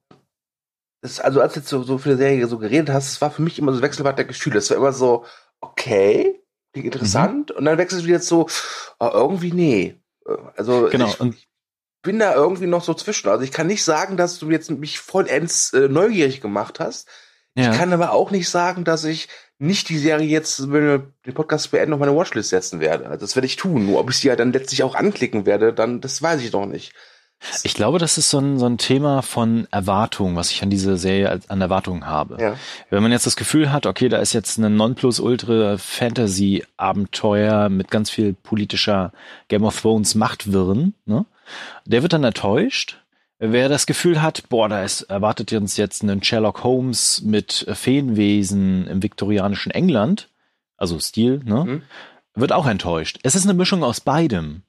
das, 1.00 1.20
also 1.20 1.40
als 1.40 1.52
du 1.54 1.60
jetzt 1.60 1.68
so, 1.68 1.82
so 1.82 1.98
für 1.98 2.10
die 2.10 2.16
Serie 2.16 2.46
so 2.46 2.58
geredet 2.58 2.90
hast, 2.90 3.08
es 3.08 3.20
war 3.20 3.30
für 3.30 3.42
mich 3.42 3.58
immer 3.58 3.72
so 3.72 3.82
Wechselbad 3.82 4.16
der 4.16 4.24
Gefühle. 4.24 4.58
Es 4.58 4.70
war 4.70 4.76
immer 4.76 4.92
so, 4.92 5.24
okay, 5.60 6.40
interessant. 6.72 7.50
Mhm. 7.50 7.56
Und 7.56 7.64
dann 7.66 7.78
wechselst 7.78 8.04
du 8.04 8.08
wieder 8.08 8.20
so, 8.20 8.48
oh, 8.98 9.10
irgendwie 9.12 9.52
nee. 9.52 10.00
Äh, 10.26 10.36
also 10.56 10.88
genau. 10.90 11.08
ich, 11.08 11.20
ich 11.20 11.48
bin 12.02 12.18
da 12.18 12.34
irgendwie 12.34 12.66
noch 12.66 12.84
so 12.84 12.94
zwischen. 12.94 13.28
Also 13.28 13.44
ich 13.44 13.52
kann 13.52 13.66
nicht 13.66 13.84
sagen, 13.84 14.16
dass 14.16 14.38
du 14.38 14.50
jetzt 14.50 14.70
mich 14.70 14.98
vollends 14.98 15.72
äh, 15.72 15.88
neugierig 15.88 16.40
gemacht 16.40 16.80
hast. 16.80 17.08
Ja. 17.56 17.70
Ich 17.70 17.78
kann 17.78 17.92
aber 17.92 18.12
auch 18.12 18.30
nicht 18.30 18.48
sagen, 18.48 18.84
dass 18.84 19.04
ich 19.04 19.28
nicht 19.58 19.88
die 19.88 19.98
Serie 19.98 20.26
jetzt, 20.26 20.72
wenn 20.72 20.86
wir 20.86 21.12
den 21.24 21.34
Podcast 21.34 21.70
beenden, 21.70 21.92
auf 21.92 22.00
meine 22.00 22.16
Watchlist 22.16 22.50
setzen 22.50 22.80
werde. 22.80 23.06
Also 23.06 23.20
das 23.20 23.36
werde 23.36 23.46
ich 23.46 23.56
tun. 23.56 23.86
Nur 23.86 24.00
ob 24.00 24.10
ich 24.10 24.16
sie 24.16 24.28
ja 24.28 24.36
dann 24.36 24.52
letztlich 24.52 24.82
auch 24.82 24.94
anklicken 24.94 25.46
werde, 25.46 25.72
dann, 25.72 26.00
das 26.00 26.20
weiß 26.20 26.40
ich 26.40 26.52
noch 26.52 26.66
nicht. 26.66 26.92
Ich 27.62 27.74
glaube, 27.74 27.98
das 27.98 28.16
ist 28.18 28.30
so 28.30 28.38
ein, 28.38 28.58
so 28.58 28.66
ein 28.66 28.78
Thema 28.78 29.22
von 29.22 29.68
Erwartung, 29.70 30.34
was 30.36 30.50
ich 30.50 30.62
an 30.62 30.70
diese 30.70 30.96
Serie 30.96 31.40
an 31.48 31.60
Erwartungen 31.60 32.06
habe. 32.06 32.38
Ja. 32.40 32.56
Wenn 32.90 33.02
man 33.02 33.12
jetzt 33.12 33.26
das 33.26 33.36
Gefühl 33.36 33.70
hat, 33.72 33.86
okay, 33.86 34.08
da 34.08 34.18
ist 34.18 34.32
jetzt 34.32 34.58
ein 34.58 34.76
Nonplusultra-Fantasy-Abenteuer 34.76 37.68
mit 37.68 37.90
ganz 37.90 38.10
viel 38.10 38.34
politischer 38.34 39.12
Game 39.48 39.64
of 39.64 39.80
Thrones 39.80 40.14
Machtwirren, 40.14 40.94
ne? 41.04 41.26
der 41.84 42.02
wird 42.02 42.12
dann 42.12 42.24
enttäuscht. 42.24 43.00
Wer 43.38 43.68
das 43.68 43.86
Gefühl 43.86 44.22
hat, 44.22 44.48
boah, 44.48 44.68
da 44.68 44.84
ist, 44.84 45.02
erwartet 45.02 45.52
uns 45.52 45.76
jetzt 45.76 46.02
einen 46.02 46.22
Sherlock 46.22 46.64
Holmes 46.64 47.22
mit 47.22 47.66
Feenwesen 47.72 48.86
im 48.86 49.02
viktorianischen 49.02 49.72
England, 49.72 50.28
also 50.76 50.98
Stil, 50.98 51.40
ne? 51.44 51.64
Mhm. 51.64 51.82
wird 52.34 52.52
auch 52.52 52.66
enttäuscht. 52.66 53.18
Es 53.22 53.34
ist 53.34 53.44
eine 53.44 53.54
Mischung 53.54 53.84
aus 53.84 54.00
beidem. 54.00 54.62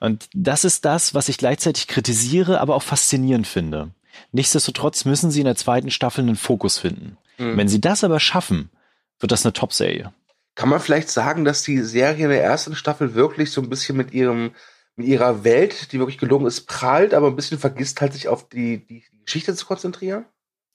Und 0.00 0.28
das 0.34 0.64
ist 0.64 0.84
das, 0.84 1.14
was 1.14 1.28
ich 1.28 1.38
gleichzeitig 1.38 1.88
kritisiere, 1.88 2.60
aber 2.60 2.74
auch 2.74 2.82
faszinierend 2.82 3.46
finde. 3.46 3.90
Nichtsdestotrotz 4.32 5.04
müssen 5.04 5.30
sie 5.30 5.40
in 5.40 5.46
der 5.46 5.56
zweiten 5.56 5.90
Staffel 5.90 6.22
einen 6.22 6.36
Fokus 6.36 6.78
finden. 6.78 7.16
Mhm. 7.38 7.56
Wenn 7.56 7.68
sie 7.68 7.80
das 7.80 8.04
aber 8.04 8.20
schaffen, 8.20 8.70
wird 9.20 9.32
das 9.32 9.44
eine 9.44 9.52
Top-Serie. 9.52 10.12
Kann 10.54 10.68
man 10.68 10.80
vielleicht 10.80 11.08
sagen, 11.10 11.44
dass 11.44 11.62
die 11.62 11.78
Serie 11.78 12.24
in 12.24 12.30
der 12.30 12.42
ersten 12.42 12.74
Staffel 12.74 13.14
wirklich 13.14 13.52
so 13.52 13.60
ein 13.60 13.70
bisschen 13.70 13.96
mit 13.96 14.12
ihrem 14.12 14.52
mit 14.98 15.06
ihrer 15.06 15.44
Welt, 15.44 15.92
die 15.92 16.00
wirklich 16.00 16.18
gelungen 16.18 16.46
ist, 16.46 16.66
prahlt, 16.66 17.14
aber 17.14 17.28
ein 17.28 17.36
bisschen 17.36 17.58
vergisst 17.58 18.00
halt 18.00 18.12
sich 18.12 18.26
auf 18.26 18.48
die, 18.48 18.84
die, 18.84 19.04
Geschichte 19.24 19.54
zu 19.54 19.64
konzentrieren? 19.64 20.24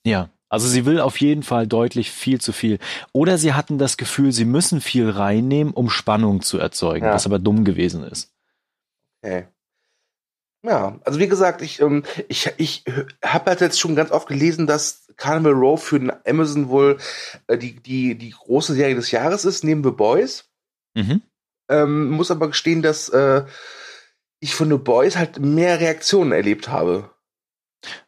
Ja, 0.06 0.30
also 0.48 0.66
sie 0.66 0.86
will 0.86 1.00
auf 1.00 1.20
jeden 1.20 1.42
Fall 1.42 1.66
deutlich 1.66 2.10
viel 2.10 2.40
zu 2.40 2.52
viel. 2.52 2.78
Oder 3.12 3.36
sie 3.36 3.52
hatten 3.52 3.76
das 3.76 3.96
Gefühl, 3.96 4.32
sie 4.32 4.44
müssen 4.44 4.80
viel 4.80 5.10
reinnehmen, 5.10 5.74
um 5.74 5.90
Spannung 5.90 6.40
zu 6.40 6.58
erzeugen, 6.58 7.04
ja. 7.04 7.12
was 7.12 7.26
aber 7.26 7.38
dumm 7.38 7.64
gewesen 7.64 8.02
ist. 8.04 8.33
Okay. 9.24 9.46
Ja, 10.62 10.98
also 11.04 11.18
wie 11.18 11.28
gesagt, 11.28 11.62
ich, 11.62 11.80
ähm, 11.80 12.04
ich, 12.28 12.50
ich 12.58 12.84
habe 13.24 13.50
halt 13.50 13.60
jetzt 13.60 13.80
schon 13.80 13.96
ganz 13.96 14.10
oft 14.10 14.28
gelesen, 14.28 14.66
dass 14.66 15.08
Carnival 15.16 15.52
Row 15.52 15.82
für 15.82 16.20
Amazon 16.26 16.68
wohl 16.68 16.98
äh, 17.46 17.56
die, 17.56 17.80
die, 17.80 18.16
die 18.16 18.30
große 18.30 18.74
Serie 18.74 18.94
des 18.94 19.10
Jahres 19.10 19.44
ist, 19.44 19.64
neben 19.64 19.82
The 19.82 19.90
Boys. 19.90 20.48
Mhm. 20.94 21.22
Ähm, 21.68 22.10
muss 22.10 22.30
aber 22.30 22.48
gestehen, 22.48 22.82
dass 22.82 23.08
äh, 23.08 23.44
ich 24.40 24.54
von 24.54 24.68
The 24.68 24.76
Boys 24.76 25.16
halt 25.16 25.38
mehr 25.38 25.80
Reaktionen 25.80 26.32
erlebt 26.32 26.68
habe. 26.68 27.10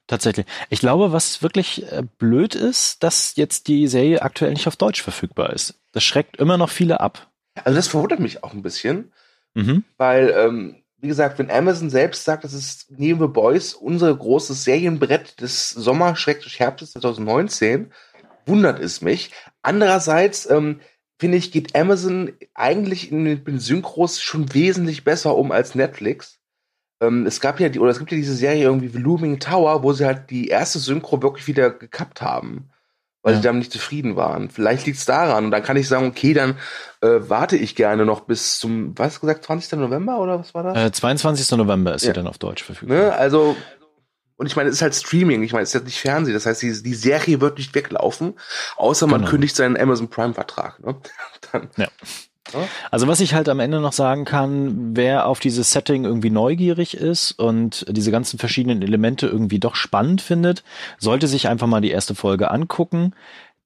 Tatsächlich. 0.06 0.46
Ich 0.68 0.80
glaube, 0.80 1.12
was 1.12 1.42
wirklich 1.42 1.90
äh, 1.90 2.02
blöd 2.18 2.54
ist, 2.54 3.02
dass 3.02 3.36
jetzt 3.36 3.68
die 3.68 3.88
Serie 3.88 4.22
aktuell 4.22 4.52
nicht 4.52 4.66
auf 4.66 4.76
Deutsch 4.76 5.02
verfügbar 5.02 5.52
ist. 5.52 5.74
Das 5.92 6.04
schreckt 6.04 6.36
immer 6.36 6.58
noch 6.58 6.70
viele 6.70 7.00
ab. 7.00 7.30
Also 7.64 7.76
das 7.76 7.88
verwundert 7.88 8.20
mich 8.20 8.44
auch 8.44 8.52
ein 8.52 8.62
bisschen, 8.62 9.12
mhm. 9.54 9.84
weil 9.96 10.34
ähm, 10.36 10.82
wie 10.98 11.08
gesagt, 11.08 11.38
wenn 11.38 11.50
Amazon 11.50 11.90
selbst 11.90 12.24
sagt, 12.24 12.44
das 12.44 12.54
ist 12.54 12.86
neben 12.90 13.20
The 13.20 13.26
Boys 13.26 13.74
unser 13.74 14.14
großes 14.14 14.64
Serienbrett 14.64 15.40
des 15.40 15.70
Sommer-Herbstes 15.70 16.92
2019, 16.92 17.92
wundert 18.46 18.80
es 18.80 19.02
mich. 19.02 19.32
Andererseits, 19.62 20.48
ähm, 20.48 20.80
finde 21.18 21.38
ich, 21.38 21.52
geht 21.52 21.76
Amazon 21.76 22.32
eigentlich 22.54 23.10
in 23.10 23.24
den 23.24 23.58
Synchros 23.58 24.20
schon 24.20 24.52
wesentlich 24.54 25.04
besser 25.04 25.36
um 25.36 25.52
als 25.52 25.74
Netflix. 25.74 26.38
Ähm, 27.02 27.26
es 27.26 27.40
gab 27.40 27.60
ja 27.60 27.68
die, 27.68 27.78
oder 27.78 27.90
es 27.90 27.98
gibt 27.98 28.10
ja 28.10 28.16
diese 28.16 28.34
Serie 28.34 28.64
irgendwie 28.64 28.88
The 28.88 28.98
Looming 28.98 29.38
Tower, 29.38 29.82
wo 29.82 29.92
sie 29.92 30.06
halt 30.06 30.30
die 30.30 30.48
erste 30.48 30.78
Synchro 30.78 31.22
wirklich 31.22 31.46
wieder 31.46 31.70
gekappt 31.70 32.22
haben. 32.22 32.70
Weil 33.26 33.34
ja. 33.34 33.40
sie 33.40 33.42
damit 33.42 33.58
nicht 33.58 33.72
zufrieden 33.72 34.14
waren. 34.14 34.50
Vielleicht 34.50 34.86
liegt 34.86 34.98
es 34.98 35.04
daran 35.04 35.46
und 35.46 35.50
dann 35.50 35.64
kann 35.64 35.76
ich 35.76 35.88
sagen, 35.88 36.06
okay, 36.06 36.32
dann 36.32 36.50
äh, 37.00 37.08
warte 37.28 37.56
ich 37.56 37.74
gerne 37.74 38.06
noch 38.06 38.20
bis 38.20 38.60
zum, 38.60 38.96
was 38.96 39.20
gesagt, 39.20 39.44
20. 39.44 39.80
November 39.80 40.20
oder 40.20 40.38
was 40.38 40.54
war 40.54 40.62
das? 40.62 40.76
Äh, 40.76 40.92
22. 40.92 41.58
November 41.58 41.92
ist 41.92 42.02
ja. 42.04 42.10
sie 42.10 42.12
dann 42.12 42.28
auf 42.28 42.38
Deutsch 42.38 42.62
verfügbar. 42.62 42.96
Ne? 42.96 43.12
Also 43.12 43.56
und 44.36 44.46
ich 44.46 44.54
meine, 44.54 44.68
es 44.68 44.76
ist 44.76 44.82
halt 44.82 44.94
Streaming, 44.94 45.42
ich 45.42 45.52
meine, 45.52 45.64
es 45.64 45.70
ist 45.70 45.74
jetzt 45.74 45.86
nicht 45.86 46.00
Fernsehen, 46.00 46.34
das 46.34 46.46
heißt, 46.46 46.62
die, 46.62 46.82
die 46.82 46.94
Serie 46.94 47.40
wird 47.40 47.58
nicht 47.58 47.74
weglaufen, 47.74 48.34
außer 48.76 49.08
man 49.08 49.22
genau. 49.22 49.30
kündigt 49.30 49.56
seinen 49.56 49.76
Amazon 49.76 50.08
Prime-Vertrag. 50.08 50.78
Ne? 50.84 50.94
Dann, 51.52 51.68
ja. 51.76 51.88
Also 52.90 53.08
was 53.08 53.20
ich 53.20 53.34
halt 53.34 53.48
am 53.48 53.60
Ende 53.60 53.80
noch 53.80 53.92
sagen 53.92 54.24
kann, 54.24 54.96
wer 54.96 55.26
auf 55.26 55.40
dieses 55.40 55.72
Setting 55.72 56.04
irgendwie 56.04 56.30
neugierig 56.30 56.96
ist 56.96 57.32
und 57.32 57.84
diese 57.88 58.10
ganzen 58.10 58.38
verschiedenen 58.38 58.82
Elemente 58.82 59.26
irgendwie 59.26 59.58
doch 59.58 59.74
spannend 59.74 60.22
findet, 60.22 60.62
sollte 60.98 61.26
sich 61.26 61.48
einfach 61.48 61.66
mal 61.66 61.80
die 61.80 61.90
erste 61.90 62.14
Folge 62.14 62.50
angucken. 62.50 63.14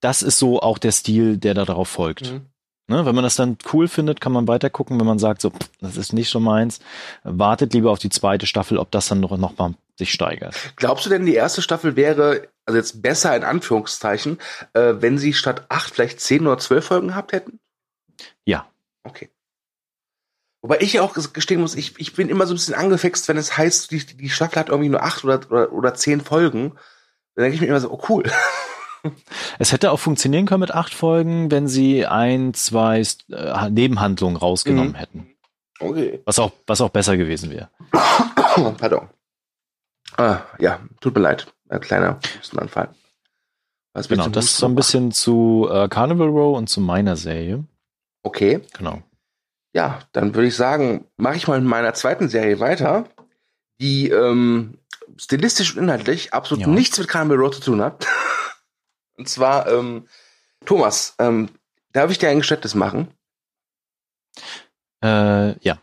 Das 0.01 0.23
ist 0.23 0.39
so 0.39 0.61
auch 0.61 0.79
der 0.79 0.93
Stil, 0.93 1.37
der 1.37 1.55
da 1.55 1.65
darauf 1.65 1.89
folgt. 1.89 2.33
Mhm. 2.33 2.47
Ne, 2.91 3.07
wenn 3.07 3.15
man 3.15 3.23
das 3.23 3.37
dann 3.37 3.57
cool 3.73 3.87
findet, 3.87 4.21
kann 4.21 4.33
man 4.33 4.49
weiter 4.49 4.69
gucken. 4.69 4.99
Wenn 4.99 5.07
man 5.07 5.21
sagt, 5.21 5.41
so, 5.41 5.53
das 5.81 5.97
ist 5.97 6.13
nicht 6.13 6.29
so 6.29 6.41
meins, 6.41 6.81
wartet 7.23 7.73
lieber 7.73 7.93
auf 7.93 8.01
die 8.01 8.09
zweite 8.09 8.47
Staffel, 8.47 8.79
ob 8.79 8.91
das 8.91 9.07
dann 9.07 9.21
noch, 9.21 9.37
noch 9.39 9.57
mal 9.59 9.75
sich 9.97 10.11
steigert. 10.11 10.57
Glaubst 10.75 11.07
du 11.07 11.11
denn, 11.11 11.25
die 11.25 11.35
erste 11.35 11.63
Staffel 11.63 11.95
wäre, 11.95 12.49
also 12.67 12.77
jetzt 12.77 13.01
besser 13.01 13.37
in 13.37 13.45
Anführungszeichen, 13.45 14.39
äh, 14.73 14.95
wenn 14.99 15.19
sie 15.19 15.35
statt 15.35 15.67
acht 15.69 15.95
vielleicht 15.95 16.21
zehn 16.21 16.45
oder 16.49 16.59
zwölf 16.59 16.87
Folgen 16.87 17.09
gehabt 17.09 17.31
hätten? 17.31 17.61
Ja. 18.45 18.67
Okay. 19.05 19.31
Wobei 20.63 20.79
ich 20.81 20.93
ja 20.93 21.03
auch 21.03 21.15
gestehen 21.33 21.61
muss, 21.61 21.75
ich, 21.75 21.99
ich 21.99 22.13
bin 22.15 22.29
immer 22.29 22.47
so 22.47 22.53
ein 22.53 22.57
bisschen 22.57 22.75
angefixt, 22.75 23.29
wenn 23.29 23.39
es 23.39 23.57
heißt, 23.57 23.91
die, 23.91 24.05
die 24.05 24.29
Staffel 24.29 24.59
hat 24.59 24.69
irgendwie 24.69 24.91
nur 24.91 25.03
acht 25.03 25.25
oder, 25.25 25.41
oder, 25.51 25.73
oder 25.73 25.95
zehn 25.95 26.21
Folgen. 26.21 26.73
Dann 27.35 27.45
denke 27.45 27.55
ich 27.55 27.61
mir 27.61 27.69
immer 27.69 27.81
so, 27.81 27.91
oh 27.91 28.03
cool. 28.09 28.25
Es 29.59 29.73
hätte 29.73 29.93
auch 29.93 29.99
funktionieren 29.99 30.45
können 30.45 30.61
mit 30.61 30.75
acht 30.75 30.93
Folgen, 30.93 31.51
wenn 31.51 31.69
sie 31.69 32.05
ein, 32.05 32.53
zwei 32.53 33.03
äh, 33.31 33.71
Nebenhandlungen 33.71 34.37
rausgenommen 34.37 34.93
mhm. 34.93 34.97
hätten. 34.97 35.31
Okay. 35.79 36.21
Was 36.27 36.39
auch, 36.39 36.53
was 36.67 36.83
auch 36.83 36.91
besser 36.91 37.17
gewesen 37.17 37.51
wäre. 37.51 37.71
Pardon. 38.77 39.09
Ah, 40.19 40.41
ja, 40.59 40.81
tut 41.01 41.15
mir 41.15 41.23
leid. 41.23 41.47
Ein 41.71 41.81
kleiner 41.81 42.19
Hustenanfall. 42.39 42.91
Was 43.95 44.09
genau, 44.09 44.29
das 44.29 44.45
ist 44.47 44.59
so 44.59 44.67
ein 44.67 44.75
bisschen 44.75 45.13
zu 45.13 45.69
äh, 45.71 45.89
Carnival 45.89 46.29
Row 46.29 46.57
und 46.57 46.69
zu 46.69 46.81
meiner 46.81 47.17
Serie. 47.17 47.65
Okay. 48.23 48.61
Genau. 48.77 49.03
Ja, 49.73 50.01
dann 50.13 50.35
würde 50.35 50.49
ich 50.49 50.57
sagen, 50.57 51.07
mache 51.17 51.37
ich 51.37 51.47
mal 51.47 51.61
mit 51.61 51.69
meiner 51.69 51.95
zweiten 51.95 52.29
Serie 52.29 52.59
weiter, 52.59 53.09
die 53.81 54.09
ähm, 54.11 54.79
stilistisch 55.17 55.77
und 55.77 55.85
inhaltlich 55.85 56.35
absolut 56.35 56.63
ja. 56.63 56.69
nichts 56.69 56.99
mit 56.99 57.09
Carnival 57.09 57.39
Row 57.39 57.55
zu 57.55 57.61
tun 57.61 57.81
hat. 57.81 58.07
und 59.17 59.29
zwar, 59.29 59.69
ähm, 59.69 60.09
Thomas, 60.65 61.15
ähm, 61.19 61.51
darf 61.93 62.11
ich 62.11 62.19
dir 62.19 62.29
ein 62.29 62.39
Geständnis 62.39 62.75
machen? 62.75 63.15
Äh, 65.03 65.59
ja. 65.61 65.79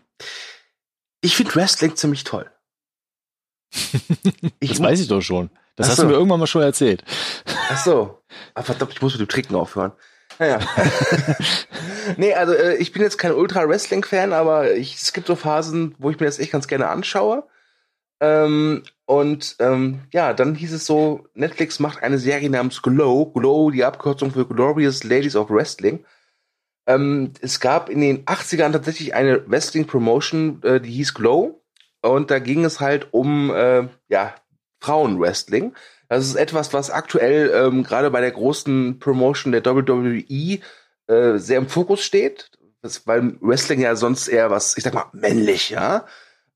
Ich 1.21 1.36
finde 1.36 1.56
Wrestling 1.56 1.95
ziemlich 1.95 2.23
toll. 2.23 2.52
das 4.60 4.82
weiß 4.82 5.00
ich 5.00 5.08
doch 5.08 5.21
schon. 5.21 5.50
Das 5.76 5.88
Ach 5.88 5.91
hast 5.91 6.00
du 6.00 6.06
mir 6.08 6.13
irgendwann 6.13 6.39
mal 6.39 6.47
schon 6.47 6.62
erzählt. 6.63 7.04
Ach 7.69 7.84
so. 7.84 8.21
Ah, 8.54 8.63
verdammt, 8.63 8.93
ich 8.93 9.02
muss 9.02 9.13
mit 9.13 9.21
dem 9.21 9.30
Trinken 9.30 9.56
aufhören. 9.56 9.93
Naja. 10.39 10.60
nee, 12.17 12.34
also 12.34 12.54
äh, 12.54 12.76
ich 12.76 12.91
bin 12.91 13.02
jetzt 13.02 13.17
kein 13.17 13.34
Ultra-Wrestling-Fan, 13.34 14.34
aber 14.34 14.73
ich, 14.73 14.95
es 14.95 15.13
gibt 15.13 15.28
so 15.28 15.36
Phasen, 15.36 15.95
wo 15.97 16.10
ich 16.10 16.19
mir 16.19 16.26
das 16.26 16.39
echt 16.39 16.52
ganz 16.52 16.67
gerne 16.67 16.89
anschaue. 16.89 17.43
Ähm, 18.19 18.84
und 19.06 19.56
ähm, 19.60 20.02
ja, 20.12 20.34
dann 20.34 20.56
hieß 20.56 20.73
es 20.73 20.86
so, 20.86 21.28
Netflix 21.34 21.80
macht 21.80 22.04
eine 22.04 22.17
Serie 22.17 22.50
namens 22.50 22.82
Glow. 22.82 23.28
Glow, 23.28 23.71
die 23.71 23.84
Abkürzung 23.84 24.32
für 24.32 24.45
Glorious 24.45 25.04
Ladies 25.04 25.36
of 25.36 25.50
Wrestling. 25.50 26.06
Ähm, 26.88 27.34
es 27.41 27.60
gab 27.60 27.89
in 27.89 28.02
den 28.02 28.26
80ern 28.26 28.71
tatsächlich 28.71 29.13
eine 29.13 29.50
Wrestling-Promotion, 29.50 30.62
äh, 30.63 30.82
die 30.82 30.91
hieß 30.91 31.13
Glow. 31.13 31.62
Und 32.02 32.32
da 32.32 32.39
ging 32.39 32.63
es 32.63 32.80
halt 32.80 33.08
um 33.12 33.54
äh, 33.54 33.88
ja, 34.08 34.36
Frauenwrestling. 34.80 35.73
Das 36.10 36.26
ist 36.26 36.36
etwas, 36.36 36.74
was 36.74 36.89
aktuell 36.89 37.52
ähm, 37.54 37.84
gerade 37.84 38.10
bei 38.12 38.22
der 38.22 38.32
großen 38.32 39.00
Promotion 39.00 39.52
der 39.52 39.65
WWE 39.65 40.60
äh, 41.08 41.38
sehr 41.38 41.58
im 41.58 41.67
Fokus 41.67 42.02
steht. 42.02 42.52
Das, 42.82 43.08
weil 43.08 43.36
Wrestling 43.41 43.82
ja 43.82 43.96
sonst 43.96 44.28
eher 44.28 44.50
was, 44.50 44.78
ich 44.78 44.84
sag 44.84 44.93
mal, 44.93 45.06
männlich, 45.12 45.70
ja. 45.72 46.06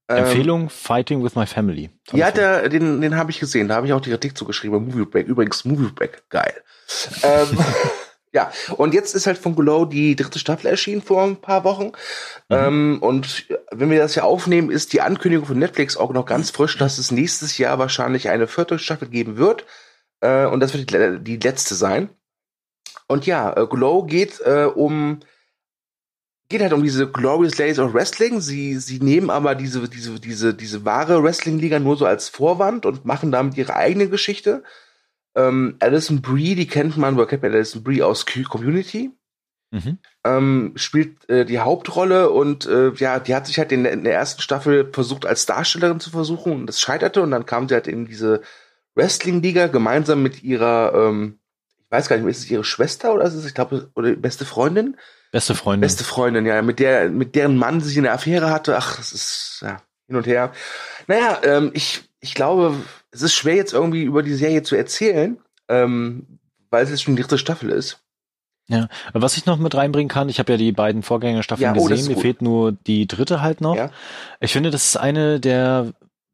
Ähm, 0.07 0.25
Empfehlung 0.25 0.69
Fighting 0.69 1.23
with 1.23 1.35
My 1.35 1.45
Family. 1.45 1.89
ja, 2.13 2.31
der, 2.31 2.69
den, 2.69 3.01
den 3.01 3.15
habe 3.15 3.31
ich 3.31 3.39
gesehen. 3.39 3.67
Da 3.67 3.75
habe 3.75 3.87
ich 3.87 3.93
auch 3.93 4.01
die 4.01 4.09
Kritik 4.09 4.37
zugeschrieben. 4.37 4.85
Movie 4.85 5.05
Break. 5.05 5.27
Übrigens, 5.27 5.65
Movie 5.65 5.91
Break, 5.93 6.23
geil. 6.29 6.53
ähm, 7.23 7.57
Ja, 8.33 8.49
und 8.77 8.93
jetzt 8.93 9.13
ist 9.13 9.27
halt 9.27 9.37
von 9.37 9.55
Glow 9.55 9.83
die 9.83 10.15
dritte 10.15 10.39
Staffel 10.39 10.67
erschienen 10.67 11.01
vor 11.01 11.23
ein 11.23 11.35
paar 11.35 11.65
Wochen. 11.65 11.87
Mhm. 11.87 11.91
Ähm, 12.49 12.97
und 13.01 13.45
wenn 13.71 13.89
wir 13.89 13.99
das 13.99 14.15
ja 14.15 14.23
aufnehmen, 14.23 14.71
ist 14.71 14.93
die 14.93 15.01
Ankündigung 15.01 15.45
von 15.45 15.59
Netflix 15.59 15.97
auch 15.97 16.13
noch 16.13 16.25
ganz 16.25 16.49
frisch, 16.49 16.77
dass 16.77 16.97
es 16.97 17.11
nächstes 17.11 17.57
Jahr 17.57 17.77
wahrscheinlich 17.77 18.29
eine 18.29 18.47
vierte 18.47 18.79
Staffel 18.79 19.09
geben 19.09 19.37
wird. 19.37 19.65
Äh, 20.21 20.45
und 20.45 20.61
das 20.61 20.73
wird 20.73 20.91
die, 20.91 21.19
die, 21.23 21.37
letzte 21.37 21.75
sein. 21.75 22.09
Und 23.07 23.25
ja, 23.25 23.51
äh, 23.57 23.67
Glow 23.67 24.03
geht 24.03 24.39
äh, 24.45 24.63
um 24.63 25.19
geht 26.47 26.61
halt 26.61 26.73
um 26.73 26.83
diese 26.83 27.09
Glorious 27.09 27.57
Ladies 27.57 27.79
of 27.79 27.93
Wrestling. 27.93 28.41
Sie, 28.41 28.77
sie 28.77 28.99
nehmen 28.99 29.29
aber 29.29 29.55
diese, 29.55 29.87
diese, 29.87 30.19
diese, 30.19 30.53
diese 30.53 30.85
wahre 30.85 31.23
Wrestling-Liga 31.23 31.79
nur 31.79 31.97
so 31.97 32.05
als 32.05 32.29
Vorwand 32.29 32.85
und 32.85 33.05
machen 33.05 33.31
damit 33.31 33.57
ihre 33.57 33.75
eigene 33.75 34.09
Geschichte. 34.09 34.63
Ähm, 35.35 35.77
Alison 35.79 36.21
Brie, 36.21 36.55
die 36.55 36.67
kennt 36.67 36.97
man, 36.97 37.17
wo 37.17 37.25
kennt 37.25 37.43
man 37.43 37.53
Alison 37.53 37.83
Brie 37.83 38.03
aus 38.03 38.25
Community? 38.25 39.11
Mhm. 39.71 39.99
Ähm, 40.25 40.73
spielt 40.75 41.29
äh, 41.29 41.45
die 41.45 41.59
Hauptrolle 41.59 42.29
und 42.29 42.65
äh, 42.65 42.91
ja, 42.95 43.19
die 43.19 43.33
hat 43.33 43.47
sich 43.47 43.57
halt 43.57 43.71
in, 43.71 43.85
in, 43.85 44.03
der 44.03 44.13
ersten 44.13 44.41
Staffel 44.41 44.91
versucht 44.91 45.25
als 45.25 45.45
Darstellerin 45.45 46.01
zu 46.01 46.09
versuchen 46.09 46.51
und 46.51 46.67
das 46.67 46.81
scheiterte 46.81 47.21
und 47.21 47.31
dann 47.31 47.45
kam 47.45 47.69
sie 47.69 47.75
halt 47.75 47.87
in 47.87 48.05
diese 48.05 48.41
Wrestling-Liga 48.95 49.67
gemeinsam 49.67 50.21
mit 50.21 50.43
ihrer, 50.43 50.93
ähm, 50.93 51.39
ich 51.79 51.91
weiß 51.91 52.09
gar 52.09 52.17
nicht, 52.17 52.27
ist 52.27 52.39
es 52.39 52.51
ihre 52.51 52.65
Schwester 52.65 53.13
oder 53.13 53.23
ist 53.23 53.33
es, 53.33 53.45
ich 53.45 53.53
glaube, 53.53 53.89
oder 53.95 54.13
beste 54.17 54.43
Freundin? 54.43 54.97
Beste 55.31 55.55
Freundin. 55.55 55.81
Beste 55.81 56.03
Freundin, 56.03 56.45
ja, 56.45 56.61
mit 56.61 56.79
der, 56.79 57.09
mit 57.09 57.35
deren 57.35 57.55
Mann 57.55 57.79
sie 57.79 57.97
eine 57.97 58.11
Affäre 58.11 58.49
hatte. 58.49 58.75
Ach, 58.75 58.99
es 58.99 59.13
ist 59.13 59.59
ja 59.61 59.77
hin 60.07 60.17
und 60.17 60.27
her. 60.27 60.51
Naja, 61.07 61.39
ähm, 61.43 61.71
ich, 61.73 62.03
ich 62.19 62.33
glaube, 62.33 62.75
es 63.11 63.21
ist 63.21 63.33
schwer 63.33 63.55
jetzt 63.55 63.73
irgendwie 63.73 64.03
über 64.03 64.23
die 64.23 64.33
Serie 64.33 64.63
zu 64.63 64.75
erzählen, 64.75 65.37
ähm, 65.67 66.39
weil 66.69 66.83
es 66.83 66.89
jetzt 66.89 67.03
schon 67.03 67.15
die 67.15 67.21
dritte 67.21 67.37
Staffel 67.37 67.69
ist. 67.69 67.99
Ja, 68.67 68.87
was 69.11 69.35
ich 69.35 69.45
noch 69.45 69.57
mit 69.57 69.75
reinbringen 69.75 70.07
kann, 70.07 70.29
ich 70.29 70.39
habe 70.39 70.53
ja 70.53 70.57
die 70.57 70.71
beiden 70.71 71.03
Vorgängerstaffeln 71.03 71.75
ja, 71.75 71.81
oh, 71.81 71.85
gesehen, 71.85 72.07
mir 72.07 72.21
fehlt 72.21 72.41
nur 72.41 72.71
die 72.71 73.05
dritte 73.05 73.41
halt 73.41 73.59
noch. 73.59 73.75
Ja. 73.75 73.91
Ich 74.39 74.53
finde, 74.53 74.71
das 74.71 74.85
ist 74.85 74.97
eine 74.97 75.41
der 75.41 75.91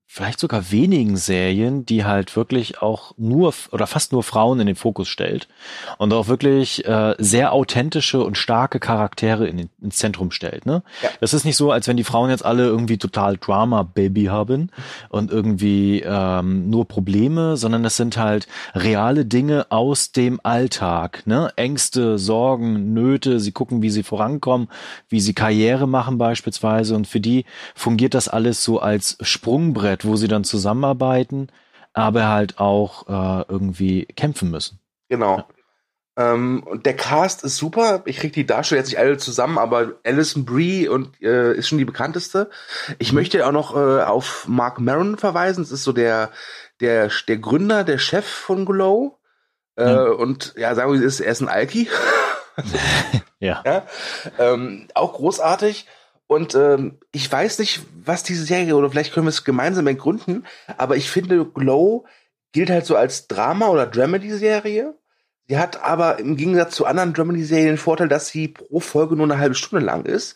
vielleicht 0.10 0.40
sogar 0.40 0.72
wenigen 0.72 1.18
Serien, 1.18 1.86
die 1.86 2.06
halt 2.06 2.36
wirklich 2.38 2.82
auch 2.82 3.14
nur 3.18 3.54
oder 3.72 3.88
fast 3.88 4.14
nur 4.14 4.24
Frauen 4.24 4.62
in 4.62 4.68
den 4.68 4.78
Fokus 4.78 5.10
stellt 5.10 5.50
und 5.98 6.14
auch 6.14 6.28
wirklich 6.30 6.86
äh, 6.86 7.16
sehr 7.20 7.52
authentische 7.52 8.24
und 8.24 8.38
starke 8.38 8.80
Charaktere 8.80 9.48
in, 9.48 9.70
ins 9.82 9.98
Zentrum 9.98 10.32
stellt. 10.32 10.66
Ne? 10.66 10.82
Ja. 11.04 11.10
Das 11.20 11.34
ist 11.34 11.44
nicht 11.44 11.58
so, 11.58 11.72
als 11.72 11.90
wenn 11.90 11.98
die 11.98 12.06
Frauen 12.06 12.30
jetzt 12.30 12.46
alle 12.46 12.66
irgendwie 12.66 12.98
total 12.98 13.38
Drama-Baby 13.38 14.26
haben 14.26 14.72
und 15.10 15.30
irgendwie 15.30 16.02
ähm, 16.06 16.70
nur 16.70 16.88
Probleme, 16.88 17.58
sondern 17.58 17.84
es 17.84 17.98
sind 17.98 18.18
halt 18.18 18.48
reale 18.74 19.26
Dinge 19.26 19.68
aus 19.70 20.14
dem 20.14 20.40
Alltag. 20.42 21.24
Ne? 21.28 21.52
Ängste, 21.58 22.18
Sorgen, 22.18 22.94
Nöte, 22.94 23.42
sie 23.42 23.52
gucken, 23.52 23.82
wie 23.82 23.90
sie 23.90 24.04
vorankommen, 24.04 24.70
wie 25.10 25.20
sie 25.20 25.34
Karriere 25.34 25.86
machen 25.86 26.18
beispielsweise 26.18 26.96
und 26.96 27.08
für 27.08 27.20
die 27.20 27.44
fungiert 27.76 28.14
das 28.14 28.30
alles 28.30 28.64
so 28.64 28.80
als 28.80 29.18
Sprungbrett 29.22 29.97
Möglichkeit, 29.98 30.06
wo 30.06 30.16
sie 30.16 30.28
dann 30.28 30.44
zusammenarbeiten, 30.44 31.50
aber 31.94 32.28
halt 32.28 32.60
auch 32.60 33.08
äh, 33.08 33.46
irgendwie 33.50 34.06
kämpfen 34.06 34.52
müssen. 34.52 34.80
Genau. 35.10 35.38
Ja. 35.38 35.46
Ähm, 36.20 36.64
und 36.64 36.86
der 36.86 36.96
Cast 36.96 37.44
ist 37.44 37.58
super. 37.58 38.02
Ich 38.06 38.18
krieg 38.18 38.34
die 38.34 38.46
Darsteller 38.46 38.82
jetzt 38.82 38.90
nicht 38.90 39.00
alle 39.00 39.18
zusammen, 39.18 39.58
aber 39.58 39.94
Alison 40.04 40.46
Brie 40.46 40.88
und 40.88 41.22
äh, 41.22 41.54
ist 41.54 41.68
schon 41.68 41.78
die 41.78 41.86
bekannteste. 41.86 42.50
Ich 42.98 43.12
mhm. 43.12 43.20
möchte 43.20 43.46
auch 43.46 43.52
noch 43.52 43.76
äh, 43.76 44.04
auf 44.04 44.48
Mark 44.48 44.80
Maron 44.80 45.18
verweisen. 45.18 45.64
Das 45.64 45.72
ist 45.72 45.84
so 45.84 45.94
der 45.94 46.32
der 46.82 47.10
der 47.28 47.38
Gründer, 47.38 47.84
der 47.84 48.00
Chef 48.00 48.26
von 48.26 48.66
Glow. 48.66 49.20
Äh, 49.76 49.94
mhm. 49.94 50.16
Und 50.16 50.54
ja, 50.58 50.74
sagen 50.74 50.92
wir, 50.92 51.02
ist 51.02 51.20
er 51.20 51.32
ist 51.32 51.42
ein 51.42 51.50
Alki. 51.50 51.88
ja. 53.40 53.62
ja? 53.64 53.86
Ähm, 54.40 54.88
auch 54.96 55.14
großartig. 55.14 55.86
Und 56.28 56.56
ähm, 56.56 57.00
ich 57.12 57.32
weiß 57.32 57.60
nicht, 57.60 57.82
was 58.04 58.24
diese 58.24 58.44
Serie, 58.44 58.76
oder 58.76 58.90
vielleicht 58.90 59.14
können 59.14 59.26
wir 59.26 59.32
es 59.32 59.46
gemeinsam 59.46 59.88
ergründen, 59.88 60.46
aber 60.78 60.98
ich 60.98 61.10
finde, 61.10 61.46
Glow 61.46 62.06
gilt 62.52 62.70
halt 62.70 62.86
so 62.86 62.96
als 62.96 63.28
Drama- 63.28 63.70
oder 63.70 63.88
Dramedy-Serie. 63.88 64.94
Sie 65.48 65.58
hat 65.58 65.82
aber 65.82 66.20
im 66.20 66.36
Gegensatz 66.36 66.76
zu 66.76 66.86
anderen 66.86 67.14
Dramedy-Serien 67.14 67.68
den 67.68 67.78
Vorteil, 67.78 68.10
dass 68.10 68.28
sie 68.28 68.50
pro 68.50 68.82
Folge 68.82 69.16
nur 69.16 69.26
eine 69.26 69.40
halbe 69.40 69.56
Stunde 69.56 69.86
lang 69.86 70.06
ist. 70.06 70.36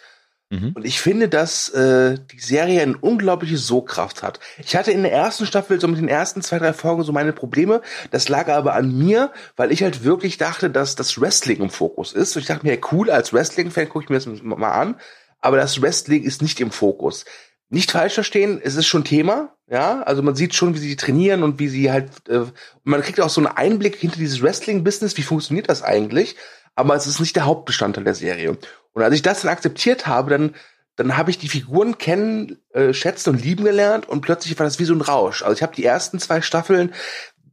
Mhm. 0.49 0.73
Und 0.75 0.85
ich 0.85 1.01
finde, 1.01 1.27
dass 1.27 1.69
äh, 1.69 2.17
die 2.31 2.39
Serie 2.39 2.81
eine 2.81 2.97
unglaubliche 2.97 3.57
Sogkraft 3.57 4.21
hat. 4.21 4.39
Ich 4.63 4.75
hatte 4.75 4.91
in 4.91 5.03
der 5.03 5.11
ersten 5.11 5.45
Staffel 5.45 5.79
so 5.79 5.87
mit 5.87 5.97
den 5.97 6.09
ersten 6.09 6.41
zwei, 6.41 6.59
drei 6.59 6.73
Folgen 6.73 7.03
so 7.03 7.11
meine 7.11 7.33
Probleme. 7.33 7.81
Das 8.11 8.29
lag 8.29 8.49
aber 8.49 8.75
an 8.75 8.97
mir, 8.97 9.31
weil 9.55 9.71
ich 9.71 9.83
halt 9.83 10.03
wirklich 10.03 10.37
dachte, 10.37 10.69
dass 10.69 10.95
das 10.95 11.19
Wrestling 11.19 11.61
im 11.61 11.69
Fokus 11.69 12.13
ist. 12.13 12.35
Und 12.35 12.41
ich 12.41 12.47
dachte 12.47 12.65
mir, 12.65 12.79
cool, 12.91 13.09
als 13.09 13.33
Wrestling-Fan 13.33 13.89
gucke 13.89 14.05
ich 14.05 14.09
mir 14.09 14.17
das 14.17 14.43
mal 14.43 14.71
an. 14.71 14.95
Aber 15.41 15.57
das 15.57 15.81
Wrestling 15.81 16.23
ist 16.23 16.41
nicht 16.41 16.59
im 16.59 16.71
Fokus. 16.71 17.25
Nicht 17.69 17.91
falsch 17.91 18.13
verstehen, 18.15 18.59
es 18.63 18.75
ist 18.75 18.87
schon 18.87 19.03
Thema, 19.03 19.55
ja. 19.67 20.01
Also 20.03 20.21
man 20.21 20.35
sieht 20.35 20.55
schon, 20.55 20.75
wie 20.75 20.79
sie 20.79 20.95
trainieren 20.95 21.43
und 21.43 21.59
wie 21.59 21.69
sie 21.69 21.91
halt, 21.91 22.27
äh, 22.29 22.41
man 22.83 23.01
kriegt 23.01 23.19
auch 23.21 23.29
so 23.29 23.41
einen 23.41 23.55
Einblick 23.55 23.95
hinter 23.95 24.17
dieses 24.17 24.41
Wrestling-Business, 24.41 25.17
wie 25.17 25.23
funktioniert 25.23 25.69
das 25.69 25.81
eigentlich 25.81 26.35
aber 26.75 26.95
es 26.95 27.07
ist 27.07 27.19
nicht 27.19 27.35
der 27.35 27.45
Hauptbestandteil 27.45 28.03
der 28.03 28.15
Serie. 28.15 28.57
Und 28.93 29.03
als 29.03 29.13
ich 29.13 29.21
das 29.21 29.41
dann 29.41 29.51
akzeptiert 29.51 30.07
habe, 30.07 30.29
dann 30.31 30.55
dann 30.97 31.15
habe 31.15 31.31
ich 31.31 31.37
die 31.37 31.47
Figuren 31.47 31.97
kennen, 31.97 32.57
äh, 32.73 32.93
schätzen 32.93 33.29
und 33.29 33.43
lieben 33.43 33.63
gelernt 33.63 34.09
und 34.09 34.21
plötzlich 34.21 34.59
war 34.59 34.65
das 34.65 34.77
wie 34.77 34.83
so 34.83 34.93
ein 34.93 35.01
Rausch. 35.01 35.41
Also 35.41 35.55
ich 35.55 35.63
habe 35.63 35.73
die 35.73 35.85
ersten 35.85 36.19
zwei 36.19 36.41
Staffeln, 36.41 36.93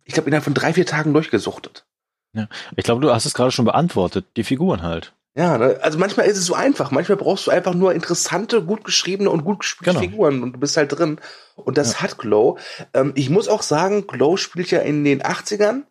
ich 0.04 0.12
glaube, 0.12 0.28
innerhalb 0.28 0.44
von 0.44 0.54
drei, 0.54 0.72
vier 0.72 0.84
Tagen 0.84 1.12
durchgesuchtet. 1.12 1.86
Ja, 2.34 2.48
ich 2.76 2.84
glaube, 2.84 3.00
du 3.00 3.14
hast 3.14 3.26
es 3.26 3.34
gerade 3.34 3.52
schon 3.52 3.64
beantwortet, 3.64 4.26
die 4.36 4.44
Figuren 4.44 4.82
halt. 4.82 5.14
Ja, 5.38 5.54
also 5.56 5.98
manchmal 5.98 6.26
ist 6.26 6.36
es 6.36 6.46
so 6.46 6.54
einfach. 6.54 6.90
Manchmal 6.90 7.16
brauchst 7.16 7.46
du 7.46 7.52
einfach 7.52 7.74
nur 7.74 7.94
interessante, 7.94 8.62
gut 8.62 8.84
geschriebene 8.84 9.30
und 9.30 9.44
gut 9.44 9.60
gespielte 9.60 9.92
genau. 9.92 10.00
Figuren 10.00 10.42
und 10.42 10.54
du 10.54 10.58
bist 10.58 10.76
halt 10.76 10.90
drin. 10.90 11.20
Und 11.54 11.78
das 11.78 11.92
ja. 11.92 12.00
hat 12.00 12.18
Glow. 12.18 12.58
Ähm, 12.92 13.12
ich 13.14 13.30
muss 13.30 13.46
auch 13.46 13.62
sagen, 13.62 14.08
Glow 14.08 14.36
spielt 14.36 14.72
ja 14.72 14.80
in 14.80 15.04
den 15.04 15.22
80ern. 15.22 15.82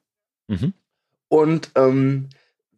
Mhm. 0.48 0.74
Und 1.30 1.72
ähm, 1.76 2.30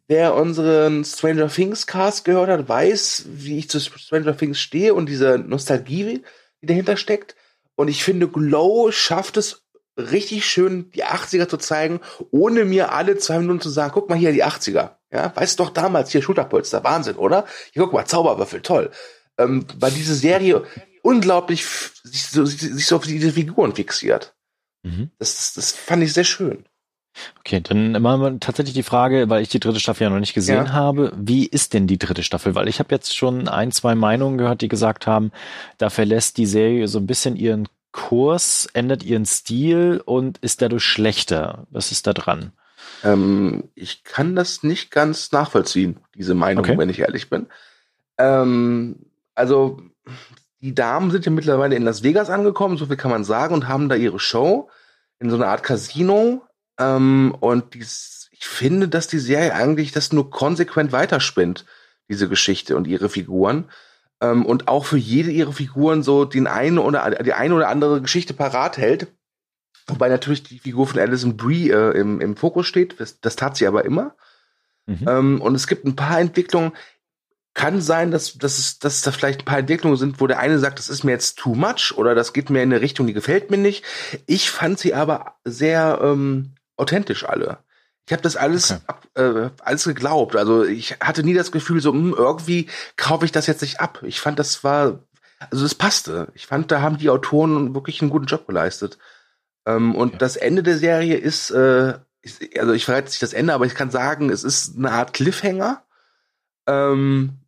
Wer 0.09 0.33
unseren 0.33 1.05
Stranger 1.05 1.49
Things 1.49 1.85
Cast 1.85 2.25
gehört 2.25 2.49
hat, 2.49 2.67
weiß, 2.67 3.25
wie 3.27 3.59
ich 3.59 3.69
zu 3.69 3.79
Stranger 3.79 4.35
Things 4.35 4.59
stehe 4.59 4.95
und 4.95 5.07
diese 5.07 5.37
Nostalgie, 5.37 6.23
die 6.63 6.65
dahinter 6.65 6.97
steckt. 6.97 7.35
Und 7.75 7.89
ich 7.89 8.03
finde, 8.03 8.27
Glow 8.27 8.91
schafft 8.91 9.37
es 9.37 9.67
richtig 9.95 10.47
schön, 10.47 10.89
die 10.95 11.05
80er 11.05 11.47
zu 11.47 11.57
zeigen, 11.57 11.99
ohne 12.31 12.65
mir 12.65 12.91
alle 12.91 13.17
zwei 13.17 13.37
Minuten 13.37 13.61
zu 13.61 13.69
sagen, 13.69 13.91
guck 13.93 14.09
mal 14.09 14.17
hier, 14.17 14.31
die 14.31 14.43
80er. 14.43 14.95
Ja, 15.11 15.35
weißt 15.35 15.59
doch 15.59 15.71
damals 15.71 16.11
hier 16.11 16.21
Schulterpolster, 16.21 16.83
Wahnsinn, 16.83 17.15
oder? 17.15 17.45
Hier 17.73 17.83
guck 17.83 17.93
mal, 17.93 18.05
Zauberwürfel, 18.05 18.61
toll. 18.61 18.91
Ähm, 19.37 19.65
weil 19.79 19.91
diese 19.91 20.13
Serie 20.13 20.63
unglaublich 21.01 21.65
sich 21.65 22.27
so, 22.27 22.45
sich 22.45 22.85
so 22.85 22.97
auf 22.97 23.05
diese 23.05 23.31
Figuren 23.31 23.73
fixiert. 23.73 24.35
Mhm. 24.83 25.11
Das, 25.17 25.35
das, 25.35 25.53
das 25.53 25.71
fand 25.71 26.03
ich 26.03 26.13
sehr 26.13 26.23
schön. 26.23 26.65
Okay, 27.39 27.59
dann 27.59 28.01
machen 28.01 28.21
wir 28.21 28.39
tatsächlich 28.39 28.75
die 28.75 28.83
Frage, 28.83 29.29
weil 29.29 29.41
ich 29.41 29.49
die 29.49 29.59
dritte 29.59 29.79
Staffel 29.79 30.03
ja 30.03 30.09
noch 30.09 30.19
nicht 30.19 30.33
gesehen 30.33 30.65
ja. 30.67 30.73
habe, 30.73 31.11
wie 31.17 31.45
ist 31.45 31.73
denn 31.73 31.87
die 31.87 31.97
dritte 31.97 32.23
Staffel? 32.23 32.55
Weil 32.55 32.67
ich 32.67 32.79
habe 32.79 32.93
jetzt 32.93 33.15
schon 33.15 33.47
ein, 33.47 33.71
zwei 33.71 33.95
Meinungen 33.95 34.37
gehört, 34.37 34.61
die 34.61 34.67
gesagt 34.67 35.07
haben, 35.07 35.31
da 35.77 35.89
verlässt 35.89 36.37
die 36.37 36.45
Serie 36.45 36.87
so 36.87 36.99
ein 36.99 37.07
bisschen 37.07 37.35
ihren 37.35 37.67
Kurs, 37.91 38.67
ändert 38.73 39.03
ihren 39.03 39.25
Stil 39.25 40.01
und 40.05 40.37
ist 40.39 40.61
dadurch 40.61 40.83
schlechter. 40.83 41.65
Was 41.71 41.91
ist 41.91 42.05
da 42.07 42.13
dran? 42.13 42.53
Ähm, 43.03 43.69
ich 43.75 44.03
kann 44.03 44.35
das 44.35 44.63
nicht 44.63 44.91
ganz 44.91 45.31
nachvollziehen, 45.31 45.99
diese 46.15 46.33
Meinung, 46.33 46.65
okay. 46.65 46.77
wenn 46.77 46.89
ich 46.89 46.99
ehrlich 46.99 47.29
bin. 47.29 47.47
Ähm, 48.17 48.97
also, 49.35 49.81
die 50.61 50.75
Damen 50.75 51.11
sind 51.11 51.25
ja 51.25 51.31
mittlerweile 51.31 51.75
in 51.75 51.83
Las 51.83 52.03
Vegas 52.03 52.29
angekommen, 52.29 52.77
so 52.77 52.87
viel 52.87 52.97
kann 52.97 53.11
man 53.11 53.23
sagen, 53.23 53.53
und 53.53 53.67
haben 53.67 53.89
da 53.89 53.95
ihre 53.95 54.19
Show 54.19 54.69
in 55.19 55.29
so 55.29 55.35
einer 55.35 55.47
Art 55.47 55.63
Casino 55.63 56.41
ähm, 56.79 57.35
und 57.39 57.73
dies, 57.73 58.29
ich 58.31 58.45
finde, 58.45 58.87
dass 58.87 59.07
die 59.07 59.19
Serie 59.19 59.53
eigentlich 59.53 59.91
das 59.91 60.13
nur 60.13 60.29
konsequent 60.31 60.91
weiterspinnt, 60.91 61.65
diese 62.09 62.29
Geschichte 62.29 62.75
und 62.75 62.87
ihre 62.87 63.09
Figuren. 63.09 63.65
Ähm, 64.21 64.45
und 64.45 64.67
auch 64.67 64.85
für 64.85 64.97
jede 64.97 65.29
ihrer 65.29 65.53
Figuren 65.53 66.03
so 66.03 66.25
den 66.25 66.47
einen 66.47 66.79
oder 66.79 67.11
die 67.23 67.33
eine 67.33 67.53
oder 67.53 67.67
andere 67.67 68.01
Geschichte 68.01 68.33
parat 68.33 68.77
hält. 68.77 69.07
Wobei 69.89 70.09
natürlich 70.09 70.43
die 70.43 70.59
Figur 70.59 70.87
von 70.87 70.99
Alison 70.99 71.37
Brie 71.37 71.69
äh, 71.69 71.97
im, 71.97 72.21
im 72.21 72.35
Fokus 72.35 72.67
steht. 72.67 72.99
Das, 72.99 73.19
das 73.21 73.35
tat 73.35 73.57
sie 73.57 73.67
aber 73.67 73.85
immer. 73.85 74.15
Mhm. 74.85 75.07
Ähm, 75.07 75.41
und 75.41 75.55
es 75.55 75.67
gibt 75.67 75.85
ein 75.85 75.95
paar 75.95 76.19
Entwicklungen. 76.19 76.73
Kann 77.53 77.81
sein, 77.81 78.11
dass, 78.11 78.37
dass, 78.37 78.57
es, 78.57 78.79
dass 78.79 79.01
da 79.01 79.11
vielleicht 79.11 79.41
ein 79.41 79.45
paar 79.45 79.59
Entwicklungen 79.59 79.97
sind, 79.97 80.21
wo 80.21 80.27
der 80.27 80.39
eine 80.39 80.59
sagt, 80.59 80.79
das 80.79 80.87
ist 80.87 81.03
mir 81.03 81.11
jetzt 81.11 81.37
too 81.37 81.55
much 81.55 81.93
oder 81.97 82.15
das 82.15 82.31
geht 82.31 82.49
mir 82.49 82.61
in 82.61 82.71
eine 82.71 82.81
Richtung, 82.81 83.07
die 83.07 83.13
gefällt 83.13 83.51
mir 83.51 83.57
nicht. 83.57 83.83
Ich 84.27 84.49
fand 84.49 84.79
sie 84.79 84.93
aber 84.93 85.33
sehr 85.43 85.99
ähm, 86.01 86.55
authentisch 86.77 87.25
alle. 87.25 87.59
Ich 88.09 88.13
habe 88.13 88.23
das 88.23 88.35
alles 88.35 88.71
okay. 88.71 88.81
ab, 88.87 89.07
äh, 89.15 89.49
alles 89.63 89.83
geglaubt. 89.83 90.35
Also 90.35 90.63
ich 90.63 90.95
hatte 90.99 91.23
nie 91.23 91.35
das 91.35 91.51
Gefühl, 91.51 91.79
so 91.79 91.93
mh, 91.93 91.99
hm, 91.99 92.13
irgendwie 92.17 92.67
kaufe 92.97 93.25
ich 93.25 93.31
das 93.31 93.45
jetzt 93.45 93.61
nicht 93.61 93.81
ab. 93.81 94.01
Ich 94.03 94.19
fand, 94.19 94.39
das 94.39 94.63
war, 94.63 95.03
also 95.51 95.63
das 95.63 95.75
passte. 95.75 96.29
Ich 96.33 96.47
fand, 96.47 96.71
da 96.71 96.81
haben 96.81 96.97
die 96.97 97.11
Autoren 97.11 97.75
wirklich 97.75 98.01
einen 98.01 98.09
guten 98.09 98.25
Job 98.25 98.47
geleistet. 98.47 98.97
Ähm, 99.69 99.95
und 99.95 100.09
okay. 100.09 100.17
das 100.19 100.35
Ende 100.35 100.63
der 100.63 100.77
Serie 100.77 101.17
ist, 101.17 101.51
äh, 101.51 101.93
ist, 102.21 102.41
also 102.57 102.73
ich 102.73 102.85
verrate 102.85 103.07
nicht 103.07 103.21
das 103.21 103.33
Ende, 103.33 103.53
aber 103.53 103.65
ich 103.65 103.75
kann 103.75 103.91
sagen, 103.91 104.29
es 104.29 104.43
ist 104.43 104.77
eine 104.77 104.91
Art 104.91 105.13
Cliffhanger. 105.13 105.83
Ähm, 106.67 107.39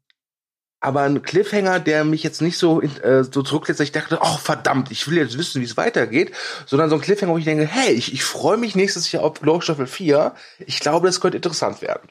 aber 0.79 1.01
ein 1.01 1.21
Cliffhanger, 1.21 1.79
der 1.79 2.03
mich 2.03 2.23
jetzt 2.23 2.41
nicht 2.41 2.57
so, 2.57 2.81
äh, 2.81 3.23
so 3.23 3.43
zurücklässt, 3.43 3.79
dass 3.79 3.85
ich 3.85 3.91
dachte, 3.91 4.17
oh 4.19 4.37
verdammt, 4.37 4.89
ich 4.91 5.07
will 5.07 5.17
jetzt 5.17 5.37
wissen, 5.37 5.61
wie 5.61 5.65
es 5.65 5.77
weitergeht, 5.77 6.31
sondern 6.65 6.89
so 6.89 6.95
ein 6.95 7.01
Cliffhanger, 7.01 7.33
wo 7.33 7.37
ich 7.37 7.45
denke, 7.45 7.67
hey, 7.67 7.93
ich, 7.93 8.13
ich 8.13 8.23
freue 8.23 8.57
mich 8.57 8.75
nächstes 8.75 9.11
Jahr 9.11 9.23
auf 9.23 9.39
Glow 9.39 9.61
Staffel 9.61 9.85
4. 9.85 10.33
Ich 10.65 10.79
glaube, 10.79 11.07
das 11.07 11.21
könnte 11.21 11.37
interessant 11.37 11.81
werden. 11.81 12.09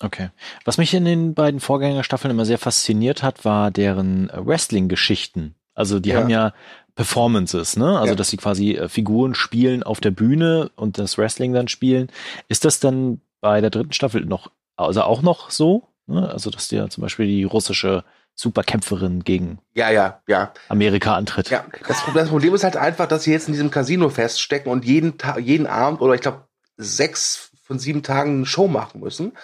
Okay. 0.00 0.30
Was 0.64 0.78
mich 0.78 0.94
in 0.94 1.04
den 1.04 1.34
beiden 1.34 1.60
Vorgängerstaffeln 1.60 2.30
immer 2.30 2.46
sehr 2.46 2.58
fasziniert 2.58 3.22
hat, 3.22 3.44
war 3.44 3.70
deren 3.70 4.30
Wrestling-Geschichten. 4.32 5.54
Also 5.74 6.00
die 6.00 6.10
ja. 6.10 6.20
haben 6.20 6.30
ja 6.30 6.54
Performances, 6.98 7.76
ne? 7.76 7.96
Also 7.96 8.14
ja. 8.14 8.14
dass 8.16 8.28
sie 8.28 8.38
quasi 8.38 8.72
äh, 8.72 8.88
Figuren 8.88 9.36
spielen 9.36 9.84
auf 9.84 10.00
der 10.00 10.10
Bühne 10.10 10.72
und 10.74 10.98
das 10.98 11.16
Wrestling 11.16 11.52
dann 11.52 11.68
spielen. 11.68 12.10
Ist 12.48 12.64
das 12.64 12.80
dann 12.80 13.20
bei 13.40 13.60
der 13.60 13.70
dritten 13.70 13.92
Staffel 13.92 14.24
noch, 14.24 14.50
also 14.74 15.02
auch 15.02 15.22
noch 15.22 15.52
so? 15.52 15.86
Ne? 16.08 16.28
Also, 16.28 16.50
dass 16.50 16.66
dir 16.66 16.90
zum 16.90 17.02
Beispiel 17.02 17.28
die 17.28 17.44
russische 17.44 18.02
Superkämpferin 18.34 19.22
gegen 19.22 19.60
ja, 19.74 19.90
ja, 19.90 20.20
ja. 20.26 20.52
Amerika 20.68 21.14
antritt. 21.14 21.50
Ja, 21.50 21.64
das, 21.86 22.02
das, 22.12 22.30
Problem 22.30 22.52
ist 22.52 22.64
halt 22.64 22.76
einfach, 22.76 23.06
dass 23.06 23.22
sie 23.22 23.30
jetzt 23.30 23.46
in 23.46 23.52
diesem 23.52 23.70
Casino 23.70 24.08
feststecken 24.08 24.72
und 24.72 24.84
jeden 24.84 25.18
Tag, 25.18 25.38
jeden 25.38 25.68
Abend 25.68 26.00
oder 26.00 26.14
ich 26.14 26.20
glaube 26.20 26.48
sechs 26.76 27.52
von 27.62 27.78
sieben 27.78 28.02
Tagen 28.02 28.38
eine 28.38 28.46
Show 28.46 28.66
machen 28.66 29.02
müssen. 29.02 29.34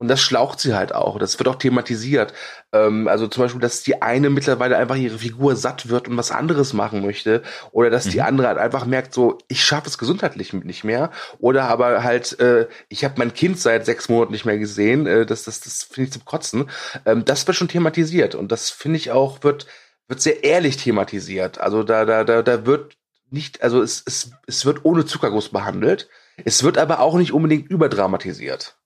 Und 0.00 0.08
das 0.08 0.22
schlaucht 0.22 0.60
sie 0.60 0.74
halt 0.74 0.94
auch. 0.94 1.18
Das 1.18 1.38
wird 1.38 1.46
auch 1.46 1.56
thematisiert. 1.56 2.32
Ähm, 2.72 3.06
also 3.06 3.28
zum 3.28 3.42
Beispiel, 3.42 3.60
dass 3.60 3.82
die 3.82 4.00
eine 4.00 4.30
mittlerweile 4.30 4.78
einfach 4.78 4.96
ihre 4.96 5.18
Figur 5.18 5.56
satt 5.56 5.90
wird 5.90 6.08
und 6.08 6.16
was 6.16 6.30
anderes 6.30 6.72
machen 6.72 7.02
möchte. 7.02 7.42
Oder 7.70 7.90
dass 7.90 8.06
mhm. 8.06 8.10
die 8.12 8.22
andere 8.22 8.48
halt 8.48 8.56
einfach 8.56 8.86
merkt, 8.86 9.12
so, 9.12 9.36
ich 9.48 9.62
schaffe 9.62 9.88
es 9.88 9.98
gesundheitlich 9.98 10.54
nicht 10.54 10.84
mehr. 10.84 11.10
Oder 11.38 11.64
aber 11.64 12.02
halt, 12.02 12.40
äh, 12.40 12.66
ich 12.88 13.04
habe 13.04 13.16
mein 13.18 13.34
Kind 13.34 13.60
seit 13.60 13.84
sechs 13.84 14.08
Monaten 14.08 14.32
nicht 14.32 14.46
mehr 14.46 14.56
gesehen. 14.56 15.06
Äh, 15.06 15.26
das 15.26 15.44
das, 15.44 15.60
das 15.60 15.82
finde 15.82 16.06
ich 16.06 16.12
zum 16.14 16.24
Kotzen. 16.24 16.70
Ähm, 17.04 17.26
das 17.26 17.46
wird 17.46 17.58
schon 17.58 17.68
thematisiert. 17.68 18.34
Und 18.34 18.50
das 18.52 18.70
finde 18.70 18.96
ich 18.96 19.10
auch, 19.10 19.42
wird, 19.42 19.66
wird 20.08 20.22
sehr 20.22 20.42
ehrlich 20.44 20.78
thematisiert. 20.78 21.60
Also 21.60 21.82
da, 21.82 22.06
da, 22.06 22.24
da, 22.24 22.40
da 22.40 22.64
wird 22.64 22.96
nicht, 23.28 23.62
also 23.62 23.82
es, 23.82 24.02
es, 24.06 24.30
es 24.46 24.64
wird 24.64 24.86
ohne 24.86 25.04
Zuckerguss 25.04 25.50
behandelt. 25.50 26.08
Es 26.42 26.62
wird 26.62 26.78
aber 26.78 27.00
auch 27.00 27.16
nicht 27.16 27.34
unbedingt 27.34 27.68
überdramatisiert. 27.68 28.79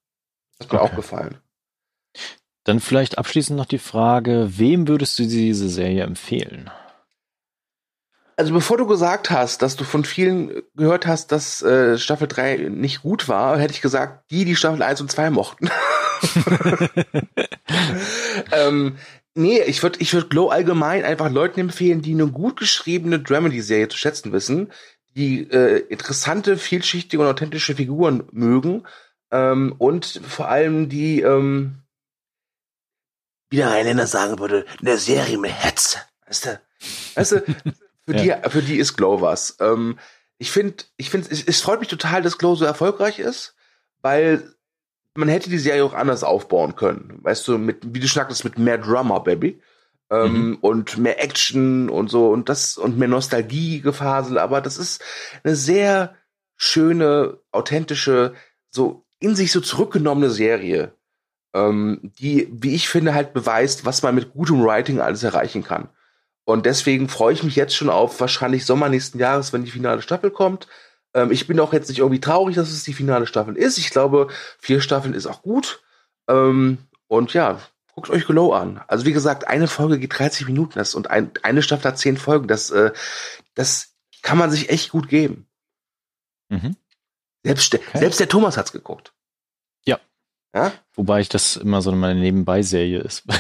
Hat 0.61 0.73
mir 0.73 0.81
okay. 0.81 0.91
auch 0.91 0.97
gefallen. 0.97 1.39
Dann 2.65 2.81
vielleicht 2.81 3.19
abschließend 3.19 3.59
noch 3.59 3.67
die 3.67 3.79
Frage, 3.79 4.59
wem 4.59 4.89
würdest 4.89 5.19
du 5.19 5.25
diese 5.25 5.69
Serie 5.69 6.03
empfehlen? 6.03 6.71
Also 8.37 8.53
bevor 8.53 8.79
du 8.79 8.87
gesagt 8.87 9.31
hast, 9.31 9.63
dass 9.63 9.77
du 9.77 9.85
von 9.85 10.05
vielen 10.05 10.63
gehört 10.75 11.07
hast, 11.07 11.31
dass 11.31 11.63
äh, 11.63 11.99
Staffel 11.99 12.27
3 12.27 12.69
nicht 12.71 13.03
gut 13.03 13.29
war, 13.29 13.59
hätte 13.59 13.75
ich 13.75 13.81
gesagt, 13.81 14.31
die, 14.31 14.45
die 14.45 14.57
Staffel 14.57 14.83
1 14.83 15.01
und 15.03 15.11
2 15.11 15.31
mochten. 15.31 15.71
ähm, 18.53 18.97
nee, 19.35 19.61
ich 19.63 19.83
würde 19.83 20.01
ich 20.01 20.13
würd 20.15 20.31
Glow 20.31 20.49
allgemein 20.49 21.05
einfach 21.05 21.31
Leuten 21.31 21.61
empfehlen, 21.61 22.03
die 22.03 22.15
eine 22.15 22.27
gut 22.27 22.59
geschriebene 22.59 23.21
Dramedy-Serie 23.21 23.89
zu 23.89 23.99
schätzen 23.99 24.33
wissen, 24.33 24.73
die 25.15 25.49
äh, 25.51 25.79
interessante, 25.89 26.57
vielschichtige 26.57 27.23
und 27.23 27.29
authentische 27.29 27.77
Figuren 27.77 28.25
mögen 28.33 28.85
ähm, 29.31 29.75
und 29.79 30.21
vor 30.27 30.49
allem 30.49 30.89
die, 30.89 31.21
ähm, 31.21 31.83
wie 33.51 33.57
der 33.57 33.71
Rheinländer 33.71 34.07
sagen 34.07 34.39
würde, 34.39 34.65
eine 34.81 34.99
Serie 34.99 35.39
mit 35.39 35.53
Hetze. 35.53 35.99
Weißt 36.27 36.47
du? 36.47 36.61
Weißt 37.15 37.33
du, 37.33 37.41
für, 38.07 38.17
ja. 38.17 38.37
die, 38.37 38.51
für 38.51 38.63
die 38.63 38.79
ist 38.79 38.97
Glow 38.97 39.21
was. 39.21 39.57
Ähm, 39.61 39.99
ich 40.39 40.51
finde, 40.51 40.85
ich 40.97 41.11
finde, 41.11 41.29
es, 41.31 41.45
es 41.45 41.61
freut 41.61 41.81
mich 41.81 41.89
total, 41.89 42.23
dass 42.23 42.39
Glow 42.39 42.55
so 42.55 42.65
erfolgreich 42.65 43.19
ist, 43.19 43.55
weil 44.03 44.55
man 45.15 45.29
hätte 45.29 45.49
die 45.49 45.59
Serie 45.59 45.85
auch 45.85 45.95
anders 45.95 46.25
aufbauen 46.25 46.77
können. 46.77 47.19
Weißt 47.23 47.47
du, 47.47 47.59
mit, 47.59 47.95
wie 47.95 48.01
du 48.01 48.09
schnackst, 48.09 48.45
mit 48.45 48.59
mehr 48.59 48.79
Drummer, 48.79 49.21
Baby. 49.21 49.61
Ähm, 50.11 50.49
mhm. 50.49 50.59
und 50.61 50.99
mehr 50.99 51.23
Action 51.23 51.89
und 51.89 52.09
so 52.09 52.29
und 52.29 52.51
das 52.51 52.77
und 52.77 52.99
mehr 52.99 53.09
Nostalgie-Gefasel, 53.09 54.39
aber 54.39 54.61
das 54.61 54.77
ist 54.77 55.03
eine 55.43 55.57
sehr 55.57 56.15
schöne, 56.57 57.39
authentische, 57.53 58.35
so 58.71 59.04
in 59.25 59.37
sich 59.37 59.53
so 59.53 59.61
zurückgenommene 59.61 60.31
Serie. 60.31 60.93
ähm, 61.55 62.01
die, 62.19 62.49
wie 62.53 62.75
ich 62.75 62.89
finde, 62.89 63.15
halt 63.15 63.33
beweist, 63.33 63.85
was 63.85 64.03
man 64.03 64.15
mit 64.15 64.33
gutem 64.33 64.65
Writing 64.65 65.01
alles 65.01 65.23
erreichen 65.23 65.65
kann. 65.65 65.89
Und 66.45 66.67
deswegen 66.67 67.09
freue 67.09 67.33
ich 67.33 67.43
mich 67.43 67.57
jetzt 67.57 67.75
schon 67.75 67.89
auf 67.89 68.21
wahrscheinlich 68.21 68.67
Sommer 68.67 68.89
nächsten 68.89 69.19
Jahres, 69.19 69.53
wenn 69.53 69.65
die 69.65 69.71
finale 69.71 70.03
Staffel 70.03 70.31
kommt. 70.31 70.67
Ähm, 71.15 71.31
ich 71.31 71.47
bin 71.47 71.61
auch 71.61 71.73
jetzt 71.73 71.89
nicht 71.89 72.01
irgendwie 72.01 72.21
traurig, 72.21 72.57
dass 72.57 72.71
es 72.71 72.85
die 72.85 72.93
finale 72.93 73.27
Staffel 73.27 73.57
ist. 73.57 73.79
Ich 73.79 73.91
glaube, 73.91 74.29
vier 74.59 74.81
Staffeln 74.81 75.15
ist 75.15 75.27
auch 75.27 75.43
gut. 75.43 75.83
Ähm, 76.29 76.79
und 77.07 77.33
ja, 77.35 77.61
guckt 77.95 78.11
euch 78.11 78.27
Glow 78.27 78.53
an. 78.53 78.83
Also 78.89 79.07
wie 79.07 79.13
gesagt, 79.13 79.47
eine 79.47 79.69
Folge 79.69 79.99
geht 79.99 80.19
30 80.19 80.47
Minuten 80.47 80.79
das 80.79 80.95
und 80.95 81.11
ein, 81.11 81.31
eine 81.43 81.63
Staffel 81.63 81.85
hat 81.91 81.99
zehn 81.99 82.17
Folgen. 82.17 82.49
Das, 82.49 82.71
äh, 82.71 82.93
das 83.55 83.95
kann 84.23 84.39
man 84.39 84.51
sich 84.51 84.71
echt 84.71 84.91
gut 84.91 85.09
geben. 85.09 85.47
Mhm. 86.49 86.77
Selbst, 87.45 87.75
okay. 87.75 87.99
selbst 87.99 88.21
der 88.21 88.29
Thomas 88.29 88.57
hat's 88.57 88.73
geguckt. 88.73 89.13
Ja. 89.85 90.01
ja. 90.55 90.73
Wobei 90.95 91.21
ich 91.21 91.29
das 91.29 91.57
immer 91.57 91.83
so 91.83 91.91
eine 91.91 92.15
Nebenbei-Serie 92.15 93.01
ist. 93.01 93.25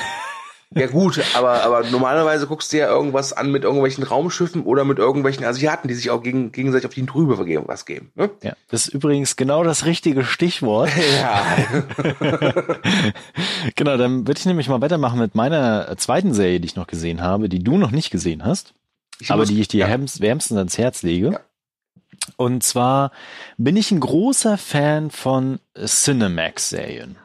Ja 0.77 0.89
gut, 0.89 1.21
aber, 1.35 1.63
aber 1.63 1.89
normalerweise 1.89 2.49
guckst 2.49 2.73
du 2.73 2.79
ja 2.79 2.89
irgendwas 2.89 3.33
an 3.33 3.53
mit 3.53 3.63
irgendwelchen 3.63 4.03
Raumschiffen 4.03 4.65
oder 4.65 4.85
mit 4.85 4.99
irgendwelchen 4.99 5.45
Asiaten, 5.45 5.87
die 5.87 5.95
sich 5.95 6.11
auch 6.11 6.23
gegen, 6.23 6.51
gegenseitig 6.51 6.87
auf 6.87 6.95
die 6.95 7.07
Trübe 7.07 7.39
was 7.69 7.87
geben. 7.87 8.11
Ne? 8.17 8.31
Ja, 8.43 8.55
das 8.69 8.89
ist 8.89 8.95
übrigens 8.95 9.37
genau 9.37 9.63
das 9.63 9.85
richtige 9.85 10.25
Stichwort. 10.25 10.91
Ja. 11.15 11.45
genau, 13.77 13.97
dann 13.97 14.27
würde 14.27 14.39
ich 14.39 14.47
nämlich 14.47 14.69
mal 14.69 14.81
weitermachen 14.81 15.21
mit 15.21 15.35
meiner 15.35 15.97
zweiten 15.97 16.35
Serie, 16.35 16.59
die 16.59 16.67
ich 16.67 16.77
noch 16.77 16.87
gesehen 16.87 17.21
habe, 17.23 17.49
die 17.49 17.63
du 17.63 17.77
noch 17.77 17.91
nicht 17.93 18.11
gesehen 18.11 18.45
hast, 18.45 18.75
ich 19.21 19.31
aber 19.31 19.43
muss, 19.43 19.49
die 19.49 19.61
ich 19.61 19.69
dir 19.69 19.87
ja. 19.87 19.89
wärmstens 19.89 20.57
ans 20.57 20.79
Herz 20.79 21.03
lege. 21.03 21.33
Ja. 21.33 21.41
Und 22.37 22.63
zwar 22.63 23.13
bin 23.57 23.77
ich 23.77 23.91
ein 23.91 24.01
großer 24.01 24.59
Fan 24.59 25.11
von 25.11 25.61
Cinemax-Serien. 25.77 27.17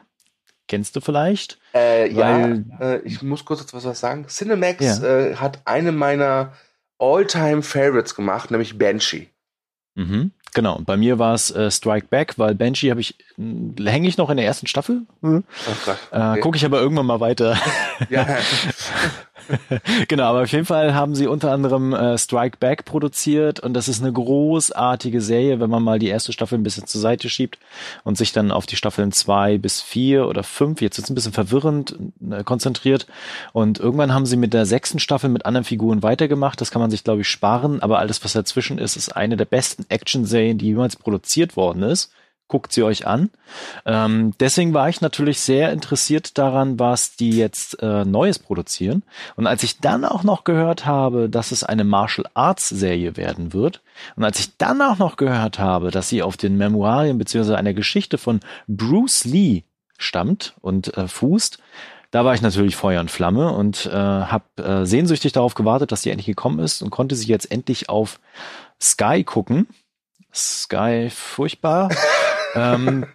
Kennst 0.68 0.94
du 0.94 1.00
vielleicht? 1.00 1.58
Äh, 1.74 2.12
ja, 2.12 2.46
äh, 2.80 3.00
ich 3.04 3.22
muss 3.22 3.44
kurz 3.44 3.60
etwas 3.60 3.84
was 3.84 4.00
sagen. 4.00 4.26
Cinemax 4.28 4.84
ja. 4.84 5.02
äh, 5.02 5.34
hat 5.36 5.62
eine 5.64 5.90
meiner 5.90 6.52
All-Time 6.98 7.62
Favorites 7.62 8.14
gemacht, 8.14 8.50
nämlich 8.50 8.78
Banshee. 8.78 9.28
Mhm. 9.94 10.30
Genau, 10.52 10.80
bei 10.84 10.96
mir 10.96 11.18
war 11.18 11.34
es 11.34 11.50
äh, 11.50 11.70
Strike 11.70 12.08
Back, 12.08 12.38
weil 12.38 12.54
Banshee 12.54 12.90
habe 12.90 13.00
ich, 13.00 13.16
hänge 13.36 14.08
ich 14.08 14.16
noch 14.16 14.30
in 14.30 14.36
der 14.36 14.46
ersten 14.46 14.66
Staffel. 14.66 15.02
Mhm. 15.20 15.44
Okay. 15.66 15.96
äh, 16.10 16.40
Gucke 16.40 16.56
ich 16.56 16.64
aber 16.64 16.80
irgendwann 16.80 17.06
mal 17.06 17.20
weiter. 17.20 17.56
ja. 18.08 18.26
genau, 20.08 20.24
aber 20.24 20.42
auf 20.42 20.52
jeden 20.52 20.64
Fall 20.64 20.94
haben 20.94 21.14
sie 21.14 21.26
unter 21.26 21.52
anderem 21.52 21.92
äh, 21.92 22.18
Strike 22.18 22.58
Back 22.58 22.84
produziert 22.84 23.60
und 23.60 23.74
das 23.74 23.88
ist 23.88 24.02
eine 24.02 24.12
großartige 24.12 25.20
Serie, 25.20 25.60
wenn 25.60 25.70
man 25.70 25.82
mal 25.82 25.98
die 25.98 26.08
erste 26.08 26.32
Staffel 26.32 26.58
ein 26.58 26.62
bisschen 26.62 26.86
zur 26.86 27.00
Seite 27.00 27.28
schiebt 27.28 27.58
und 28.04 28.16
sich 28.18 28.32
dann 28.32 28.50
auf 28.50 28.66
die 28.66 28.76
Staffeln 28.76 29.12
zwei 29.12 29.58
bis 29.58 29.80
vier 29.80 30.26
oder 30.26 30.42
fünf, 30.42 30.80
jetzt 30.80 30.98
wird's 30.98 31.10
ein 31.10 31.14
bisschen 31.14 31.32
verwirrend, 31.32 31.96
äh, 32.30 32.44
konzentriert. 32.44 33.06
Und 33.52 33.78
irgendwann 33.78 34.14
haben 34.14 34.26
sie 34.26 34.36
mit 34.36 34.54
der 34.54 34.66
sechsten 34.66 34.98
Staffel 34.98 35.30
mit 35.30 35.46
anderen 35.46 35.64
Figuren 35.64 36.02
weitergemacht. 36.02 36.60
Das 36.60 36.70
kann 36.70 36.80
man 36.80 36.90
sich, 36.90 37.04
glaube 37.04 37.22
ich, 37.22 37.28
sparen, 37.28 37.82
aber 37.82 37.98
alles, 37.98 38.22
was 38.24 38.32
dazwischen 38.32 38.78
ist, 38.78 38.96
ist 38.96 39.16
eine 39.16 39.36
der 39.36 39.44
besten 39.44 39.84
Action-Serien, 39.88 40.58
die 40.58 40.66
jemals 40.66 40.96
produziert 40.96 41.56
worden 41.56 41.82
ist 41.82 42.12
guckt 42.50 42.72
sie 42.72 42.82
euch 42.82 43.06
an. 43.06 43.30
Ähm, 43.86 44.34
deswegen 44.38 44.74
war 44.74 44.90
ich 44.90 45.00
natürlich 45.00 45.40
sehr 45.40 45.72
interessiert 45.72 46.36
daran, 46.36 46.78
was 46.78 47.16
die 47.16 47.30
jetzt 47.30 47.82
äh, 47.82 48.04
Neues 48.04 48.38
produzieren. 48.38 49.02
Und 49.36 49.46
als 49.46 49.62
ich 49.62 49.80
dann 49.80 50.04
auch 50.04 50.24
noch 50.24 50.44
gehört 50.44 50.84
habe, 50.84 51.30
dass 51.30 51.52
es 51.52 51.64
eine 51.64 51.84
Martial 51.84 52.26
Arts 52.34 52.68
Serie 52.68 53.16
werden 53.16 53.54
wird, 53.54 53.80
und 54.16 54.24
als 54.24 54.40
ich 54.40 54.56
dann 54.56 54.82
auch 54.82 54.98
noch 54.98 55.16
gehört 55.16 55.58
habe, 55.58 55.90
dass 55.90 56.08
sie 56.08 56.22
auf 56.22 56.36
den 56.36 56.56
Memoirien 56.56 57.18
beziehungsweise 57.18 57.56
einer 57.56 57.74
Geschichte 57.74 58.18
von 58.18 58.40
Bruce 58.66 59.24
Lee 59.24 59.62
stammt 59.98 60.54
und 60.60 60.96
äh, 60.96 61.06
fußt, 61.06 61.58
da 62.10 62.24
war 62.24 62.34
ich 62.34 62.42
natürlich 62.42 62.74
Feuer 62.74 63.00
und 63.00 63.10
Flamme 63.10 63.52
und 63.52 63.86
äh, 63.86 63.92
habe 63.92 64.44
äh, 64.56 64.84
sehnsüchtig 64.84 65.32
darauf 65.32 65.54
gewartet, 65.54 65.92
dass 65.92 66.02
die 66.02 66.10
endlich 66.10 66.26
gekommen 66.26 66.58
ist 66.58 66.82
und 66.82 66.90
konnte 66.90 67.14
sie 67.14 67.28
jetzt 67.28 67.50
endlich 67.50 67.88
auf 67.88 68.18
Sky 68.80 69.22
gucken. 69.22 69.68
Sky 70.32 71.08
furchtbar. 71.10 71.90
Ähm, 72.54 73.06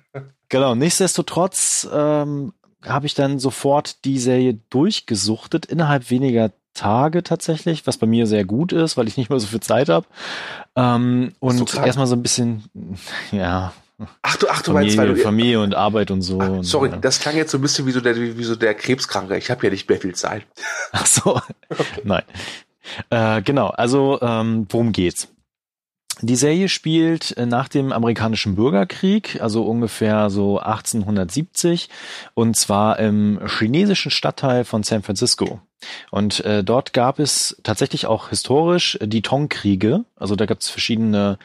genau, 0.50 0.76
nichtsdestotrotz 0.76 1.88
ähm, 1.92 2.54
habe 2.84 3.06
ich 3.06 3.14
dann 3.14 3.40
sofort 3.40 4.06
die 4.06 4.20
Serie 4.20 4.60
durchgesuchtet, 4.70 5.66
innerhalb 5.66 6.10
weniger 6.10 6.52
Tage 6.74 7.24
tatsächlich, 7.24 7.88
was 7.88 7.98
bei 7.98 8.06
mir 8.06 8.28
sehr 8.28 8.46
gut 8.46 8.74
ist, 8.74 8.98
weil 8.98 9.08
ich 9.08 9.18
nicht 9.18 9.30
mehr 9.30 9.40
so 9.40 9.48
viel 9.48 9.62
Zeit 9.62 9.90
habe. 9.90 10.06
Ähm, 10.76 11.32
und 11.40 11.74
erstmal 11.74 12.08
so 12.08 12.16
ein 12.16 12.22
bisschen, 12.22 12.64
ja. 13.32 13.74
Ach 14.22 14.36
du, 14.36 14.48
ach 14.50 14.62
du 14.62 14.74
Familie, 14.74 14.98
meinst, 14.98 14.98
weil 14.98 15.16
du, 15.16 15.22
Familie 15.22 15.62
und 15.62 15.74
Arbeit 15.74 16.12
und 16.12 16.22
so. 16.22 16.42
Ach, 16.42 16.64
sorry, 16.64 16.90
und, 16.90 16.96
ja. 16.96 17.00
das 17.00 17.20
klang 17.22 17.38
jetzt 17.38 17.52
so 17.52 17.58
ein 17.58 17.62
bisschen 17.62 17.86
wie 17.86 17.92
so 17.92 18.02
der, 18.02 18.18
wie 18.18 18.44
so 18.44 18.58
der 18.58 18.74
Krebskranke. 18.74 19.38
Ich 19.38 19.50
habe 19.50 19.66
ja 19.66 19.72
nicht 19.72 19.88
mehr 19.88 20.00
viel 20.00 20.14
Zeit. 20.14 20.46
Ach 20.92 21.06
so, 21.06 21.36
okay. 21.70 22.02
nein. 22.04 22.24
Äh, 23.10 23.42
genau, 23.42 23.68
also 23.70 24.20
ähm, 24.22 24.68
worum 24.70 24.92
geht's? 24.92 25.30
Die 26.22 26.36
Serie 26.36 26.70
spielt 26.70 27.36
äh, 27.38 27.46
nach 27.46 27.68
dem 27.68 27.92
amerikanischen 27.92 28.56
Bürgerkrieg, 28.56 29.42
also 29.42 29.64
ungefähr 29.64 30.30
so 30.30 30.60
1870, 30.60 31.90
und 32.34 32.56
zwar 32.56 33.00
im 33.00 33.40
chinesischen 33.48 34.12
Stadtteil 34.12 34.64
von 34.64 34.84
San 34.84 35.04
Francisco. 35.04 35.60
Und 36.12 36.44
äh, 36.46 36.64
dort 36.64 36.94
gab 36.94 37.20
es 37.20 37.58
tatsächlich 37.64 38.08
auch 38.08 38.30
historisch 38.30 38.98
die 39.02 39.22
Tong-Kriege. 39.22 40.06
Also 40.16 40.36
da 40.36 40.46
gab 40.46 40.62
es 40.62 40.70
verschiedene 40.70 41.38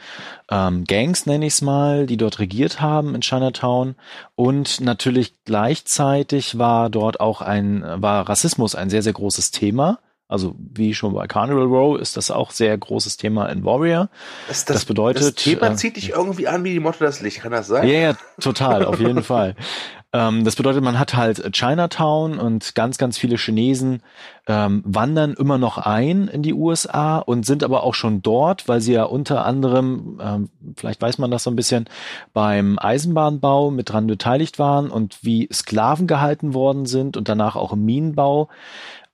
ähm, 0.49 0.85
Gangs, 0.85 1.25
nenne 1.25 1.45
ich 1.45 1.53
es 1.53 1.61
mal, 1.61 2.07
die 2.07 2.17
dort 2.17 2.39
regiert 2.39 2.81
haben 2.81 3.13
in 3.13 3.21
Chinatown. 3.21 3.95
Und 4.35 4.81
natürlich 4.81 5.33
gleichzeitig 5.45 6.57
war 6.57 6.89
dort 6.89 7.19
auch 7.19 7.41
ein, 7.41 7.83
war 7.83 8.27
Rassismus 8.27 8.73
ein 8.73 8.89
sehr, 8.89 9.03
sehr 9.03 9.13
großes 9.13 9.51
Thema. 9.51 9.99
Also 10.31 10.55
wie 10.73 10.93
schon 10.93 11.13
bei 11.13 11.27
Carnival 11.27 11.65
Row 11.65 11.99
ist 11.99 12.17
das 12.17 12.31
auch 12.31 12.51
sehr 12.51 12.77
großes 12.77 13.17
Thema 13.17 13.47
in 13.47 13.63
Warrior. 13.65 14.09
Das, 14.47 14.65
das, 14.65 14.77
das 14.77 14.85
bedeutet. 14.85 15.23
Das 15.23 15.35
Thema 15.35 15.67
äh, 15.67 15.75
zieht 15.75 15.97
dich 15.97 16.11
irgendwie 16.11 16.47
an 16.47 16.63
wie 16.63 16.73
die 16.73 16.79
Motto 16.79 17.03
das 17.03 17.21
Licht, 17.21 17.41
kann 17.41 17.51
das 17.51 17.67
sein? 17.67 17.87
Ja, 17.87 17.93
ja, 17.93 18.17
total, 18.39 18.85
auf 18.85 18.99
jeden 18.99 19.23
Fall. 19.23 19.55
Ähm, 20.13 20.43
das 20.43 20.57
bedeutet, 20.57 20.83
man 20.83 20.99
hat 20.99 21.15
halt 21.15 21.53
Chinatown 21.53 22.37
und 22.37 22.75
ganz, 22.75 22.97
ganz 22.97 23.17
viele 23.17 23.37
Chinesen 23.37 24.03
ähm, 24.45 24.83
wandern 24.85 25.33
immer 25.33 25.57
noch 25.57 25.77
ein 25.77 26.27
in 26.27 26.41
die 26.41 26.53
USA 26.53 27.19
und 27.19 27.45
sind 27.45 27.63
aber 27.63 27.83
auch 27.83 27.93
schon 27.93 28.21
dort, 28.21 28.67
weil 28.67 28.81
sie 28.81 28.93
ja 28.93 29.03
unter 29.03 29.45
anderem, 29.45 30.19
ähm, 30.21 30.49
vielleicht 30.75 31.01
weiß 31.01 31.17
man 31.17 31.31
das 31.31 31.43
so 31.43 31.49
ein 31.49 31.55
bisschen, 31.55 31.85
beim 32.33 32.77
Eisenbahnbau 32.77 33.71
mit 33.71 33.89
dran 33.89 34.07
beteiligt 34.07 34.59
waren 34.59 34.89
und 34.89 35.17
wie 35.21 35.47
Sklaven 35.51 36.07
gehalten 36.07 36.53
worden 36.53 36.85
sind 36.85 37.15
und 37.15 37.29
danach 37.29 37.55
auch 37.55 37.71
im 37.71 37.85
Minenbau. 37.85 38.49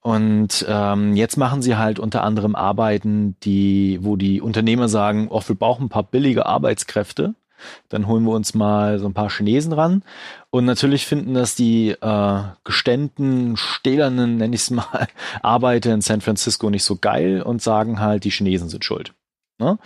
Und 0.08 0.66
ähm, 0.70 1.18
jetzt 1.18 1.36
machen 1.36 1.62
sie 1.62 1.76
halt 1.76 2.00
unter 2.00 2.24
anderem 2.24 2.56
Arbeiten, 2.56 3.36
die, 3.44 4.00
wo 4.02 4.16
die 4.16 4.40
Unternehmer 4.40 4.88
sagen, 4.88 5.28
oh, 5.30 5.42
wir 5.46 5.56
brauchen 5.58 5.88
ein 5.88 5.90
paar 5.90 6.04
billige 6.04 6.46
Arbeitskräfte. 6.46 7.36
Dann 7.90 8.08
holen 8.08 8.24
wir 8.24 8.32
uns 8.32 8.54
mal 8.54 9.00
so 9.00 9.06
ein 9.06 9.14
paar 9.14 9.30
Chinesen 9.30 9.74
ran. 9.74 10.04
Und 10.50 10.64
natürlich 10.64 11.06
finden 11.06 11.34
das 11.34 11.56
die 11.56 11.90
äh, 11.90 12.42
geständten, 12.64 13.58
stählernen, 13.58 14.38
nenne 14.38 14.56
ich 14.56 14.62
es 14.62 14.72
mal, 14.72 15.10
Arbeiter 15.42 15.94
in 15.94 16.00
San 16.00 16.22
Francisco 16.22 16.70
nicht 16.70 16.86
so 16.86 16.96
geil 16.96 17.42
und 17.42 17.62
sagen 17.62 18.00
halt, 18.00 18.24
die 18.24 18.32
Chinesen 18.32 18.70
sind 18.70 18.86
schuld. 18.86 19.14
Ne? 19.60 19.80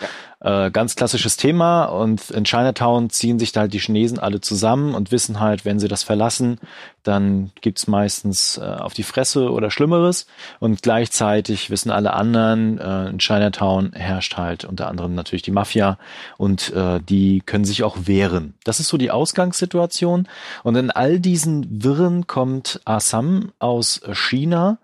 Ja. 0.44 0.66
Äh, 0.66 0.72
ganz 0.72 0.98
klassisches 0.98 1.38
Thema 1.38 1.86
und 1.86 2.30
in 2.32 2.44
Chinatown 2.44 3.10
ziehen 3.10 3.40
sich 3.40 3.54
da 3.54 3.62
halt 3.62 3.74
die 3.74 3.80
Chinesen 3.80 4.20
alle 4.20 4.42
zusammen 4.42 4.96
und 4.96 5.12
wissen 5.12 5.40
halt, 5.40 5.64
wenn 5.64 5.80
sie 5.80 5.88
das 5.88 6.04
verlassen, 6.04 6.60
dann 7.04 7.52
gibt's 7.62 7.88
meistens 7.88 8.58
äh, 8.58 8.62
auf 8.62 8.94
die 8.94 9.04
Fresse 9.04 9.50
oder 9.50 9.72
Schlimmeres 9.72 10.28
und 10.60 10.82
gleichzeitig 10.82 11.70
wissen 11.70 11.90
alle 11.90 12.12
anderen, 12.14 12.80
äh, 12.80 13.10
in 13.10 13.20
Chinatown 13.20 13.94
herrscht 13.94 14.36
halt 14.36 14.66
unter 14.66 14.90
anderem 14.90 15.16
natürlich 15.16 15.44
die 15.44 15.52
Mafia 15.52 15.98
und 16.38 16.74
äh, 16.74 17.00
die 17.00 17.42
können 17.46 17.64
sich 17.64 17.84
auch 17.84 17.96
wehren. 18.06 18.56
Das 18.66 18.82
ist 18.82 18.90
so 18.90 18.98
die 18.98 19.12
Ausgangssituation 19.12 20.28
und 20.64 20.76
in 20.76 20.92
all 20.92 21.20
diesen 21.20 21.84
Wirren 21.84 22.28
kommt 22.28 22.82
Assam 22.84 23.54
aus 23.60 24.02
China, 24.12 24.80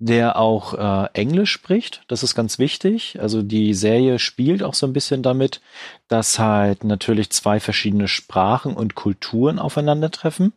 der 0.00 0.38
auch 0.38 0.74
äh, 0.74 1.08
Englisch 1.12 1.52
spricht. 1.52 2.02
Das 2.08 2.22
ist 2.22 2.34
ganz 2.34 2.58
wichtig. 2.58 3.20
Also 3.20 3.42
die 3.42 3.74
Serie 3.74 4.18
spielt 4.18 4.62
auch 4.62 4.74
so 4.74 4.86
ein 4.86 4.94
bisschen 4.94 5.22
damit, 5.22 5.60
dass 6.08 6.38
halt 6.38 6.84
natürlich 6.84 7.30
zwei 7.30 7.60
verschiedene 7.60 8.08
Sprachen 8.08 8.74
und 8.74 8.94
Kulturen 8.94 9.58
aufeinandertreffen. 9.58 10.54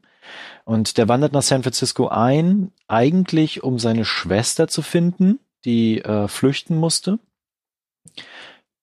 Und 0.64 0.98
der 0.98 1.10
wandert 1.10 1.34
nach 1.34 1.42
San 1.42 1.64
Francisco 1.64 2.08
ein, 2.08 2.72
eigentlich 2.88 3.64
um 3.64 3.80
seine 3.80 4.06
Schwester 4.06 4.70
zu 4.70 4.82
finden, 4.82 5.40
die 5.66 6.00
äh, 6.00 6.30
flüchten 6.30 6.78
musste 6.78 7.20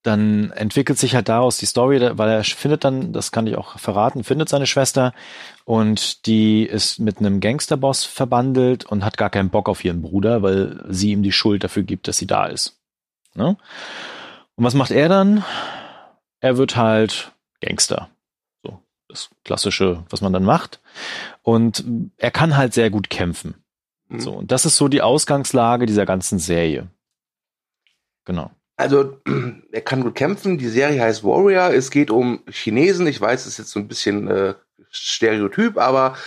dann 0.03 0.51
entwickelt 0.51 0.97
sich 0.97 1.13
halt 1.13 1.29
daraus 1.29 1.57
die 1.57 1.65
Story, 1.65 1.99
weil 2.17 2.29
er 2.29 2.43
findet 2.43 2.83
dann, 2.83 3.13
das 3.13 3.31
kann 3.31 3.45
ich 3.45 3.55
auch 3.55 3.77
verraten, 3.77 4.23
findet 4.23 4.49
seine 4.49 4.65
Schwester 4.65 5.13
und 5.63 6.25
die 6.25 6.63
ist 6.63 6.99
mit 6.99 7.19
einem 7.19 7.39
Gangsterboss 7.39 8.05
verbandelt 8.05 8.85
und 8.85 9.05
hat 9.05 9.17
gar 9.17 9.29
keinen 9.29 9.49
Bock 9.49 9.69
auf 9.69 9.85
ihren 9.85 10.01
Bruder, 10.01 10.41
weil 10.41 10.83
sie 10.89 11.11
ihm 11.11 11.21
die 11.21 11.31
Schuld 11.31 11.63
dafür 11.63 11.83
gibt, 11.83 12.07
dass 12.07 12.17
sie 12.17 12.27
da 12.27 12.47
ist. 12.47 12.79
Ne? 13.35 13.57
Und 14.55 14.63
was 14.63 14.73
macht 14.73 14.91
er 14.91 15.07
dann? 15.07 15.43
Er 16.39 16.57
wird 16.57 16.75
halt 16.75 17.31
Gangster. 17.61 18.09
So. 18.63 18.81
das 19.07 19.29
Klassische, 19.45 20.03
was 20.09 20.21
man 20.21 20.33
dann 20.33 20.43
macht. 20.43 20.81
Und 21.43 21.83
er 22.17 22.31
kann 22.31 22.57
halt 22.57 22.73
sehr 22.73 22.89
gut 22.89 23.09
kämpfen. 23.09 23.63
Mhm. 24.07 24.19
So, 24.19 24.31
und 24.33 24.51
das 24.51 24.65
ist 24.65 24.77
so 24.77 24.87
die 24.87 25.01
Ausgangslage 25.01 25.85
dieser 25.85 26.07
ganzen 26.07 26.39
Serie. 26.39 26.87
Genau. 28.25 28.51
Also, 28.77 29.19
er 29.71 29.81
kann 29.81 30.01
gut 30.01 30.15
kämpfen. 30.15 30.57
Die 30.57 30.69
Serie 30.69 31.01
heißt 31.01 31.23
Warrior. 31.23 31.73
Es 31.73 31.91
geht 31.91 32.11
um 32.11 32.43
Chinesen. 32.49 33.07
Ich 33.07 33.21
weiß, 33.21 33.41
es 33.41 33.53
ist 33.53 33.57
jetzt 33.59 33.71
so 33.71 33.79
ein 33.79 33.87
bisschen 33.87 34.27
äh, 34.27 34.53
Stereotyp, 34.91 35.77
aber 35.77 36.17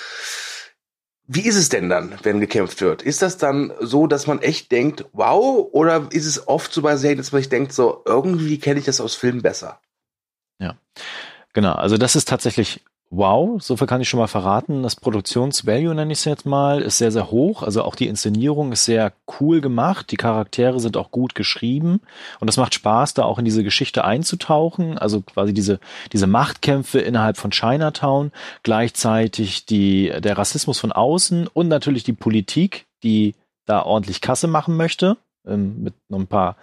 wie 1.27 1.47
ist 1.47 1.57
es 1.57 1.71
denn 1.71 1.89
dann, 1.89 2.19
wenn 2.23 2.41
gekämpft 2.41 2.83
wird? 2.83 3.03
Ist 3.03 3.23
das 3.23 3.39
dann 3.39 3.73
so, 3.81 4.07
dass 4.07 4.27
man 4.27 4.43
echt 4.43 4.71
denkt, 4.73 5.07
wow, 5.13 5.69
oder 5.73 6.09
ist 6.11 6.27
es 6.27 6.49
oft 6.49 6.73
so 6.73 6.83
bei 6.83 6.97
Serien, 6.97 7.19
dass 7.19 7.33
man 7.33 7.41
sich 7.41 7.49
denkt, 7.49 7.73
so 7.73 8.03
irgendwie 8.05 8.59
kenne 8.59 8.79
ich 8.79 8.85
das 8.85 9.01
aus 9.01 9.15
Filmen 9.15 9.41
besser? 9.41 9.81
Ja, 10.59 10.77
genau. 11.55 11.73
Also 11.73 11.97
das 11.97 12.15
ist 12.15 12.29
tatsächlich 12.29 12.85
wow, 13.17 13.63
so 13.63 13.77
viel 13.77 13.87
kann 13.87 14.01
ich 14.01 14.09
schon 14.09 14.21
mal 14.21 14.27
verraten. 14.27 14.83
Das 14.83 14.97
Produktionsvalue, 14.97 15.95
nenne 15.95 16.13
ich 16.13 16.19
es 16.19 16.25
jetzt 16.25 16.47
mal, 16.47 16.83
ist 16.83 16.99
sehr, 16.99 17.13
sehr 17.13 17.31
hoch. 17.31 17.63
Also 17.63 17.83
auch 17.83 17.95
die 17.95 18.09
Inszenierung 18.09 18.73
ist 18.73 18.85
sehr 18.85 19.13
cool 19.41 19.61
gemacht. 19.61 20.11
Die 20.11 20.17
Charaktere 20.17 20.81
sind 20.81 20.97
auch 20.97 21.11
gut 21.11 21.35
geschrieben. 21.35 22.01
Und 22.41 22.49
es 22.49 22.57
macht 22.57 22.75
Spaß, 22.75 23.15
da 23.15 23.25
auch 23.25 23.39
in 23.39 23.45
diese 23.45 23.65
Geschichte 23.65 24.05
einzutauchen. 24.05 24.99
Also 24.99 25.21
quasi 25.21 25.55
diese, 25.55 25.81
diese 26.13 26.27
Machtkämpfe 26.27 27.01
innerhalb 27.01 27.37
von 27.37 27.51
Chinatown, 27.51 28.33
gleichzeitig 28.63 29.67
die, 29.67 30.13
der 30.19 30.39
Rassismus 30.39 30.81
von 30.81 30.93
außen 30.93 31.47
und 31.47 31.69
natürlich 31.69 32.05
die 32.05 32.13
Politik, 32.13 32.87
die 33.03 33.35
da 33.67 33.83
ordentlich 33.83 34.21
Kasse 34.21 34.47
machen 34.47 34.77
möchte 34.77 35.17
ähm, 35.47 35.83
mit 35.83 35.95
noch 36.09 36.19
ein 36.19 36.27
paar 36.27 36.57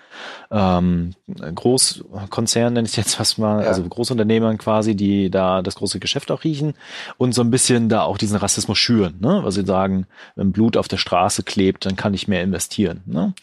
ähm, 0.50 1.14
Großkonzernen, 1.28 2.74
nenne 2.74 2.88
ich 2.88 2.96
jetzt 2.96 3.16
fast 3.16 3.38
mal, 3.38 3.62
ja. 3.62 3.68
also 3.68 3.84
Großunternehmern 3.84 4.58
quasi, 4.58 4.96
die 4.96 5.30
da 5.30 5.62
das 5.62 5.76
große 5.76 6.00
Geschäft 6.00 6.32
auch 6.32 6.44
riechen 6.44 6.74
und 7.18 7.34
so 7.34 7.42
ein 7.42 7.52
bisschen 7.52 7.90
da 7.90 8.04
auch 8.04 8.18
diesen 8.18 8.38
Rassismus 8.38 8.78
schüren, 8.78 9.18
ne? 9.20 9.42
weil 9.44 9.52
sie 9.52 9.66
sagen, 9.66 10.08
wenn 10.36 10.52
Blut 10.52 10.78
auf 10.78 10.88
der 10.88 10.98
Straße 10.98 11.44
klebt, 11.44 11.86
dann 11.86 11.96
kann 11.96 12.14
ich 12.14 12.28
mehr 12.28 12.44
investieren. 12.44 13.02
Ne? 13.06 13.34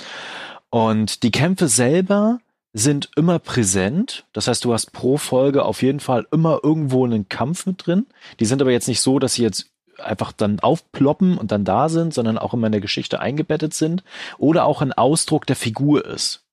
Und 0.70 1.22
die 1.22 1.30
Kämpfe 1.30 1.68
selber 1.68 2.41
sind 2.74 3.11
immer 3.16 3.39
präsent. 3.39 4.26
Das 4.32 4.47
heißt, 4.47 4.64
du 4.64 4.72
hast 4.72 4.93
pro 4.93 5.16
Folge 5.16 5.64
auf 5.64 5.82
jeden 5.82 6.01
Fall 6.01 6.26
immer 6.30 6.61
irgendwo 6.62 7.05
einen 7.05 7.28
Kampf 7.28 7.66
mit 7.66 7.86
drin. 7.86 8.07
Die 8.41 8.45
sind 8.45 8.61
aber 8.61 8.70
jetzt 8.70 8.89
nicht 8.89 9.01
so, 9.01 9.18
dass 9.18 9.34
sie 9.34 9.43
jetzt 9.43 9.70
einfach 9.99 10.32
dann 10.32 10.61
aufploppen 10.61 11.38
und 11.38 11.53
dann 11.53 11.64
da 11.64 11.88
sind, 11.88 12.14
sondern 12.14 12.38
auch 12.38 12.55
immer 12.55 12.66
in 12.66 12.72
der 12.72 12.80
Geschichte 12.80 13.20
eingebettet 13.20 13.74
sind 13.74 14.05
oder 14.38 14.64
auch 14.64 14.82
ein 14.82 14.92
Ausdruck 14.92 15.46
der 15.46 15.57
Figur 15.57 16.05
ist. 16.05 16.44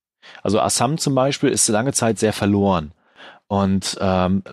Also 0.42 0.60
Assam 0.60 0.98
zum 0.98 1.16
Beispiel 1.16 1.50
ist 1.50 1.68
lange 1.68 1.94
Zeit 1.94 2.20
sehr 2.20 2.34
verloren 2.34 2.92
und 3.48 3.98
ähm, 4.02 4.44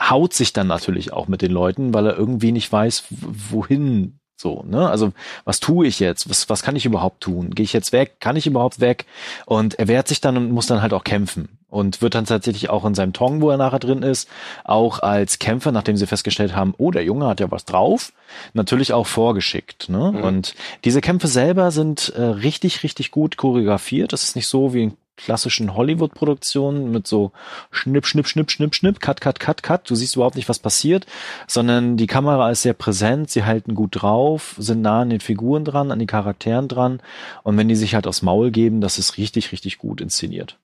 haut 0.00 0.32
sich 0.32 0.52
dann 0.52 0.66
natürlich 0.66 1.12
auch 1.12 1.28
mit 1.28 1.42
den 1.42 1.52
Leuten, 1.52 1.92
weil 1.92 2.06
er 2.06 2.16
irgendwie 2.16 2.52
nicht 2.52 2.70
weiß, 2.70 3.04
wohin 3.10 4.18
so, 4.40 4.62
ne? 4.68 4.88
Also, 4.88 5.12
was 5.44 5.58
tue 5.58 5.88
ich 5.88 5.98
jetzt? 5.98 6.30
Was, 6.30 6.48
was 6.48 6.62
kann 6.62 6.76
ich 6.76 6.86
überhaupt 6.86 7.20
tun? 7.20 7.50
Gehe 7.50 7.64
ich 7.64 7.72
jetzt 7.72 7.90
weg? 7.92 8.20
Kann 8.20 8.36
ich 8.36 8.46
überhaupt 8.46 8.78
weg? 8.78 9.04
Und 9.46 9.74
er 9.80 9.88
wehrt 9.88 10.06
sich 10.06 10.20
dann 10.20 10.36
und 10.36 10.52
muss 10.52 10.68
dann 10.68 10.80
halt 10.80 10.92
auch 10.92 11.02
kämpfen. 11.02 11.58
Und 11.68 12.00
wird 12.02 12.14
dann 12.14 12.24
tatsächlich 12.24 12.70
auch 12.70 12.84
in 12.84 12.94
seinem 12.94 13.12
Tong, 13.12 13.42
wo 13.42 13.50
er 13.50 13.56
nachher 13.56 13.80
drin 13.80 14.02
ist, 14.02 14.28
auch 14.62 15.00
als 15.00 15.40
Kämpfer, 15.40 15.72
nachdem 15.72 15.96
sie 15.96 16.06
festgestellt 16.06 16.54
haben, 16.54 16.72
oh, 16.78 16.92
der 16.92 17.02
Junge 17.02 17.26
hat 17.26 17.40
ja 17.40 17.50
was 17.50 17.64
drauf, 17.64 18.12
natürlich 18.54 18.92
auch 18.92 19.06
vorgeschickt. 19.08 19.88
Ne? 19.88 20.12
Mhm. 20.12 20.22
Und 20.22 20.54
diese 20.84 21.00
Kämpfe 21.00 21.26
selber 21.26 21.72
sind 21.72 22.10
äh, 22.16 22.22
richtig, 22.22 22.84
richtig 22.84 23.10
gut 23.10 23.36
choreografiert. 23.36 24.12
Das 24.12 24.22
ist 24.22 24.36
nicht 24.36 24.46
so 24.46 24.72
wie 24.72 24.84
ein 24.86 24.96
klassischen 25.18 25.74
Hollywood-Produktionen 25.74 26.90
mit 26.90 27.06
so 27.06 27.32
Schnipp, 27.70 28.06
Schnipp, 28.06 28.26
Schnipp, 28.26 28.50
Schnipp, 28.50 28.74
Schnipp, 28.74 29.00
Cut, 29.00 29.20
Cut, 29.20 29.38
Cut, 29.38 29.62
Cut. 29.62 29.90
Du 29.90 29.94
siehst 29.94 30.16
überhaupt 30.16 30.36
nicht, 30.36 30.48
was 30.48 30.58
passiert, 30.58 31.06
sondern 31.46 31.96
die 31.96 32.06
Kamera 32.06 32.50
ist 32.50 32.62
sehr 32.62 32.72
präsent, 32.72 33.30
sie 33.30 33.44
halten 33.44 33.74
gut 33.74 34.00
drauf, 34.00 34.54
sind 34.58 34.80
nah 34.80 35.02
an 35.02 35.10
den 35.10 35.20
Figuren 35.20 35.64
dran, 35.64 35.90
an 35.90 35.98
den 35.98 36.08
Charakteren 36.08 36.68
dran. 36.68 37.02
Und 37.42 37.56
wenn 37.58 37.68
die 37.68 37.76
sich 37.76 37.94
halt 37.94 38.06
aufs 38.06 38.22
Maul 38.22 38.50
geben, 38.50 38.80
das 38.80 38.98
ist 38.98 39.18
richtig, 39.18 39.52
richtig 39.52 39.78
gut 39.78 40.00
inszeniert. 40.00 40.58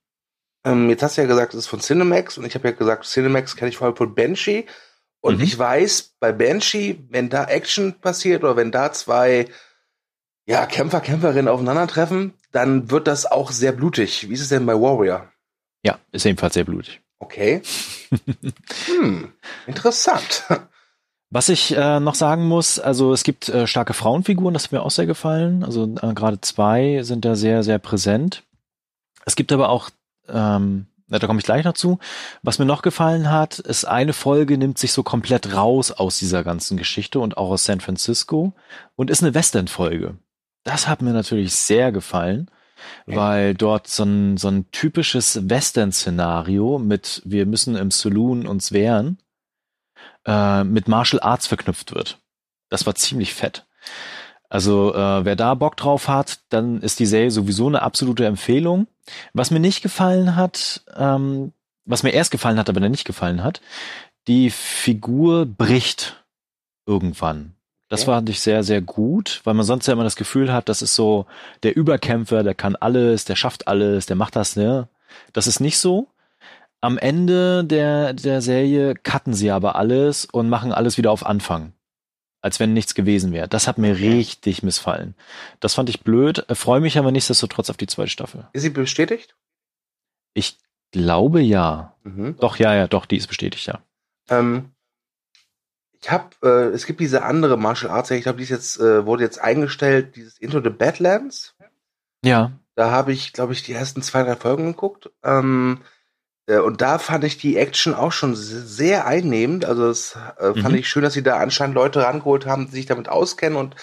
Ähm, 0.64 0.88
jetzt 0.88 1.02
hast 1.02 1.18
du 1.18 1.22
ja 1.22 1.28
gesagt, 1.28 1.52
es 1.52 1.60
ist 1.60 1.66
von 1.66 1.80
Cinemax 1.80 2.38
und 2.38 2.46
ich 2.46 2.54
habe 2.54 2.68
ja 2.68 2.74
gesagt, 2.74 3.04
Cinemax 3.04 3.56
kenne 3.56 3.68
ich 3.68 3.76
vor 3.76 3.86
allem 3.86 3.96
von 3.96 4.14
Banshee. 4.14 4.66
Und 5.20 5.38
mhm. 5.38 5.44
ich 5.44 5.58
weiß, 5.58 6.16
bei 6.20 6.32
Banshee, 6.32 7.00
wenn 7.10 7.28
da 7.28 7.44
Action 7.44 7.94
passiert 8.00 8.44
oder 8.44 8.56
wenn 8.56 8.70
da 8.70 8.92
zwei 8.92 9.46
ja, 10.46 10.66
Kämpfer, 10.66 11.00
Kämpferinnen 11.00 11.48
aufeinandertreffen, 11.48 12.34
dann 12.54 12.90
wird 12.90 13.06
das 13.06 13.26
auch 13.26 13.50
sehr 13.50 13.72
blutig. 13.72 14.28
Wie 14.28 14.34
ist 14.34 14.40
es 14.40 14.48
denn 14.48 14.66
bei 14.66 14.74
Warrior? 14.74 15.28
Ja, 15.82 15.98
ist 16.12 16.24
ebenfalls 16.24 16.54
sehr 16.54 16.64
blutig. 16.64 17.00
Okay. 17.18 17.62
hm, 18.86 19.32
interessant. 19.66 20.44
Was 21.30 21.48
ich 21.48 21.76
äh, 21.76 21.98
noch 21.98 22.14
sagen 22.14 22.46
muss, 22.46 22.78
also 22.78 23.12
es 23.12 23.24
gibt 23.24 23.48
äh, 23.48 23.66
starke 23.66 23.92
Frauenfiguren, 23.92 24.54
das 24.54 24.64
hat 24.64 24.72
mir 24.72 24.82
auch 24.82 24.90
sehr 24.90 25.06
gefallen. 25.06 25.64
Also 25.64 25.92
äh, 26.00 26.14
gerade 26.14 26.40
zwei 26.40 27.02
sind 27.02 27.24
da 27.24 27.34
sehr, 27.34 27.64
sehr 27.64 27.78
präsent. 27.78 28.44
Es 29.24 29.34
gibt 29.34 29.50
aber 29.50 29.68
auch, 29.68 29.90
ähm, 30.28 30.86
da 31.08 31.18
komme 31.26 31.40
ich 31.40 31.44
gleich 31.44 31.64
noch 31.64 31.72
zu. 31.72 31.98
Was 32.42 32.58
mir 32.58 32.66
noch 32.66 32.82
gefallen 32.82 33.30
hat, 33.30 33.58
ist 33.58 33.84
eine 33.84 34.12
Folge 34.12 34.56
nimmt 34.58 34.78
sich 34.78 34.92
so 34.92 35.02
komplett 35.02 35.54
raus 35.54 35.90
aus 35.90 36.18
dieser 36.18 36.44
ganzen 36.44 36.76
Geschichte 36.76 37.18
und 37.18 37.36
auch 37.36 37.50
aus 37.50 37.64
San 37.64 37.80
Francisco 37.80 38.52
und 38.94 39.10
ist 39.10 39.22
eine 39.22 39.34
Western-Folge. 39.34 40.16
Das 40.64 40.88
hat 40.88 41.02
mir 41.02 41.12
natürlich 41.12 41.54
sehr 41.54 41.92
gefallen, 41.92 42.50
ja. 43.06 43.16
weil 43.16 43.54
dort 43.54 43.86
so 43.86 44.04
ein, 44.04 44.36
so 44.36 44.48
ein 44.48 44.70
typisches 44.70 45.48
Western-Szenario 45.48 46.78
mit 46.78 47.22
wir 47.24 47.46
müssen 47.46 47.76
im 47.76 47.90
Saloon 47.90 48.46
uns 48.46 48.72
wehren, 48.72 49.18
äh, 50.26 50.64
mit 50.64 50.88
Martial 50.88 51.22
Arts 51.22 51.46
verknüpft 51.46 51.94
wird. 51.94 52.18
Das 52.70 52.86
war 52.86 52.94
ziemlich 52.94 53.34
fett. 53.34 53.66
Also 54.48 54.94
äh, 54.94 55.24
wer 55.24 55.36
da 55.36 55.54
Bock 55.54 55.76
drauf 55.76 56.08
hat, 56.08 56.40
dann 56.48 56.80
ist 56.80 56.98
die 56.98 57.06
Serie 57.06 57.30
sowieso 57.30 57.66
eine 57.66 57.82
absolute 57.82 58.24
Empfehlung. 58.24 58.86
Was 59.32 59.50
mir 59.50 59.60
nicht 59.60 59.82
gefallen 59.82 60.36
hat, 60.36 60.82
ähm, 60.96 61.52
was 61.84 62.02
mir 62.02 62.12
erst 62.12 62.30
gefallen 62.30 62.58
hat, 62.58 62.68
aber 62.68 62.80
dann 62.80 62.90
nicht 62.90 63.04
gefallen 63.04 63.42
hat, 63.42 63.60
die 64.26 64.50
Figur 64.50 65.44
bricht 65.44 66.24
irgendwann. 66.86 67.54
Das 67.88 68.04
fand 68.04 68.28
ich 68.28 68.40
sehr, 68.40 68.62
sehr 68.64 68.80
gut, 68.80 69.40
weil 69.44 69.54
man 69.54 69.64
sonst 69.64 69.86
ja 69.86 69.92
immer 69.92 70.04
das 70.04 70.16
Gefühl 70.16 70.52
hat, 70.52 70.68
das 70.68 70.82
ist 70.82 70.94
so 70.94 71.26
der 71.62 71.76
Überkämpfer, 71.76 72.42
der 72.42 72.54
kann 72.54 72.76
alles, 72.76 73.24
der 73.24 73.36
schafft 73.36 73.68
alles, 73.68 74.06
der 74.06 74.16
macht 74.16 74.36
das, 74.36 74.56
ne? 74.56 74.88
Das 75.32 75.46
ist 75.46 75.60
nicht 75.60 75.78
so. 75.78 76.08
Am 76.80 76.98
Ende 76.98 77.64
der, 77.64 78.12
der 78.12 78.42
Serie 78.42 78.94
cutten 78.94 79.32
sie 79.32 79.50
aber 79.50 79.76
alles 79.76 80.24
und 80.24 80.48
machen 80.48 80.72
alles 80.72 80.98
wieder 80.98 81.12
auf 81.12 81.24
Anfang. 81.24 81.72
Als 82.40 82.60
wenn 82.60 82.74
nichts 82.74 82.94
gewesen 82.94 83.32
wäre. 83.32 83.48
Das 83.48 83.68
hat 83.68 83.78
mir 83.78 83.96
richtig 83.96 84.62
missfallen. 84.62 85.14
Das 85.60 85.74
fand 85.74 85.88
ich 85.88 86.02
blöd, 86.02 86.44
freue 86.50 86.80
mich 86.80 86.98
aber 86.98 87.10
nichtsdestotrotz 87.10 87.70
auf 87.70 87.78
die 87.78 87.86
zweite 87.86 88.10
Staffel. 88.10 88.48
Ist 88.52 88.62
sie 88.62 88.70
bestätigt? 88.70 89.34
Ich 90.34 90.58
glaube 90.90 91.40
ja. 91.40 91.94
Mhm. 92.02 92.36
Doch, 92.38 92.58
ja, 92.58 92.74
ja, 92.74 92.86
doch, 92.86 93.06
die 93.06 93.16
ist 93.16 93.28
bestätigt, 93.28 93.66
ja. 93.66 93.80
Ähm, 94.28 94.73
ich 96.04 96.10
habe, 96.10 96.28
äh, 96.42 96.74
es 96.74 96.84
gibt 96.84 97.00
diese 97.00 97.22
andere 97.22 97.56
Martial 97.56 97.90
Arts, 97.90 98.10
ich 98.10 98.24
glaube, 98.24 98.36
die 98.36 98.44
ist 98.44 98.50
jetzt, 98.50 98.78
äh, 98.78 99.06
wurde 99.06 99.22
jetzt 99.22 99.40
eingestellt, 99.40 100.16
dieses 100.16 100.38
Into 100.38 100.60
the 100.60 100.68
Badlands. 100.68 101.54
Ja. 102.22 102.52
Da 102.74 102.90
habe 102.90 103.12
ich, 103.12 103.32
glaube 103.32 103.54
ich, 103.54 103.62
die 103.62 103.72
ersten 103.72 104.02
zwei, 104.02 104.22
drei 104.22 104.36
Folgen 104.36 104.66
geguckt. 104.66 105.10
Ähm, 105.22 105.80
äh, 106.46 106.58
und 106.58 106.82
da 106.82 106.98
fand 106.98 107.24
ich 107.24 107.38
die 107.38 107.56
Action 107.56 107.94
auch 107.94 108.12
schon 108.12 108.34
sehr 108.36 109.06
einnehmend. 109.06 109.64
Also 109.64 109.88
es 109.88 110.14
äh, 110.36 110.52
fand 110.52 110.72
mhm. 110.72 110.74
ich 110.74 110.90
schön, 110.90 111.02
dass 111.02 111.14
sie 111.14 111.22
da 111.22 111.38
anscheinend 111.38 111.74
Leute 111.74 112.02
rangeholt 112.02 112.44
haben, 112.44 112.66
die 112.66 112.72
sich 112.72 112.86
damit 112.86 113.08
auskennen. 113.08 113.56
Und 113.56 113.74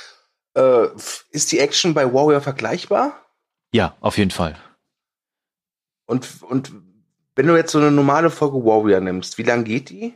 äh, 0.53 0.89
ist 1.32 1.51
die 1.51 1.59
Action 1.59 1.95
bei 1.95 2.13
Warrior 2.13 2.41
vergleichbar? 2.41 3.19
Ja, 3.74 3.95
auf 3.99 4.19
jeden 4.19 4.32
Fall. 4.32 4.55
Und, 6.05 6.43
und 6.43 6.72
wenn 7.36 7.47
du 7.47 7.55
jetzt 7.55 7.72
so 7.72 7.80
eine 7.80 7.89
normale 7.89 8.30
Folge 8.30 8.63
Warrior 8.63 8.99
nimmst, 8.99 9.39
wie 9.39 9.43
lang 9.43 9.63
geht 9.63 9.89
die? 9.89 10.13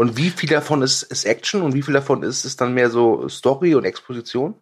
Und 0.00 0.16
wie 0.16 0.30
viel 0.30 0.48
davon 0.48 0.80
ist, 0.80 1.02
ist 1.02 1.26
Action 1.26 1.60
und 1.60 1.74
wie 1.74 1.82
viel 1.82 1.92
davon 1.92 2.22
ist, 2.22 2.46
ist 2.46 2.62
dann 2.62 2.72
mehr 2.72 2.88
so 2.88 3.28
Story 3.28 3.74
und 3.74 3.84
Exposition? 3.84 4.54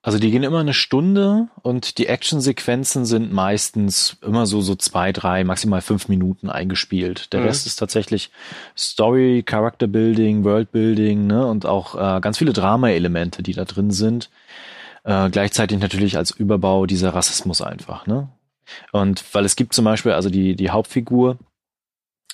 Also 0.00 0.20
die 0.20 0.30
gehen 0.30 0.44
immer 0.44 0.60
eine 0.60 0.74
Stunde 0.74 1.48
und 1.62 1.98
die 1.98 2.06
Actionsequenzen 2.06 3.04
sind 3.04 3.32
meistens 3.32 4.16
immer 4.22 4.46
so 4.46 4.60
so 4.60 4.76
zwei, 4.76 5.10
drei, 5.10 5.42
maximal 5.42 5.80
fünf 5.80 6.06
Minuten 6.06 6.50
eingespielt. 6.50 7.32
Der 7.32 7.40
mhm. 7.40 7.46
Rest 7.46 7.66
ist 7.66 7.80
tatsächlich 7.80 8.30
Story, 8.78 9.42
Character 9.44 9.88
Building, 9.88 10.44
World 10.44 10.70
Building 10.70 11.26
ne, 11.26 11.44
und 11.44 11.66
auch 11.66 11.96
äh, 11.96 12.20
ganz 12.20 12.38
viele 12.38 12.52
Drama-Elemente, 12.52 13.42
die 13.42 13.54
da 13.54 13.64
drin 13.64 13.90
sind. 13.90 14.30
Äh, 15.02 15.30
gleichzeitig 15.30 15.80
natürlich 15.80 16.16
als 16.16 16.30
Überbau 16.30 16.86
dieser 16.86 17.12
Rassismus 17.12 17.60
einfach. 17.60 18.06
Ne? 18.06 18.28
Und 18.92 19.24
weil 19.34 19.44
es 19.44 19.56
gibt 19.56 19.74
zum 19.74 19.84
Beispiel 19.84 20.12
also 20.12 20.30
die 20.30 20.54
die 20.54 20.70
Hauptfigur, 20.70 21.38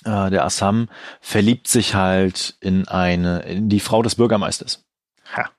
äh, 0.05 0.29
der 0.29 0.45
Assam 0.45 0.89
verliebt 1.19 1.67
sich 1.67 1.95
halt 1.95 2.57
in 2.59 2.87
eine, 2.87 3.41
in 3.41 3.69
die 3.69 3.79
Frau 3.79 4.01
des 4.01 4.15
Bürgermeisters. 4.15 4.83
Ha. 5.35 5.49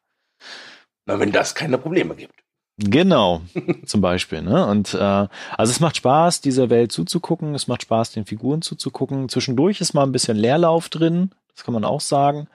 Na, 1.07 1.18
wenn 1.18 1.32
das 1.32 1.55
keine 1.55 1.78
Probleme 1.78 2.14
gibt. 2.14 2.43
Genau, 2.78 3.43
zum 3.86 4.01
Beispiel. 4.01 4.43
Ne? 4.43 4.66
Und 4.66 4.95
äh, 4.95 4.99
also 4.99 5.70
es 5.70 5.80
macht 5.80 5.97
Spaß, 5.97 6.40
dieser 6.40 6.70
Welt 6.70 6.93
zuzugucken. 6.93 7.55
Es 7.55 7.68
macht 7.68 7.82
Spaß, 7.82 8.12
den 8.12 8.24
Figuren 8.24 8.62
zuzugucken. 8.62 9.28
Zwischendurch 9.28 9.80
ist 9.80 9.95
mal 9.95 10.05
ein 10.05 10.12
bisschen 10.12 10.36
Leerlauf 10.36 10.88
drin. 10.88 11.30
das 11.55 11.64
kann 11.64 11.74
man 11.74 11.84
auch 11.84 12.01
sagen. 12.01 12.49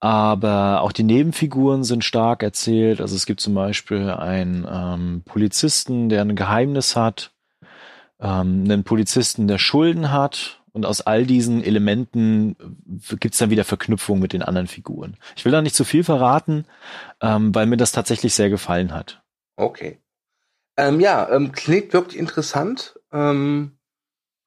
Aber 0.00 0.80
auch 0.82 0.92
die 0.92 1.04
Nebenfiguren 1.04 1.84
sind 1.84 2.04
stark 2.04 2.42
erzählt. 2.42 3.00
Also 3.00 3.14
es 3.14 3.24
gibt 3.24 3.40
zum 3.40 3.54
Beispiel 3.54 4.10
einen 4.10 4.66
ähm, 4.68 5.22
Polizisten, 5.24 6.08
der 6.08 6.22
ein 6.22 6.34
Geheimnis 6.34 6.96
hat, 6.96 7.30
ähm, 8.20 8.64
einen 8.64 8.82
Polizisten, 8.82 9.46
der 9.46 9.58
Schulden 9.58 10.10
hat. 10.10 10.61
Und 10.72 10.86
aus 10.86 11.02
all 11.02 11.26
diesen 11.26 11.62
Elementen 11.62 12.56
gibt's 13.20 13.38
dann 13.38 13.50
wieder 13.50 13.64
Verknüpfungen 13.64 14.22
mit 14.22 14.32
den 14.32 14.42
anderen 14.42 14.66
Figuren. 14.66 15.18
Ich 15.36 15.44
will 15.44 15.52
da 15.52 15.60
nicht 15.60 15.76
zu 15.76 15.84
viel 15.84 16.02
verraten, 16.02 16.64
ähm, 17.20 17.54
weil 17.54 17.66
mir 17.66 17.76
das 17.76 17.92
tatsächlich 17.92 18.34
sehr 18.34 18.48
gefallen 18.48 18.94
hat. 18.94 19.22
Okay. 19.56 19.98
Ähm, 20.78 21.00
ja, 21.00 21.28
ähm, 21.30 21.52
klingt 21.52 21.92
wirklich 21.92 22.18
interessant. 22.18 22.98
Ähm, 23.12 23.76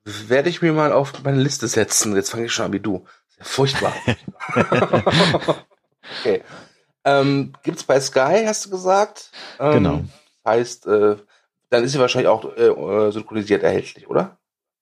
werde 0.03 0.49
ich 0.49 0.63
mir 0.63 0.73
mal 0.73 0.91
auf 0.91 1.23
meine 1.23 1.41
Liste 1.41 1.67
setzen. 1.67 2.15
Jetzt 2.15 2.31
fange 2.31 2.45
ich 2.45 2.51
schon 2.51 2.65
an 2.65 2.73
wie 2.73 2.79
du. 2.79 3.05
Furchtbar. 3.39 3.93
okay. 6.19 6.41
Ähm, 7.03 7.53
gibt's 7.61 7.83
bei 7.83 7.99
Sky, 7.99 8.43
hast 8.47 8.65
du 8.65 8.71
gesagt? 8.71 9.31
Ähm, 9.59 9.73
genau. 9.73 10.03
Heißt, 10.45 10.87
äh, 10.87 11.17
dann 11.69 11.83
ist 11.83 11.91
sie 11.91 11.99
wahrscheinlich 11.99 12.29
auch 12.29 12.45
äh, 12.57 12.67
äh, 12.67 13.11
synchronisiert 13.11 13.61
erhältlich, 13.63 14.09
oder? 14.09 14.37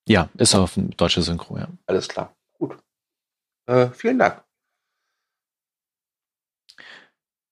Ja, 0.07 0.29
ist 0.37 0.55
auf 0.55 0.73
deutsche 0.75 1.21
Synchro, 1.21 1.57
ja. 1.57 1.67
Alles 1.85 2.07
klar. 2.07 2.35
Gut. 2.57 2.77
Äh, 3.67 3.87
vielen 3.89 4.19
Dank. 4.19 4.43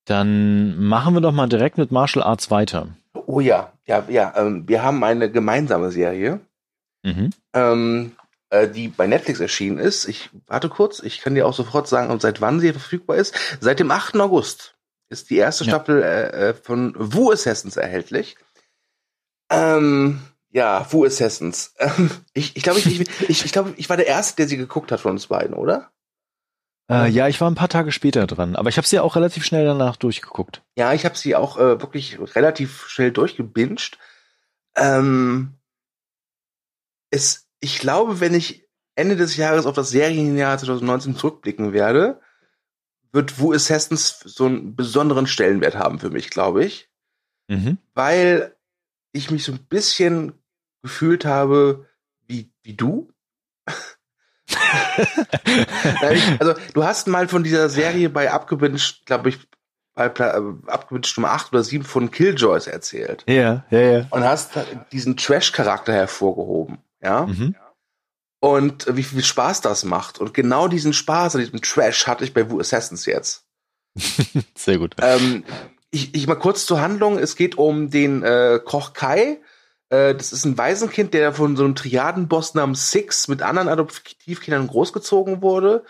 Dann 0.06 0.78
machen 0.78 1.14
wir 1.14 1.22
doch 1.22 1.32
mal 1.32 1.47
direkt 1.47 1.78
mit 1.78 1.91
Martial 1.91 2.24
Arts 2.24 2.52
weiter. 2.52 2.89
Oh 3.14 3.39
ja, 3.39 3.72
ja, 3.86 4.04
ja. 4.10 4.34
Ähm, 4.36 4.68
wir 4.68 4.84
haben 4.84 5.04
eine 5.04 5.32
gemeinsame 5.32 5.91
Serie, 5.91 6.41
mhm. 7.04 7.30
ähm, 7.54 8.16
äh, 8.49 8.68
die 8.68 8.89
bei 8.89 9.08
Netflix 9.08 9.39
erschienen 9.39 9.78
ist. 9.78 10.08
Ich 10.08 10.30
warte 10.47 10.68
kurz, 10.68 10.99
ich 11.02 11.22
kann 11.22 11.36
dir 11.36 11.47
auch 11.47 11.54
sofort 11.54 11.88
sagen, 11.88 12.20
seit 12.20 12.41
wann 12.41 12.60
sie 12.60 12.72
verfügbar 12.72 13.18
ist. 13.18 13.36
Seit 13.62 13.80
dem 13.80 13.91
8. 13.91 14.18
August 14.18 14.76
ist 15.10 15.30
die 15.30 15.38
erste 15.38 15.64
ja. 15.64 15.70
Staffel 15.70 16.02
äh, 16.04 16.49
äh 16.49 16.54
von 16.54 16.93
Wu 16.97 17.32
Assassins 17.32 17.78
erhältlich. 17.78 18.36
Ähm, 19.49 20.22
ja, 20.52 20.86
Wu 20.91 21.06
Assassins. 21.06 21.74
Ähm, 21.80 22.12
ich 22.34 22.56
ich 22.56 22.64
glaube, 22.64 22.80
ich, 22.80 22.86
ich, 22.86 23.10
ich, 23.30 23.45
ich, 23.45 23.52
glaub, 23.52 23.74
ich 23.78 23.89
war 23.89 23.97
der 23.97 24.08
Erste, 24.08 24.36
der 24.38 24.47
sie 24.47 24.58
geguckt 24.58 24.91
hat 24.91 24.99
von 24.99 25.12
uns 25.12 25.28
beiden, 25.28 25.56
oder? 25.56 25.91
Äh, 26.89 27.10
ja, 27.10 27.28
ich 27.30 27.39
war 27.39 27.49
ein 27.49 27.56
paar 27.56 27.70
Tage 27.70 27.91
später 27.91 28.28
dran, 28.28 28.56
aber 28.56 28.70
ich 28.70 28.78
habe 28.78 28.88
sie 28.88 28.99
auch 28.99 29.16
relativ 29.16 29.45
schnell 29.45 29.66
danach 29.66 29.95
durchgeguckt. 29.95 30.62
Ja, 30.76 30.93
ich 30.93 31.06
habe 31.06 31.18
sie 31.18 31.36
auch 31.36 31.58
äh, 31.58 31.82
wirklich 31.82 32.20
relativ 32.36 32.88
schnell 32.88 33.12
durchgebinged. 33.12 33.97
Ähm, 34.76 35.54
es, 37.10 37.47
ich 37.62 37.80
glaube, 37.80 38.20
wenn 38.20 38.34
ich 38.34 38.68
Ende 38.95 39.16
des 39.16 39.38
Jahres 39.38 39.66
auf 39.66 39.76
das 39.76 39.89
Serienjahr 39.89 40.58
2019 40.58 41.16
zurückblicken 41.16 41.72
werde, 41.72 42.20
wird 43.14 43.39
Wu 43.39 43.54
Assassins 43.54 44.20
so 44.20 44.45
einen 44.45 44.76
besonderen 44.76 45.28
Stellenwert 45.28 45.76
haben 45.76 45.99
für 45.99 46.10
mich, 46.10 46.30
glaube 46.30 46.66
ich. 46.66 46.89
Mhm. 47.47 47.78
Weil 47.93 48.56
ich 49.14 49.32
mich 49.32 49.43
so 49.43 49.54
ein 49.54 49.66
bisschen 49.66 50.34
gefühlt 50.82 51.25
habe 51.25 51.88
wie, 52.27 52.51
wie 52.63 52.73
du. 52.73 53.11
also, 56.39 56.53
du 56.73 56.84
hast 56.84 57.07
mal 57.07 57.27
von 57.27 57.43
dieser 57.43 57.69
Serie 57.69 58.09
bei 58.09 58.32
Abgewünscht, 58.32 59.05
glaube 59.05 59.29
ich, 59.29 59.39
bei 59.93 60.05
äh, 60.05 60.41
Abgewünscht 60.67 61.17
Nummer 61.17 61.32
8 61.32 61.53
oder 61.53 61.63
7 61.63 61.84
von 61.84 62.11
Killjoys 62.11 62.67
erzählt. 62.67 63.23
Ja, 63.27 63.65
ja, 63.69 63.79
ja. 63.79 64.07
Und 64.09 64.23
hast 64.23 64.51
diesen 64.91 65.17
Trash-Charakter 65.17 65.93
hervorgehoben. 65.93 66.79
Ja. 67.01 67.25
Mhm. 67.25 67.55
Und 68.39 68.88
wie 68.95 69.03
viel 69.03 69.23
Spaß 69.23 69.61
das 69.61 69.84
macht. 69.84 70.19
Und 70.19 70.34
genau 70.34 70.67
diesen 70.67 70.93
Spaß 70.93 71.36
an 71.36 71.41
diesem 71.41 71.61
Trash 71.61 72.07
hatte 72.07 72.23
ich 72.23 72.34
bei 72.34 72.49
Wu 72.49 72.59
Assassins 72.59 73.05
jetzt. 73.05 73.45
Sehr 74.55 74.79
gut. 74.79 74.95
Ähm, 74.99 75.43
ich, 75.91 76.15
ich 76.15 76.25
mal 76.25 76.36
kurz 76.36 76.65
zur 76.65 76.82
Handlung. 76.82 77.19
Es 77.19 77.36
geht 77.36 77.57
um 77.57 77.91
den 77.91 78.23
äh, 78.23 78.59
Koch 78.63 78.93
Kai, 78.93 79.39
äh, 79.91 80.15
das 80.15 80.31
ist 80.31 80.45
ein 80.45 80.57
Waisenkind, 80.57 81.13
der 81.13 81.33
von 81.33 81.55
so 81.57 81.65
einem 81.65 81.75
Triadenboss 81.75 82.55
namens 82.55 82.91
Six 82.91 83.27
mit 83.27 83.41
anderen 83.41 83.67
Adoptivkindern 83.67 84.67
großgezogen 84.67 85.41
wurde. 85.41 85.83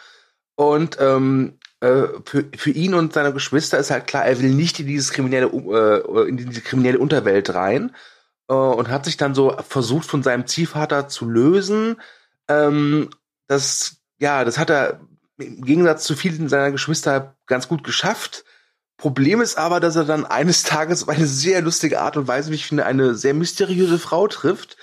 Und 0.55 0.97
ähm, 0.99 1.59
äh, 1.79 2.07
für, 2.25 2.45
für 2.55 2.71
ihn 2.71 2.95
und 2.95 3.13
seine 3.13 3.31
Geschwister 3.31 3.77
ist 3.77 3.91
halt 3.91 4.07
klar, 4.07 4.25
er 4.25 4.39
will 4.39 4.49
nicht 4.49 4.79
in 4.79 4.87
dieses 4.87 5.11
kriminelle, 5.11 5.47
äh, 5.47 6.27
in 6.27 6.37
diese 6.37 6.61
kriminelle 6.61 6.97
Unterwelt 6.99 7.53
rein. 7.53 7.95
Äh, 8.49 8.53
und 8.53 8.89
hat 8.89 9.05
sich 9.05 9.17
dann 9.17 9.35
so 9.35 9.55
versucht, 9.67 10.07
von 10.07 10.23
seinem 10.23 10.47
Ziehvater 10.47 11.07
zu 11.07 11.29
lösen. 11.29 12.01
Ähm, 12.47 13.11
das, 13.47 13.97
ja, 14.19 14.43
das 14.43 14.57
hat 14.57 14.71
er 14.71 14.99
im 15.37 15.63
Gegensatz 15.63 16.05
zu 16.05 16.15
vielen 16.15 16.49
seiner 16.49 16.71
Geschwister 16.71 17.35
ganz 17.45 17.67
gut 17.67 17.83
geschafft. 17.83 18.45
Problem 19.01 19.41
ist 19.41 19.57
aber, 19.57 19.79
dass 19.79 19.95
er 19.95 20.05
dann 20.05 20.25
eines 20.25 20.61
Tages 20.61 21.01
auf 21.01 21.09
eine 21.09 21.25
sehr 21.25 21.63
lustige 21.63 22.01
Art 22.01 22.17
und 22.17 22.27
Weise, 22.27 22.51
wie 22.51 22.55
ich 22.55 22.67
finde, 22.67 22.85
eine 22.85 23.15
sehr 23.15 23.33
mysteriöse 23.33 23.97
Frau 23.97 24.27
trifft, 24.27 24.77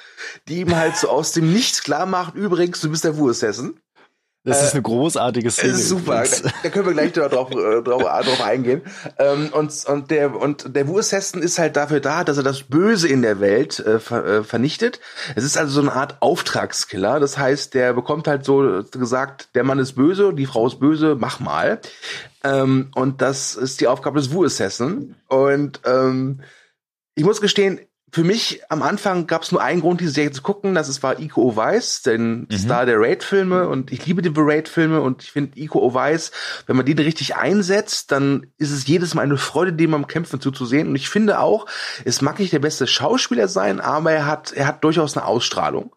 die 0.49 0.59
ihm 0.59 0.75
halt 0.75 0.97
so 0.97 1.09
aus 1.09 1.31
dem 1.31 1.53
Nichts 1.53 1.85
klar 1.85 2.05
macht, 2.05 2.35
übrigens, 2.35 2.81
du 2.81 2.91
bist 2.91 3.05
der 3.05 3.17
Wurstessen. 3.17 3.81
Das 4.45 4.63
ist 4.63 4.73
eine 4.73 4.83
großartige 4.83 5.51
Szene. 5.51 5.73
Das 5.73 5.81
ist 5.81 5.89
super. 5.89 6.25
Da, 6.25 6.51
da, 6.63 6.69
können 6.71 6.87
wir 6.87 6.93
gleich 6.95 7.13
drauf, 7.13 7.51
äh, 7.51 7.83
drauf, 7.83 8.03
drauf 8.03 8.41
eingehen. 8.43 8.83
Ähm, 9.19 9.51
und, 9.53 9.85
und 9.87 10.11
der, 10.11 10.35
und 10.35 10.75
der 10.75 10.89
Wurstessen 10.89 11.43
ist 11.43 11.59
halt 11.59 11.77
dafür 11.77 12.01
da, 12.01 12.25
dass 12.25 12.39
er 12.39 12.43
das 12.43 12.63
Böse 12.63 13.09
in 13.09 13.23
der 13.23 13.41
Welt 13.41 13.79
äh, 13.81 13.97
äh, 13.97 14.45
vernichtet. 14.45 15.01
Es 15.37 15.45
ist 15.45 15.59
also 15.59 15.73
so 15.73 15.81
eine 15.81 15.93
Art 15.93 16.17
Auftragskiller. 16.21 17.21
Das 17.21 17.37
heißt, 17.37 17.75
der 17.75 17.93
bekommt 17.93 18.27
halt 18.27 18.45
so 18.45 18.83
gesagt, 18.91 19.51
der 19.55 19.65
Mann 19.65 19.79
ist 19.79 19.95
böse, 19.95 20.33
die 20.33 20.47
Frau 20.47 20.67
ist 20.67 20.81
böse, 20.81 21.17
mach 21.19 21.41
mal. 21.41 21.81
Ähm, 22.45 22.91
und 22.95 23.21
das 23.21 23.55
ist 23.57 23.81
die 23.81 23.89
Aufgabe 23.89 24.21
des 24.21 24.33
Wu-Assassin. 24.33 25.17
Und 25.29 25.81
ähm, 25.85 26.41
ich 27.15 27.25
muss 27.25 27.41
gestehen, 27.41 27.81
für 28.11 28.25
mich 28.25 28.63
am 28.71 28.83
Anfang 28.83 29.27
gab 29.27 29.43
es 29.43 29.53
nur 29.53 29.63
einen 29.63 29.81
Grund, 29.81 30.01
diese 30.01 30.13
Serie 30.13 30.31
zu 30.31 30.41
gucken, 30.41 30.75
das 30.75 31.03
war 31.03 31.19
Iko 31.19 31.43
Oweiss, 31.43 32.03
den 32.03 32.47
mhm. 32.51 32.59
Star 32.59 32.87
der 32.87 32.99
Raid-Filme 32.99 33.69
und 33.69 33.93
ich 33.93 34.07
liebe 34.07 34.23
die 34.23 34.33
Raid-Filme 34.35 35.01
und 35.01 35.25
ich 35.25 35.33
finde 35.33 35.59
Iko 35.59 35.81
Oweiss, 35.81 36.33
wenn 36.67 36.77
man 36.77 36.87
den 36.87 36.99
richtig 36.99 37.37
einsetzt, 37.37 38.11
dann 38.11 38.47
ist 38.57 38.71
es 38.71 38.87
jedes 38.87 39.15
Mal 39.15 39.23
eine 39.23 39.37
Freude, 39.37 39.75
dem 39.75 39.93
am 39.93 40.07
Kämpfen 40.07 40.41
zuzusehen 40.41 40.89
und 40.89 40.97
ich 40.97 41.11
finde 41.11 41.41
auch, 41.41 41.67
es 42.05 42.23
mag 42.23 42.39
nicht 42.39 42.53
der 42.53 42.61
beste 42.61 42.87
Schauspieler 42.87 43.49
sein, 43.49 43.81
aber 43.81 44.13
er 44.13 44.27
hat, 44.27 44.53
er 44.53 44.67
hat 44.67 44.85
durchaus 44.85 45.17
eine 45.17 45.27
Ausstrahlung. 45.27 45.95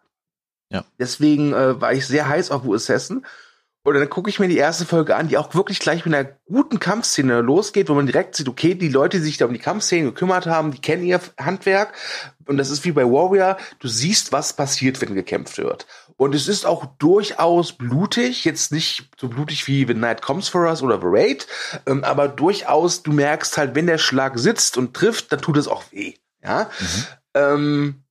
Ja. 0.70 0.84
Deswegen 1.00 1.54
äh, 1.54 1.80
war 1.80 1.94
ich 1.94 2.08
sehr 2.08 2.28
heiß 2.28 2.52
auf 2.52 2.66
Wu 2.66 2.74
Assassin 2.74 3.26
und 3.84 3.96
dann 3.96 4.10
gucke 4.10 4.30
ich 4.30 4.40
mir 4.40 4.48
die 4.48 4.58
erste 4.58 4.86
Folge 4.86 5.16
an, 5.16 5.28
die 5.28 5.38
auch 5.38 5.56
wirklich 5.56 5.80
gleich 5.80 6.06
mit 6.06 6.14
einer 6.14 6.30
guten 6.46 6.80
Kampfszene 6.80 7.42
losgeht, 7.42 7.90
wo 7.90 7.96
man 7.96 8.06
direkt 8.06 8.36
sieht, 8.36 8.48
okay, 8.48 8.76
die 8.76 8.90
Leute, 8.90 9.18
die 9.18 9.24
sich 9.24 9.38
da 9.38 9.46
um 9.46 9.54
die 9.54 9.60
Kampfszene 9.60 10.04
gekümmert 10.04 10.46
haben, 10.46 10.72
die 10.72 10.80
kennen 10.80 11.04
ihr 11.04 11.20
Handwerk. 11.40 11.94
Und 12.46 12.58
das 12.58 12.70
ist 12.70 12.86
wie 12.86 12.92
bei 12.92 13.04
Warrior, 13.06 13.58
du 13.80 13.88
siehst, 13.88 14.32
was 14.32 14.54
passiert, 14.54 15.02
wenn 15.02 15.16
gekämpft 15.16 15.58
wird. 15.58 15.88
Und 16.16 16.36
es 16.36 16.48
ist 16.48 16.68
auch 16.68 16.86
durchaus 17.00 17.74
blutig, 17.74 18.46
jetzt 18.46 18.72
nicht 18.72 19.10
so 19.20 19.30
blutig 19.30 19.68
wie 19.68 19.88
The 19.88 19.96
Night 19.96 20.22
Comes 20.22 20.48
for 20.48 20.68
Us 20.68 20.84
oder 20.84 21.00
The 21.00 21.08
Raid, 21.08 21.48
ähm, 21.88 22.04
aber 22.04 22.28
durchaus, 22.28 23.02
du 23.02 23.12
merkst 23.12 23.58
halt, 23.58 23.74
wenn 23.74 23.88
der 23.88 23.98
Schlag 23.98 24.38
sitzt 24.38 24.78
und 24.78 24.94
trifft, 24.94 25.32
dann 25.32 25.42
tut 25.42 25.58
es 25.58 25.68
auch 25.68 25.84
weh. 25.92 26.14
Ja. 26.44 26.70
Mhm. 26.80 27.06
Ähm, 27.34 28.04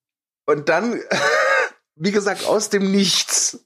und 0.47 0.69
dann 0.69 1.01
wie 2.01 2.13
gesagt, 2.13 2.47
aus 2.47 2.71
dem 2.71 2.91
Nichts. 2.91 3.63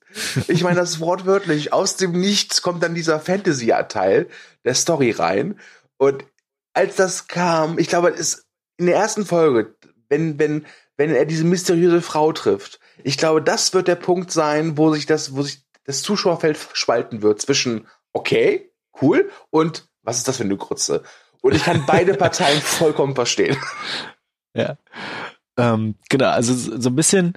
Ich 0.49 0.65
meine 0.65 0.77
das 0.77 0.99
wortwörtlich. 0.99 1.73
Aus 1.73 1.95
dem 1.95 2.13
Nichts 2.21 2.63
kommt 2.63 2.83
dann 2.83 2.95
dieser 2.95 3.21
Fantasy-Teil 3.21 4.29
der 4.65 4.75
Story 4.75 5.13
rein. 5.13 5.61
Und 5.99 6.25
als 6.73 6.97
das 6.97 7.29
kam, 7.29 7.79
ich 7.79 7.89
glaube, 7.89 8.09
es 8.11 8.19
ist 8.19 8.47
in 8.77 8.87
der 8.87 8.97
ersten 8.97 9.25
Folge, 9.25 9.77
wenn, 10.09 10.37
wenn, 10.41 10.67
wenn 10.97 11.15
er 11.15 11.27
diese 11.27 11.45
mysteriöse 11.45 12.03
Frau 12.03 12.33
trifft, 12.33 12.81
ich 13.05 13.19
glaube, 13.19 13.41
das 13.41 13.73
wird 13.73 13.87
der 13.87 13.95
Punkt 13.95 14.33
sein, 14.33 14.77
wo 14.77 14.93
sich 14.93 15.07
das, 15.07 15.37
wo 15.37 15.43
sich 15.43 15.63
das 15.85 16.03
Zuschauerfeld 16.03 16.59
spalten 16.73 17.23
wird 17.23 17.41
zwischen, 17.41 17.87
okay, 18.13 18.73
cool, 19.01 19.31
und 19.51 19.87
was 20.03 20.19
ist 20.19 20.27
das 20.27 20.39
für 20.39 20.45
eine 20.45 20.57
Grütze? 20.57 21.05
Und 21.41 21.55
ich 21.55 21.63
kann 21.63 21.85
beide 21.87 22.15
Parteien 22.15 22.61
vollkommen 22.61 23.15
verstehen. 23.15 23.57
Ja. 24.55 24.77
Ähm, 25.57 25.95
genau, 26.09 26.31
also 26.31 26.53
so 26.55 26.89
ein 26.89 26.97
bisschen, 26.97 27.35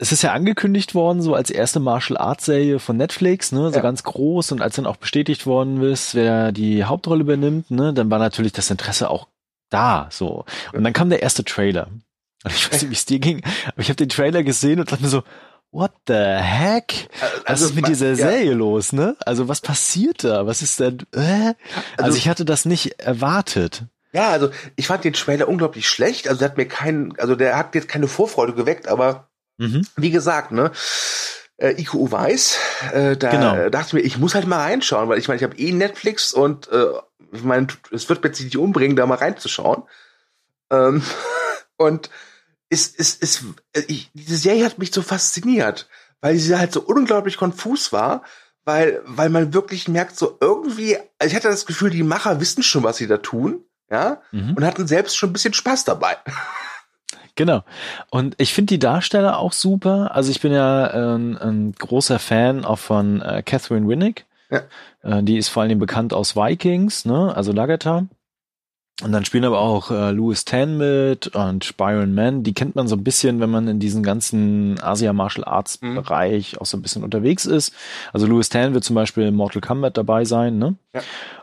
es 0.00 0.12
ist 0.12 0.22
ja 0.22 0.32
angekündigt 0.32 0.94
worden, 0.94 1.20
so 1.20 1.34
als 1.34 1.50
erste 1.50 1.78
Martial 1.78 2.16
Arts 2.16 2.46
Serie 2.46 2.78
von 2.78 2.96
Netflix, 2.96 3.52
ne, 3.52 3.68
so 3.68 3.76
ja. 3.76 3.82
ganz 3.82 4.02
groß 4.02 4.52
und 4.52 4.62
als 4.62 4.76
dann 4.76 4.86
auch 4.86 4.96
bestätigt 4.96 5.44
worden 5.44 5.82
ist, 5.82 6.14
wer 6.14 6.52
die 6.52 6.84
Hauptrolle 6.84 7.20
übernimmt, 7.20 7.70
ne, 7.70 7.92
dann 7.92 8.10
war 8.10 8.18
natürlich 8.18 8.52
das 8.52 8.70
Interesse 8.70 9.10
auch 9.10 9.28
da, 9.68 10.08
so. 10.10 10.46
Und 10.72 10.84
dann 10.84 10.94
kam 10.94 11.10
der 11.10 11.22
erste 11.22 11.44
Trailer. 11.44 11.88
Und 12.44 12.54
ich 12.54 12.72
weiß 12.72 12.80
nicht, 12.80 12.90
wie 12.90 12.94
es 12.94 13.04
dir 13.04 13.18
ging, 13.18 13.42
aber 13.66 13.80
ich 13.80 13.88
habe 13.88 13.96
den 13.96 14.08
Trailer 14.08 14.42
gesehen 14.42 14.80
und 14.80 14.90
dachte 14.90 15.02
mir 15.02 15.10
so, 15.10 15.22
what 15.70 15.92
the 16.06 16.14
heck? 16.14 17.10
Was 17.20 17.44
also, 17.44 17.66
ist 17.66 17.74
mit 17.74 17.86
dieser 17.86 18.08
ja. 18.08 18.16
Serie 18.16 18.54
los, 18.54 18.94
ne? 18.94 19.16
Also 19.20 19.48
was 19.48 19.60
passiert 19.60 20.24
da? 20.24 20.46
Was 20.46 20.62
ist 20.62 20.80
denn, 20.80 21.00
äh? 21.12 21.18
also, 21.20 21.54
also 21.98 22.16
ich 22.16 22.26
hatte 22.26 22.46
das 22.46 22.64
nicht 22.64 23.00
erwartet. 23.00 23.84
Ja, 24.12 24.30
also 24.30 24.50
ich 24.76 24.86
fand 24.86 25.04
den 25.04 25.12
Trailer 25.12 25.46
unglaublich 25.46 25.88
schlecht. 25.88 26.26
Also 26.26 26.38
der 26.38 26.48
hat 26.48 26.56
mir 26.56 26.66
keinen, 26.66 27.16
also 27.18 27.36
der 27.36 27.58
hat 27.58 27.74
jetzt 27.74 27.86
keine 27.86 28.08
Vorfreude 28.08 28.54
geweckt, 28.54 28.88
aber 28.88 29.29
Mhm. 29.60 29.86
Wie 29.96 30.10
gesagt, 30.10 30.52
ne? 30.52 30.72
äh, 31.60 31.80
IQ 31.80 31.94
weiß. 32.10 32.58
Äh, 32.92 33.16
da 33.16 33.30
genau. 33.30 33.68
dachte 33.68 33.88
ich 33.88 33.92
mir, 33.92 34.00
ich 34.00 34.18
muss 34.18 34.34
halt 34.34 34.46
mal 34.46 34.60
reinschauen, 34.60 35.08
weil 35.08 35.18
ich 35.18 35.28
meine, 35.28 35.36
ich 35.36 35.44
habe 35.44 35.56
eh 35.56 35.72
Netflix 35.72 36.32
und 36.32 36.68
äh, 36.72 36.86
ich 37.32 37.44
meine, 37.44 37.68
es 37.92 38.08
wird 38.08 38.24
mir 38.24 38.30
nicht 38.30 38.56
umbringen, 38.56 38.96
da 38.96 39.06
mal 39.06 39.16
reinzuschauen. 39.16 39.82
Ähm, 40.70 41.02
und 41.76 42.10
es, 42.70 42.92
es, 42.96 43.18
es, 43.20 43.44
äh, 43.74 43.82
ich, 43.88 44.10
diese 44.14 44.36
Serie 44.36 44.64
hat 44.64 44.78
mich 44.78 44.92
so 44.92 45.02
fasziniert, 45.02 45.88
weil 46.20 46.36
sie 46.36 46.58
halt 46.58 46.72
so 46.72 46.80
unglaublich 46.80 47.36
konfus 47.36 47.92
war, 47.92 48.22
weil, 48.64 49.02
weil 49.04 49.28
man 49.28 49.52
wirklich 49.52 49.88
merkt, 49.88 50.16
so 50.16 50.38
irgendwie, 50.40 50.96
also 51.18 51.30
ich 51.30 51.34
hatte 51.34 51.48
das 51.48 51.66
Gefühl, 51.66 51.90
die 51.90 52.02
Macher 52.02 52.40
wissen 52.40 52.62
schon, 52.62 52.82
was 52.82 52.96
sie 52.96 53.06
da 53.06 53.18
tun, 53.18 53.64
ja, 53.90 54.22
mhm. 54.30 54.54
und 54.54 54.64
hatten 54.64 54.86
selbst 54.86 55.16
schon 55.16 55.30
ein 55.30 55.32
bisschen 55.32 55.54
Spaß 55.54 55.84
dabei. 55.84 56.16
Genau. 57.36 57.62
Und 58.10 58.34
ich 58.38 58.52
finde 58.52 58.74
die 58.74 58.78
Darsteller 58.78 59.38
auch 59.38 59.52
super. 59.52 60.14
Also 60.14 60.30
ich 60.30 60.40
bin 60.40 60.52
ja 60.52 60.84
ein, 61.14 61.36
ein 61.38 61.72
großer 61.72 62.18
Fan 62.18 62.64
auch 62.64 62.78
von 62.78 63.22
äh, 63.22 63.42
Catherine 63.44 63.88
Winnick. 63.88 64.26
Ja. 64.50 64.62
Äh, 65.02 65.22
die 65.22 65.38
ist 65.38 65.48
vor 65.48 65.62
allem 65.62 65.78
bekannt 65.78 66.12
aus 66.12 66.36
Vikings, 66.36 67.04
ne? 67.04 67.34
Also 67.34 67.52
Lagata. 67.52 68.06
Und 69.02 69.12
dann 69.12 69.24
spielen 69.24 69.44
aber 69.44 69.60
auch 69.60 69.90
äh, 69.90 70.10
Louis 70.10 70.44
Tan 70.44 70.76
mit 70.76 71.28
und 71.28 71.76
Byron 71.78 72.14
Mann. 72.14 72.42
Die 72.42 72.52
kennt 72.52 72.76
man 72.76 72.86
so 72.86 72.96
ein 72.96 73.04
bisschen, 73.04 73.40
wenn 73.40 73.48
man 73.48 73.66
in 73.66 73.80
diesem 73.80 74.02
ganzen 74.02 74.78
Asia 74.82 75.12
Martial 75.12 75.44
Arts 75.44 75.80
mhm. 75.80 75.94
Bereich 75.94 76.60
auch 76.60 76.66
so 76.66 76.76
ein 76.76 76.82
bisschen 76.82 77.02
unterwegs 77.02 77.46
ist. 77.46 77.72
Also 78.12 78.26
Louis 78.26 78.50
Tan 78.50 78.74
wird 78.74 78.84
zum 78.84 78.94
Beispiel 78.94 79.26
in 79.26 79.34
Mortal 79.34 79.62
Kombat 79.62 79.96
dabei 79.96 80.24
sein, 80.24 80.58
ne? 80.58 80.76
Ja. 80.94 81.00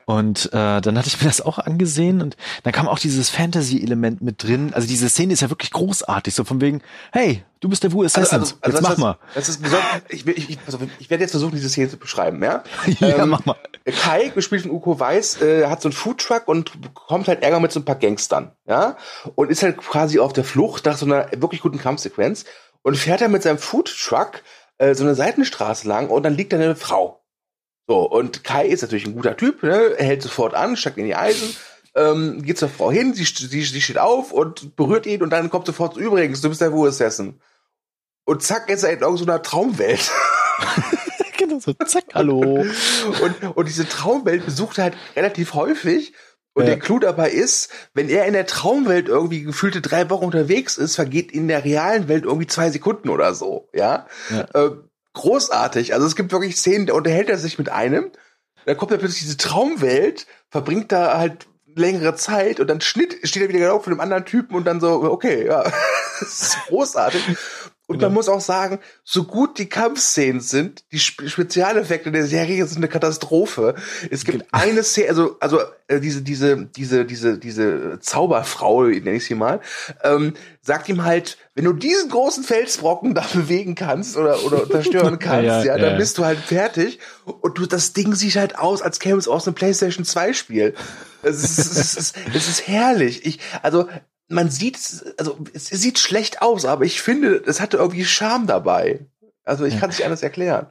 Und 0.09 0.45
äh, 0.53 0.79
dann 0.79 0.97
hatte 0.97 1.09
ich 1.09 1.19
mir 1.19 1.27
das 1.27 1.41
auch 1.41 1.59
angesehen 1.59 2.21
und 2.21 2.37
dann 2.63 2.71
kam 2.71 2.87
auch 2.87 2.97
dieses 2.97 3.29
Fantasy-Element 3.29 4.21
mit 4.21 4.41
drin. 4.41 4.71
Also 4.73 4.87
diese 4.87 5.09
Szene 5.09 5.33
ist 5.33 5.41
ja 5.41 5.49
wirklich 5.49 5.71
großartig, 5.71 6.33
so 6.33 6.45
von 6.45 6.61
wegen, 6.61 6.81
hey, 7.11 7.43
du 7.59 7.67
bist 7.67 7.83
der 7.83 7.91
Wu 7.91 8.05
Assassin, 8.05 8.39
also, 8.39 8.55
also, 8.61 8.77
also 8.77 8.77
jetzt 8.77 8.97
mach 8.99 9.03
mal. 9.03 9.17
Das 9.35 9.49
ist 9.49 9.59
ich, 10.07 10.25
ich, 10.25 10.49
ich, 10.51 10.59
also 10.65 10.79
ich 10.99 11.09
werde 11.09 11.25
jetzt 11.25 11.31
versuchen, 11.31 11.55
diese 11.55 11.67
Szene 11.67 11.89
zu 11.89 11.97
beschreiben, 11.97 12.41
ja? 12.41 12.63
ja, 13.01 13.17
ähm, 13.17 13.31
mach 13.31 13.43
mal. 13.43 13.57
Kai, 13.83 14.29
gespielt 14.29 14.61
von 14.61 14.71
Uko 14.71 14.97
Weiß, 14.97 15.41
äh, 15.41 15.67
hat 15.67 15.81
so 15.81 15.89
einen 15.89 15.93
Foodtruck 15.93 16.47
und 16.47 16.81
bekommt 16.81 17.27
halt 17.27 17.43
Ärger 17.43 17.59
mit 17.59 17.73
so 17.73 17.81
ein 17.81 17.85
paar 17.85 17.95
Gangstern, 17.95 18.53
ja? 18.65 18.95
Und 19.35 19.51
ist 19.51 19.61
halt 19.61 19.75
quasi 19.75 20.19
auf 20.19 20.31
der 20.31 20.45
Flucht 20.45 20.85
nach 20.85 20.95
so 20.95 21.05
einer 21.05 21.29
wirklich 21.35 21.59
guten 21.59 21.79
Kampfsequenz 21.79 22.45
und 22.81 22.95
fährt 22.95 23.19
er 23.19 23.27
mit 23.27 23.43
seinem 23.43 23.57
Foodtruck 23.57 24.41
äh, 24.77 24.95
so 24.95 25.03
eine 25.03 25.15
Seitenstraße 25.15 25.85
lang 25.85 26.07
und 26.07 26.23
dann 26.23 26.33
liegt 26.33 26.53
da 26.53 26.55
eine 26.55 26.77
Frau 26.77 27.26
so, 27.87 28.01
und 28.01 28.43
Kai 28.43 28.67
ist 28.67 28.81
natürlich 28.81 29.05
ein 29.05 29.15
guter 29.15 29.37
Typ, 29.37 29.63
ne? 29.63 29.97
er 29.97 30.05
hält 30.05 30.21
sofort 30.21 30.53
an, 30.53 30.75
steigt 30.75 30.97
in 30.97 31.05
die 31.05 31.15
Eisen, 31.15 31.55
ähm, 31.95 32.43
geht 32.43 32.57
zur 32.57 32.67
Frau 32.67 32.91
hin, 32.91 33.13
sie, 33.13 33.23
sie, 33.23 33.63
sie 33.63 33.81
steht 33.81 33.97
auf 33.97 34.33
und 34.33 34.75
berührt 34.75 35.05
ihn 35.05 35.23
und 35.23 35.29
dann 35.29 35.49
kommt 35.49 35.65
sofort, 35.65 35.95
übrigens, 35.95 36.41
du 36.41 36.49
bist 36.49 36.59
der 36.59 36.73
Wu-Assassin. 36.73 37.39
Und 38.25 38.43
zack, 38.43 38.69
ist 38.69 38.83
er 38.83 38.91
in 38.91 38.99
irgendeiner 38.99 39.41
Traumwelt. 39.41 40.11
genau 41.37 41.59
so, 41.59 41.73
zack, 41.85 42.03
hallo. 42.13 42.65
und, 43.21 43.43
und 43.55 43.67
diese 43.69 43.87
Traumwelt 43.87 44.45
besucht 44.45 44.79
er 44.79 44.85
halt 44.85 44.97
relativ 45.15 45.53
häufig. 45.53 46.13
Und 46.53 46.63
ja. 46.63 46.71
der 46.71 46.79
Clou 46.79 46.99
dabei 46.99 47.29
ist, 47.29 47.69
wenn 47.93 48.09
er 48.09 48.25
in 48.25 48.33
der 48.33 48.47
Traumwelt 48.47 49.07
irgendwie 49.07 49.43
gefühlte 49.43 49.79
drei 49.79 50.09
Wochen 50.09 50.25
unterwegs 50.25 50.77
ist, 50.77 50.95
vergeht 50.95 51.31
in 51.31 51.47
der 51.47 51.63
realen 51.63 52.07
Welt 52.09 52.25
irgendwie 52.25 52.47
zwei 52.47 52.71
Sekunden 52.71 53.09
oder 53.09 53.33
so, 53.33 53.69
ja. 53.73 54.07
ja. 54.31 54.47
Ähm, 54.55 54.86
großartig. 55.17 55.93
Also 55.93 56.07
es 56.07 56.15
gibt 56.15 56.31
wirklich 56.31 56.55
Szenen, 56.55 56.87
da 56.87 56.93
unterhält 56.93 57.29
er 57.29 57.37
sich 57.37 57.57
mit 57.57 57.69
einem, 57.69 58.11
da 58.65 58.75
kommt 58.75 58.91
er 58.91 58.97
plötzlich 58.97 59.23
diese 59.23 59.37
Traumwelt, 59.37 60.27
verbringt 60.49 60.91
da 60.91 61.17
halt 61.17 61.47
längere 61.75 62.15
Zeit 62.15 62.59
und 62.59 62.67
dann 62.67 62.81
Schnitt 62.81 63.17
steht 63.23 63.43
er 63.43 63.49
wieder 63.49 63.59
genau 63.59 63.79
von 63.79 63.93
dem 63.93 63.99
anderen 63.99 64.25
Typen 64.25 64.55
und 64.55 64.65
dann 64.65 64.79
so, 64.79 65.03
okay, 65.03 65.45
ja, 65.45 65.63
das 66.19 66.41
ist 66.41 66.57
großartig. 66.67 67.21
Und 67.89 67.99
genau. 67.99 68.09
man 68.09 68.15
muss 68.15 68.27
auch 68.27 68.41
sagen, 68.41 68.79
so 69.05 69.23
gut 69.23 69.59
die 69.59 69.69
Kampfszenen 69.69 70.41
sind, 70.41 70.83
die 70.91 70.99
Spezialeffekte 70.99 72.11
der 72.11 72.25
Serie 72.25 72.65
sind 72.65 72.79
eine 72.79 72.89
Katastrophe. 72.89 73.75
Es 74.11 74.25
gibt 74.25 74.39
genau. 74.39 74.49
eine 74.51 74.83
Szene, 74.83 75.07
also 75.07 75.37
also 75.39 75.61
äh, 75.87 76.01
diese 76.01 76.21
diese 76.21 76.65
diese 76.65 77.05
diese 77.05 77.37
diese 77.37 77.99
Zauberfrau, 78.01 78.83
nenne 78.83 79.13
ich 79.13 79.23
sie 79.23 79.35
mal, 79.35 79.61
ähm, 80.03 80.33
sagt 80.61 80.89
ihm 80.89 81.05
halt, 81.05 81.37
wenn 81.55 81.63
du 81.63 81.71
diesen 81.71 82.09
großen 82.09 82.43
Felsbrocken 82.43 83.15
da 83.15 83.25
bewegen 83.33 83.75
kannst 83.75 84.17
oder 84.17 84.43
oder 84.43 84.69
zerstören 84.69 85.17
kannst, 85.19 85.45
ja, 85.45 85.63
ja, 85.63 85.77
dann 85.77 85.91
ja. 85.91 85.97
bist 85.97 86.17
du 86.17 86.25
halt 86.25 86.39
fertig. 86.39 86.99
Und 87.23 87.57
du 87.57 87.67
das 87.67 87.93
Ding 87.93 88.15
sieht 88.15 88.35
halt 88.35 88.59
aus, 88.59 88.81
als 88.81 88.99
käme 88.99 89.17
es 89.17 89.29
aus 89.29 89.47
einem 89.47 89.55
PlayStation 89.55 90.03
2 90.03 90.33
Spiel. 90.33 90.73
Es 91.23 91.41
ist, 91.41 91.57
es 91.57 91.95
ist, 91.95 92.15
es 92.33 92.49
ist 92.49 92.67
herrlich. 92.67 93.25
Ich 93.25 93.39
also 93.61 93.87
man 94.27 94.49
sieht, 94.49 94.77
also 95.17 95.37
es 95.53 95.67
sieht 95.67 95.99
schlecht 95.99 96.41
aus, 96.41 96.65
aber 96.65 96.85
ich 96.85 97.01
finde, 97.01 97.41
es 97.45 97.59
hatte 97.61 97.77
irgendwie 97.77 98.05
Charme 98.05 98.47
dabei. 98.47 99.05
Also 99.43 99.65
ich 99.65 99.75
ja. 99.75 99.79
kann 99.79 99.89
es 99.89 99.97
nicht 99.97 100.05
anders 100.05 100.23
erklären. 100.23 100.67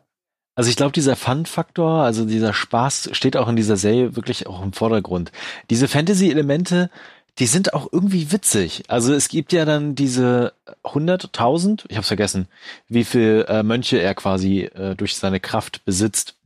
Also 0.55 0.71
ich 0.71 0.77
glaube, 0.77 0.93
dieser 0.93 1.17
Fun-Faktor, 1.17 2.03
also 2.03 2.25
dieser 2.25 2.55
Spaß 2.55 3.11
steht 3.13 3.37
auch 3.37 3.49
in 3.49 3.57
dieser 3.57 3.77
Serie 3.77 4.17
wirklich 4.17 4.47
auch 4.47 4.63
im 4.63 4.73
Vordergrund. 4.73 5.31
Diese 5.69 5.87
Fantasy-Elemente, 5.87 6.91
die 7.39 7.47
sind 7.47 7.75
auch 7.75 7.89
irgendwie 7.93 8.33
witzig. 8.33 8.85
Also 8.89 9.13
es 9.13 9.29
gibt 9.29 9.53
ja 9.53 9.67
dann 9.67 9.95
diese 9.95 10.55
100.000, 10.83 11.85
ich 11.89 11.97
habe 11.97 12.07
vergessen, 12.07 12.49
wie 12.89 13.05
viel 13.05 13.45
äh, 13.49 13.63
Mönche 13.63 13.99
er 13.99 14.15
quasi 14.15 14.63
äh, 14.63 14.95
durch 14.95 15.17
seine 15.17 15.41
Kraft 15.41 15.85
besitzt. 15.85 16.37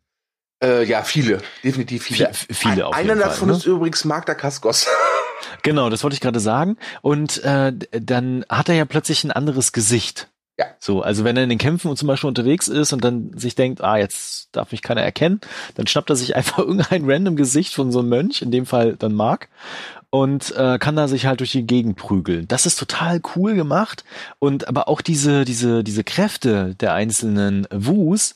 Äh, 0.62 0.84
ja, 0.84 1.04
viele, 1.04 1.40
definitiv 1.62 2.02
viele. 2.02 2.34
V 2.34 2.46
viele 2.50 2.86
auf 2.86 2.94
Einer 2.94 3.14
davon 3.14 3.48
ne? 3.48 3.54
ist 3.54 3.66
übrigens 3.66 4.04
Magda 4.04 4.34
Kaskos. 4.34 4.88
Genau, 5.62 5.90
das 5.90 6.02
wollte 6.02 6.14
ich 6.14 6.20
gerade 6.20 6.40
sagen. 6.40 6.76
Und 7.02 7.42
äh, 7.44 7.72
dann 7.92 8.44
hat 8.48 8.68
er 8.68 8.74
ja 8.74 8.84
plötzlich 8.84 9.24
ein 9.24 9.32
anderes 9.32 9.72
Gesicht. 9.72 10.28
Ja. 10.58 10.66
So, 10.78 11.00
also 11.00 11.24
wenn 11.24 11.38
er 11.38 11.44
in 11.44 11.48
den 11.48 11.58
Kämpfen 11.58 11.96
zum 11.96 12.06
Beispiel 12.06 12.28
unterwegs 12.28 12.68
ist 12.68 12.92
und 12.92 13.02
dann 13.02 13.32
sich 13.34 13.54
denkt, 13.54 13.80
ah, 13.82 13.96
jetzt 13.96 14.50
darf 14.52 14.72
mich 14.72 14.82
keiner 14.82 15.00
erkennen, 15.00 15.40
dann 15.74 15.86
schnappt 15.86 16.10
er 16.10 16.16
sich 16.16 16.36
einfach 16.36 16.58
irgendein 16.58 17.10
random 17.10 17.36
Gesicht 17.36 17.74
von 17.74 17.90
so 17.90 18.00
einem 18.00 18.10
Mönch, 18.10 18.42
in 18.42 18.50
dem 18.50 18.66
Fall 18.66 18.96
dann 18.96 19.14
Mark, 19.14 19.48
und 20.10 20.54
äh, 20.56 20.78
kann 20.78 20.96
da 20.96 21.08
sich 21.08 21.26
halt 21.26 21.40
durch 21.40 21.52
die 21.52 21.66
Gegend 21.66 21.96
prügeln. 21.96 22.46
Das 22.48 22.66
ist 22.66 22.78
total 22.78 23.22
cool 23.36 23.54
gemacht. 23.54 24.04
Und 24.38 24.68
aber 24.68 24.88
auch 24.88 25.00
diese, 25.00 25.44
diese, 25.44 25.82
diese 25.82 26.04
Kräfte 26.04 26.74
der 26.74 26.92
einzelnen 26.92 27.66
Wus, 27.70 28.34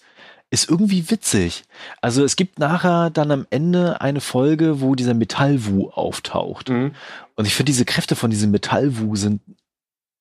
ist 0.55 0.71
irgendwie 0.71 1.11
witzig. 1.11 1.65
Also 2.01 2.25
es 2.25 2.37
gibt 2.37 2.61
nachher 2.61 3.11
dann 3.11 3.33
am 3.33 3.47
Ende 3.51 4.01
eine 4.01 4.21
Folge, 4.21 4.81
wo 4.81 4.95
dieser 4.95 5.13
Metallwu 5.13 5.91
auftaucht. 5.91 6.69
Mhm. 6.71 6.95
Und 7.35 7.47
ich 7.47 7.55
finde 7.55 7.71
diese 7.71 7.85
Kräfte 7.85 8.15
von 8.15 8.31
diesem 8.31 8.53
Metallwu 8.53 9.17
sind 9.17 9.43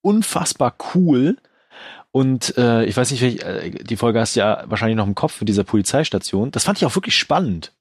unfassbar 0.02 0.74
cool. 0.94 1.36
Und 2.10 2.58
äh, 2.58 2.84
ich 2.84 2.96
weiß 2.96 3.12
nicht, 3.12 3.22
äh, 3.22 3.70
die 3.70 3.96
Folge 3.96 4.20
hast 4.20 4.34
du 4.34 4.40
ja 4.40 4.64
wahrscheinlich 4.66 4.96
noch 4.96 5.06
im 5.06 5.14
Kopf 5.14 5.34
für 5.34 5.44
dieser 5.44 5.64
Polizeistation. 5.64 6.50
Das 6.50 6.64
fand 6.64 6.78
ich 6.78 6.84
auch 6.84 6.96
wirklich 6.96 7.16
spannend. 7.16 7.72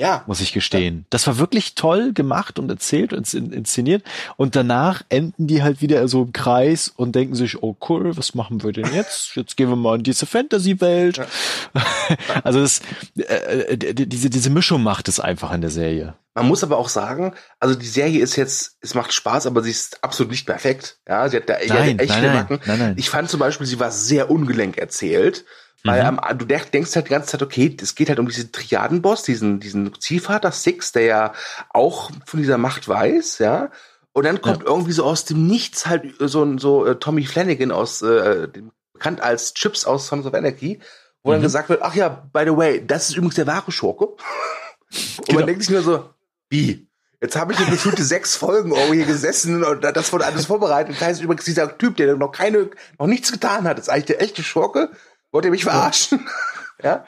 Ja. 0.00 0.24
Muss 0.26 0.40
ich 0.40 0.54
gestehen. 0.54 1.04
Das 1.10 1.26
war 1.26 1.36
wirklich 1.36 1.74
toll 1.74 2.14
gemacht 2.14 2.58
und 2.58 2.70
erzählt 2.70 3.12
und 3.12 3.32
inszeniert. 3.34 4.02
Und 4.38 4.56
danach 4.56 5.02
enden 5.10 5.46
die 5.46 5.62
halt 5.62 5.82
wieder 5.82 6.08
so 6.08 6.22
im 6.22 6.32
Kreis 6.32 6.88
und 6.88 7.14
denken 7.14 7.34
sich, 7.34 7.62
oh 7.62 7.76
cool, 7.88 8.16
was 8.16 8.34
machen 8.34 8.62
wir 8.62 8.72
denn 8.72 8.94
jetzt? 8.94 9.36
Jetzt 9.36 9.58
gehen 9.58 9.68
wir 9.68 9.76
mal 9.76 9.98
in 9.98 10.02
diese 10.02 10.24
Fantasy-Welt. 10.24 11.18
Ja. 11.18 11.26
also 12.44 12.60
das, 12.60 12.80
äh, 13.18 13.74
äh 13.74 13.76
diese, 13.76 14.30
diese 14.30 14.48
Mischung 14.48 14.82
macht 14.82 15.06
es 15.08 15.20
einfach 15.20 15.52
in 15.52 15.60
der 15.60 15.70
Serie. 15.70 16.14
Man 16.32 16.46
muss 16.46 16.64
aber 16.64 16.78
auch 16.78 16.88
sagen, 16.88 17.34
also 17.58 17.74
die 17.74 17.86
Serie 17.86 18.22
ist 18.22 18.36
jetzt, 18.36 18.78
es 18.80 18.94
macht 18.94 19.12
Spaß, 19.12 19.46
aber 19.46 19.62
sie 19.62 19.70
ist 19.70 20.02
absolut 20.02 20.30
nicht 20.30 20.46
perfekt. 20.46 20.98
Ja, 21.06 21.28
sie 21.28 21.36
hat 21.36 21.48
da 21.48 21.58
nein, 21.68 21.98
echt 21.98 22.08
nein, 22.08 22.32
Macken. 22.32 22.60
Nein, 22.64 22.78
nein. 22.78 22.94
Ich 22.96 23.10
fand 23.10 23.28
zum 23.28 23.40
Beispiel, 23.40 23.66
sie 23.66 23.80
war 23.80 23.90
sehr 23.90 24.30
ungelenk 24.30 24.78
erzählt. 24.78 25.44
Weil 25.84 26.02
mhm. 26.02 26.20
ähm, 26.28 26.38
du 26.38 26.44
denkst 26.44 26.94
halt 26.94 27.06
die 27.06 27.10
ganze 27.10 27.28
Zeit, 27.28 27.42
okay, 27.42 27.74
es 27.80 27.94
geht 27.94 28.08
halt 28.08 28.18
um 28.18 28.28
diesen 28.28 28.52
Triadenboss, 28.52 29.22
diesen, 29.22 29.60
diesen 29.60 29.98
Ziehvater 29.98 30.52
Six, 30.52 30.92
der 30.92 31.02
ja 31.02 31.32
auch 31.70 32.10
von 32.26 32.40
dieser 32.40 32.58
Macht 32.58 32.88
weiß, 32.88 33.38
ja. 33.38 33.70
Und 34.12 34.24
dann 34.24 34.42
kommt 34.42 34.64
ja. 34.64 34.68
irgendwie 34.68 34.92
so 34.92 35.04
aus 35.04 35.24
dem 35.24 35.46
Nichts 35.46 35.86
halt 35.86 36.14
so 36.18 36.42
ein 36.42 36.58
so 36.58 36.84
äh, 36.84 36.96
Tommy 36.96 37.24
Flanagan 37.24 37.70
aus, 37.70 38.02
äh, 38.02 38.48
dem, 38.48 38.72
bekannt 38.92 39.22
als 39.22 39.54
Chips 39.54 39.86
aus 39.86 40.08
Sons 40.08 40.26
of 40.26 40.34
Anarchy, 40.34 40.80
wo 41.22 41.30
mhm. 41.30 41.34
dann 41.34 41.42
gesagt 41.42 41.68
wird, 41.68 41.82
ach 41.82 41.94
ja, 41.94 42.08
by 42.32 42.42
the 42.44 42.56
way, 42.56 42.84
das 42.86 43.08
ist 43.08 43.16
übrigens 43.16 43.36
der 43.36 43.46
wahre 43.46 43.72
Schurke. 43.72 44.06
Und 45.18 45.26
genau. 45.26 45.38
man 45.38 45.46
denkt 45.46 45.62
sich 45.62 45.70
nur 45.70 45.82
so, 45.82 46.10
wie? 46.50 46.88
Jetzt 47.22 47.36
habe 47.36 47.52
ich 47.52 47.58
hier 47.58 47.68
gefühlte 47.68 48.02
sechs 48.02 48.34
Folgen 48.34 48.72
irgendwo 48.72 48.94
hier 48.94 49.04
gesessen 49.04 49.62
und 49.62 49.84
das 49.84 50.10
wurde 50.10 50.24
alles 50.24 50.46
vorbereitet. 50.46 50.94
Das 50.94 51.06
heißt 51.06 51.22
übrigens, 51.22 51.44
dieser 51.44 51.76
Typ, 51.76 51.98
der 51.98 52.16
noch 52.16 52.32
keine, 52.32 52.70
noch 52.98 53.06
nichts 53.06 53.30
getan 53.30 53.64
hat, 53.64 53.78
ist 53.78 53.90
eigentlich 53.90 54.06
der 54.06 54.22
echte 54.22 54.42
Schurke. 54.42 54.90
Wollt 55.32 55.44
ihr 55.44 55.50
mich 55.50 55.64
verarschen? 55.64 56.28
ja. 56.82 57.04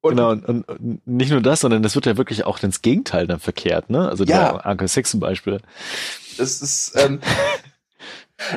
Und 0.00 0.16
genau, 0.16 0.32
und, 0.32 0.68
und, 0.68 1.06
nicht 1.06 1.30
nur 1.30 1.40
das, 1.40 1.60
sondern 1.60 1.82
das 1.82 1.94
wird 1.94 2.06
ja 2.06 2.16
wirklich 2.16 2.44
auch 2.44 2.62
ins 2.62 2.82
Gegenteil 2.82 3.26
dann 3.26 3.40
verkehrt, 3.40 3.88
ne? 3.88 4.06
Also 4.08 4.24
ja. 4.24 4.52
der 4.52 4.66
Uncle 4.66 4.88
Six 4.88 5.10
zum 5.10 5.20
Beispiel. 5.20 5.60
Das 6.36 6.60
ist, 6.60 6.92
ähm, 6.96 7.20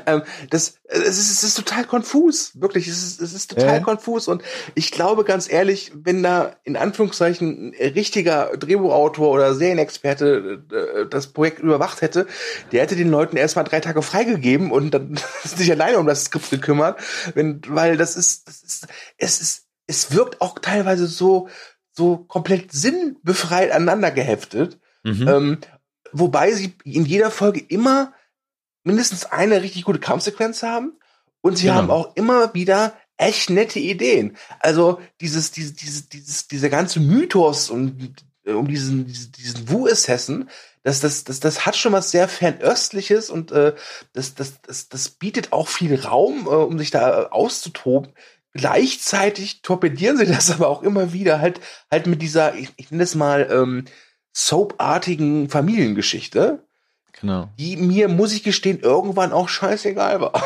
ähm, 0.07 0.23
das, 0.49 0.79
es 0.85 1.17
ist, 1.17 1.31
es 1.31 1.43
ist 1.43 1.55
total 1.55 1.85
konfus, 1.85 2.59
wirklich, 2.59 2.87
es 2.87 3.03
ist, 3.03 3.21
es 3.21 3.33
ist 3.33 3.51
total 3.51 3.77
äh? 3.77 3.81
konfus 3.81 4.27
und 4.27 4.41
ich 4.73 4.91
glaube 4.91 5.23
ganz 5.23 5.51
ehrlich, 5.51 5.91
wenn 5.93 6.23
da 6.23 6.55
in 6.63 6.75
Anführungszeichen 6.75 7.73
ein 7.79 7.91
richtiger 7.93 8.57
Drehbuchautor 8.57 9.29
oder 9.29 9.53
Serienexperte 9.53 10.63
äh, 10.71 11.05
das 11.09 11.27
Projekt 11.27 11.59
überwacht 11.59 12.01
hätte, 12.01 12.25
der 12.71 12.81
hätte 12.81 12.95
den 12.95 13.09
Leuten 13.09 13.37
erstmal 13.37 13.65
drei 13.65 13.79
Tage 13.79 14.01
freigegeben 14.01 14.71
und 14.71 14.91
dann 14.91 15.19
sich 15.43 15.71
alleine 15.71 15.99
um 15.99 16.07
das 16.07 16.25
Skript 16.25 16.49
gekümmert, 16.49 16.99
wenn, 17.35 17.61
weil 17.67 17.97
das 17.97 18.15
ist, 18.15 18.47
das 18.47 18.63
ist, 18.63 18.87
es 19.17 19.41
ist, 19.41 19.67
es 19.85 20.11
wirkt 20.11 20.41
auch 20.41 20.57
teilweise 20.59 21.05
so, 21.05 21.49
so 21.91 22.17
komplett 22.17 22.71
sinnbefreit 22.71 23.71
aneinander 23.71 24.09
geheftet, 24.11 24.79
mhm. 25.03 25.27
ähm, 25.27 25.57
wobei 26.11 26.51
sie 26.51 26.73
in 26.83 27.05
jeder 27.05 27.29
Folge 27.29 27.59
immer 27.59 28.13
mindestens 28.87 29.25
eine 29.25 29.61
richtig 29.61 29.83
gute 29.83 29.99
Kampfsequenz 29.99 30.63
haben 30.63 30.93
und 31.41 31.57
sie 31.57 31.67
genau. 31.67 31.75
haben 31.75 31.91
auch 31.91 32.15
immer 32.15 32.53
wieder 32.53 32.95
echt 33.17 33.49
nette 33.49 33.79
Ideen. 33.79 34.37
Also 34.59 34.99
dieses, 35.19 35.51
dieses, 35.51 35.75
dieses, 35.75 36.09
dieses, 36.09 36.47
dieser 36.47 36.69
ganze 36.69 36.99
Mythos 37.01 37.69
und 37.69 38.15
um 38.45 38.67
diesen, 38.67 39.05
diesen, 39.05 39.31
diesen 39.33 39.69
Wu-Assassin, 39.69 40.49
das, 40.83 41.01
das, 41.01 41.25
das, 41.25 41.41
das 41.41 41.65
hat 41.65 41.75
schon 41.75 41.91
was 41.91 42.11
sehr 42.11 42.29
fernöstliches 42.29 43.29
und 43.29 43.51
äh, 43.51 43.75
das, 44.13 44.35
das, 44.35 44.61
das, 44.61 44.87
das 44.87 45.09
bietet 45.09 45.51
auch 45.51 45.67
viel 45.67 45.99
Raum, 45.99 46.45
äh, 46.45 46.49
um 46.49 46.77
sich 46.79 46.89
da 46.89 47.27
auszutoben. 47.27 48.13
Gleichzeitig 48.53 49.63
torpedieren 49.63 50.15
sie 50.15 50.25
das 50.27 50.49
aber 50.49 50.69
auch 50.69 50.81
immer 50.81 51.11
wieder 51.11 51.41
halt, 51.41 51.59
halt 51.91 52.07
mit 52.07 52.21
dieser, 52.21 52.55
ich, 52.55 52.69
ich 52.77 52.89
nenne 52.89 53.03
es 53.03 53.15
mal, 53.15 53.49
ähm, 53.51 53.83
soapartigen 54.31 55.49
Familiengeschichte. 55.49 56.66
Genau. 57.21 57.49
Die 57.57 57.77
mir, 57.77 58.07
muss 58.07 58.33
ich 58.33 58.43
gestehen, 58.43 58.79
irgendwann 58.79 59.31
auch 59.31 59.49
scheißegal 59.49 60.21
war. 60.21 60.43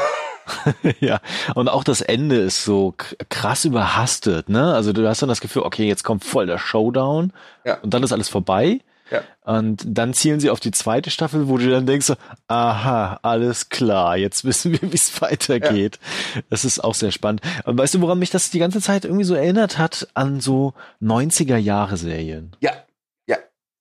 ja, 0.99 1.19
und 1.55 1.69
auch 1.69 1.83
das 1.83 2.01
Ende 2.01 2.37
ist 2.37 2.63
so 2.63 2.93
krass 3.29 3.65
überhastet, 3.65 4.49
ne? 4.49 4.73
Also 4.73 4.93
du 4.93 5.07
hast 5.07 5.21
dann 5.21 5.29
das 5.29 5.41
Gefühl, 5.41 5.63
okay, 5.63 5.87
jetzt 5.87 6.03
kommt 6.03 6.23
voll 6.23 6.45
der 6.45 6.57
Showdown 6.57 7.33
ja. 7.65 7.77
und 7.81 7.93
dann 7.93 8.03
ist 8.03 8.11
alles 8.11 8.29
vorbei. 8.29 8.79
Ja. 9.11 9.23
Und 9.43 9.83
dann 9.85 10.13
zielen 10.13 10.39
sie 10.39 10.49
auf 10.49 10.61
die 10.61 10.71
zweite 10.71 11.09
Staffel, 11.09 11.49
wo 11.49 11.57
du 11.57 11.69
dann 11.69 11.85
denkst, 11.85 12.05
so, 12.05 12.15
aha, 12.47 13.19
alles 13.21 13.67
klar, 13.67 14.15
jetzt 14.15 14.45
wissen 14.45 14.71
wir, 14.71 14.91
wie 14.91 14.95
es 14.95 15.21
weitergeht. 15.21 15.99
Ja. 16.35 16.41
Das 16.49 16.63
ist 16.63 16.81
auch 16.81 16.95
sehr 16.95 17.11
spannend. 17.11 17.41
Und 17.65 17.77
weißt 17.77 17.95
du, 17.95 18.01
woran 18.01 18.19
mich 18.19 18.29
das 18.29 18.51
die 18.51 18.59
ganze 18.59 18.79
Zeit 18.79 19.03
irgendwie 19.03 19.25
so 19.25 19.35
erinnert 19.35 19.77
hat? 19.77 20.07
An 20.13 20.39
so 20.39 20.73
90er 21.01 21.57
Jahre 21.57 21.97
Serien. 21.97 22.51
Ja, 22.61 22.71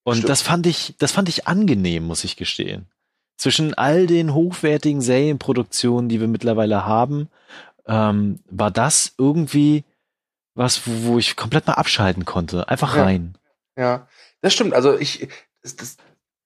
und 0.03 0.17
Stimmt. 0.17 0.29
das 0.29 0.43
fand 0.43 0.67
ich, 0.67 0.95
das 0.99 1.13
fand 1.13 1.29
ich 1.29 1.47
angenehm, 1.47 2.05
muss 2.05 2.25
ich 2.25 2.37
gestehen. 2.37 2.87
Zwischen 3.37 3.75
all 3.75 4.07
den 4.07 4.35
hochwertigen 4.35 5.01
Serienproduktionen, 5.01 6.09
die 6.09 6.21
wir 6.21 6.29
mittlerweile 6.29 6.87
haben, 6.87 7.29
ähm, 7.87 8.41
war 8.51 8.71
das 8.71 9.15
irgendwie 9.19 9.85
was, 10.55 10.87
wo, 10.87 11.13
wo, 11.13 11.19
ich 11.19 11.37
komplett 11.37 11.67
mal 11.67 11.75
abschalten 11.75 12.25
konnte. 12.25 12.69
Einfach 12.69 12.97
ja. 12.97 13.05
rein. 13.05 13.39
Ja, 13.77 14.09
das 14.43 14.53
stimmt. 14.53 14.75
Also 14.75 14.97
ich, 14.99 15.29
das, 15.63 15.77
das, 15.77 15.97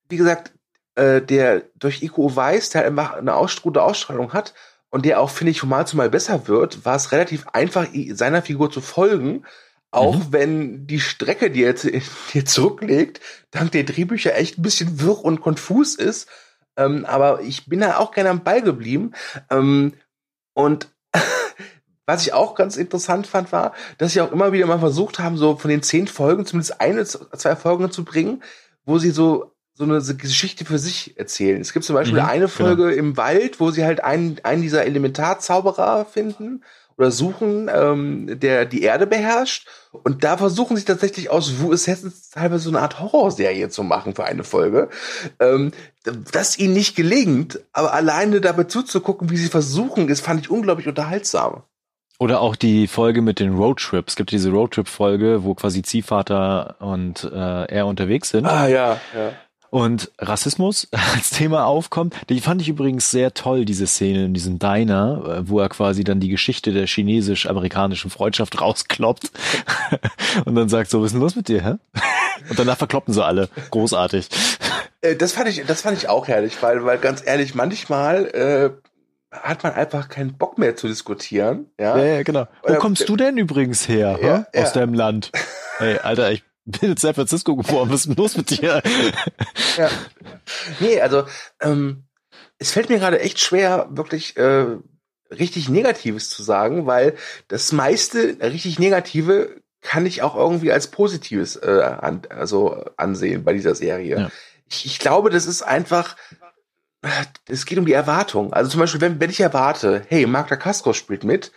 wie 0.08 0.16
gesagt, 0.16 0.52
äh, 0.94 1.20
der 1.20 1.64
durch 1.76 2.02
IQ 2.02 2.18
weiß, 2.18 2.70
der 2.70 2.84
einfach 2.84 3.14
eine 3.14 3.34
Aus 3.34 3.60
gute 3.60 3.82
Ausstrahlung 3.82 4.32
hat 4.32 4.54
und 4.90 5.04
der 5.04 5.20
auch, 5.20 5.30
finde 5.30 5.50
ich, 5.50 5.60
von 5.60 5.68
Mal 5.68 5.86
zu 5.86 5.96
Mal 5.96 6.10
besser 6.10 6.46
wird, 6.46 6.84
war 6.84 6.94
es 6.94 7.10
relativ 7.12 7.46
einfach, 7.48 7.86
seiner 8.12 8.42
Figur 8.42 8.70
zu 8.70 8.80
folgen 8.80 9.44
auch 9.94 10.16
mhm. 10.16 10.26
wenn 10.32 10.86
die 10.86 11.00
Strecke, 11.00 11.50
die 11.50 11.62
er 11.62 11.74
jetzt 11.74 12.48
zurücklegt, 12.52 13.20
dank 13.50 13.72
der 13.72 13.84
Drehbücher 13.84 14.34
echt 14.34 14.58
ein 14.58 14.62
bisschen 14.62 15.00
wirr 15.00 15.24
und 15.24 15.40
konfus 15.40 15.94
ist. 15.94 16.28
Ähm, 16.76 17.04
aber 17.04 17.40
ich 17.42 17.66
bin 17.66 17.80
da 17.80 17.98
auch 17.98 18.10
gerne 18.10 18.30
am 18.30 18.42
Ball 18.42 18.62
geblieben. 18.62 19.12
Ähm, 19.50 19.94
und 20.54 20.88
was 22.06 22.26
ich 22.26 22.32
auch 22.32 22.54
ganz 22.54 22.76
interessant 22.76 23.26
fand, 23.26 23.52
war, 23.52 23.72
dass 23.98 24.12
sie 24.12 24.20
auch 24.20 24.32
immer 24.32 24.52
wieder 24.52 24.66
mal 24.66 24.78
versucht 24.78 25.18
haben, 25.18 25.36
so 25.36 25.56
von 25.56 25.70
den 25.70 25.82
zehn 25.82 26.06
Folgen 26.06 26.46
zumindest 26.46 26.80
eine, 26.80 27.04
zwei 27.04 27.56
Folgen 27.56 27.90
zu 27.90 28.04
bringen, 28.04 28.42
wo 28.84 28.98
sie 28.98 29.10
so 29.10 29.54
so 29.76 29.82
eine 29.82 30.00
Geschichte 30.00 30.64
für 30.64 30.78
sich 30.78 31.18
erzählen. 31.18 31.60
Es 31.60 31.72
gibt 31.72 31.84
zum 31.84 31.94
Beispiel 31.94 32.20
mhm, 32.20 32.28
eine 32.28 32.44
genau. 32.46 32.48
Folge 32.48 32.90
genau. 32.90 32.96
im 32.96 33.16
Wald, 33.16 33.58
wo 33.58 33.72
sie 33.72 33.84
halt 33.84 34.04
einen, 34.04 34.38
einen 34.44 34.62
dieser 34.62 34.84
Elementarzauberer 34.84 36.04
finden 36.04 36.62
oder 36.96 37.10
suchen, 37.10 37.70
ähm, 37.72 38.38
der 38.40 38.64
die 38.64 38.82
Erde 38.82 39.06
beherrscht. 39.06 39.66
Und 39.92 40.24
da 40.24 40.36
versuchen 40.36 40.76
sie 40.76 40.84
tatsächlich 40.84 41.30
aus 41.30 41.60
Wu 41.60 41.72
Assassins 41.72 42.30
teilweise 42.30 42.64
so 42.64 42.70
eine 42.70 42.80
Art 42.80 43.00
Horrorserie 43.00 43.68
zu 43.68 43.82
machen 43.82 44.14
für 44.14 44.24
eine 44.24 44.44
Folge. 44.44 44.88
Ähm, 45.40 45.72
das 46.32 46.58
ihnen 46.58 46.74
nicht 46.74 46.96
gelingt, 46.96 47.60
aber 47.72 47.92
alleine 47.92 48.40
dabei 48.40 48.64
zuzugucken, 48.64 49.30
wie 49.30 49.36
sie 49.36 49.48
versuchen, 49.48 50.08
das 50.08 50.20
fand 50.20 50.40
ich 50.40 50.50
unglaublich 50.50 50.88
unterhaltsam. 50.88 51.62
Oder 52.18 52.40
auch 52.40 52.54
die 52.54 52.86
Folge 52.86 53.22
mit 53.22 53.40
den 53.40 53.54
Roadtrips. 53.54 54.12
Es 54.12 54.16
gibt 54.16 54.30
diese 54.30 54.50
Roadtrip-Folge, 54.50 55.42
wo 55.42 55.54
quasi 55.54 55.82
Ziehvater 55.82 56.76
und 56.78 57.24
äh, 57.24 57.64
er 57.64 57.86
unterwegs 57.86 58.30
sind. 58.30 58.46
Ah 58.46 58.68
ja, 58.68 59.00
ja 59.14 59.32
und 59.74 60.12
Rassismus 60.20 60.86
als 61.16 61.30
Thema 61.30 61.66
aufkommt. 61.66 62.14
Die 62.28 62.40
fand 62.40 62.62
ich 62.62 62.68
übrigens 62.68 63.10
sehr 63.10 63.34
toll, 63.34 63.64
diese 63.64 63.88
Szene 63.88 64.26
in 64.26 64.32
diesem 64.32 64.60
Diner, 64.60 65.24
äh, 65.26 65.48
wo 65.48 65.58
er 65.58 65.68
quasi 65.68 66.04
dann 66.04 66.20
die 66.20 66.28
Geschichte 66.28 66.72
der 66.72 66.86
chinesisch-amerikanischen 66.86 68.08
Freundschaft 68.08 68.60
rauskloppt 68.60 69.32
und 70.44 70.54
dann 70.54 70.68
sagt 70.68 70.90
so, 70.90 71.00
was 71.00 71.06
ist 71.06 71.14
denn 71.14 71.20
los 71.20 71.34
mit 71.34 71.48
dir, 71.48 71.64
hä? 71.64 71.74
Und 72.48 72.56
danach 72.56 72.76
verkloppen 72.78 73.12
sie 73.12 73.24
alle. 73.24 73.48
Großartig. 73.72 74.28
Äh, 75.00 75.16
das 75.16 75.32
fand 75.32 75.48
ich, 75.48 75.64
das 75.66 75.82
fand 75.82 75.98
ich 75.98 76.08
auch 76.08 76.28
herrlich, 76.28 76.62
weil, 76.62 76.84
weil 76.84 76.98
ganz 76.98 77.26
ehrlich, 77.26 77.56
manchmal 77.56 78.26
äh, 78.26 78.70
hat 79.32 79.64
man 79.64 79.72
einfach 79.72 80.08
keinen 80.08 80.38
Bock 80.38 80.56
mehr 80.56 80.76
zu 80.76 80.86
diskutieren. 80.86 81.66
Ja, 81.80 81.98
ja, 81.98 82.04
ja 82.04 82.22
genau. 82.22 82.46
Wo 82.62 82.74
kommst 82.74 83.08
du 83.08 83.16
denn 83.16 83.38
übrigens 83.38 83.88
her, 83.88 84.20
ja, 84.22 84.46
ja. 84.54 84.62
aus 84.62 84.72
deinem 84.72 84.94
Land? 84.94 85.32
Ey, 85.80 85.98
Alter, 85.98 86.30
ich 86.30 86.44
in 86.80 86.96
San 86.96 87.14
Francisco 87.14 87.56
geboren, 87.56 87.90
was 87.90 88.00
ist 88.00 88.08
denn 88.08 88.16
los 88.16 88.36
mit 88.36 88.50
dir? 88.50 88.82
ja. 89.76 89.90
Nee, 90.80 91.00
also 91.00 91.24
ähm, 91.60 92.04
es 92.58 92.72
fällt 92.72 92.88
mir 92.88 92.98
gerade 92.98 93.20
echt 93.20 93.40
schwer, 93.40 93.88
wirklich 93.90 94.36
äh, 94.36 94.66
richtig 95.30 95.68
Negatives 95.68 96.30
zu 96.30 96.42
sagen, 96.42 96.86
weil 96.86 97.16
das 97.48 97.72
meiste 97.72 98.38
richtig 98.40 98.78
Negative 98.78 99.60
kann 99.80 100.06
ich 100.06 100.22
auch 100.22 100.34
irgendwie 100.34 100.72
als 100.72 100.88
Positives 100.88 101.56
äh, 101.56 101.82
an, 101.82 102.22
also 102.30 102.84
ansehen 102.96 103.44
bei 103.44 103.52
dieser 103.52 103.74
Serie. 103.74 104.18
Ja. 104.18 104.30
Ich, 104.70 104.86
ich 104.86 104.98
glaube, 104.98 105.28
das 105.28 105.46
ist 105.46 105.62
einfach, 105.62 106.16
es 107.46 107.66
geht 107.66 107.78
um 107.78 107.84
die 107.84 107.92
Erwartung. 107.92 108.52
Also 108.54 108.70
zum 108.70 108.80
Beispiel, 108.80 109.02
wenn, 109.02 109.20
wenn 109.20 109.30
ich 109.30 109.40
erwarte, 109.40 110.02
hey, 110.08 110.26
Magda 110.26 110.56
Casco 110.56 110.94
spielt 110.94 111.22
mit, 111.22 111.52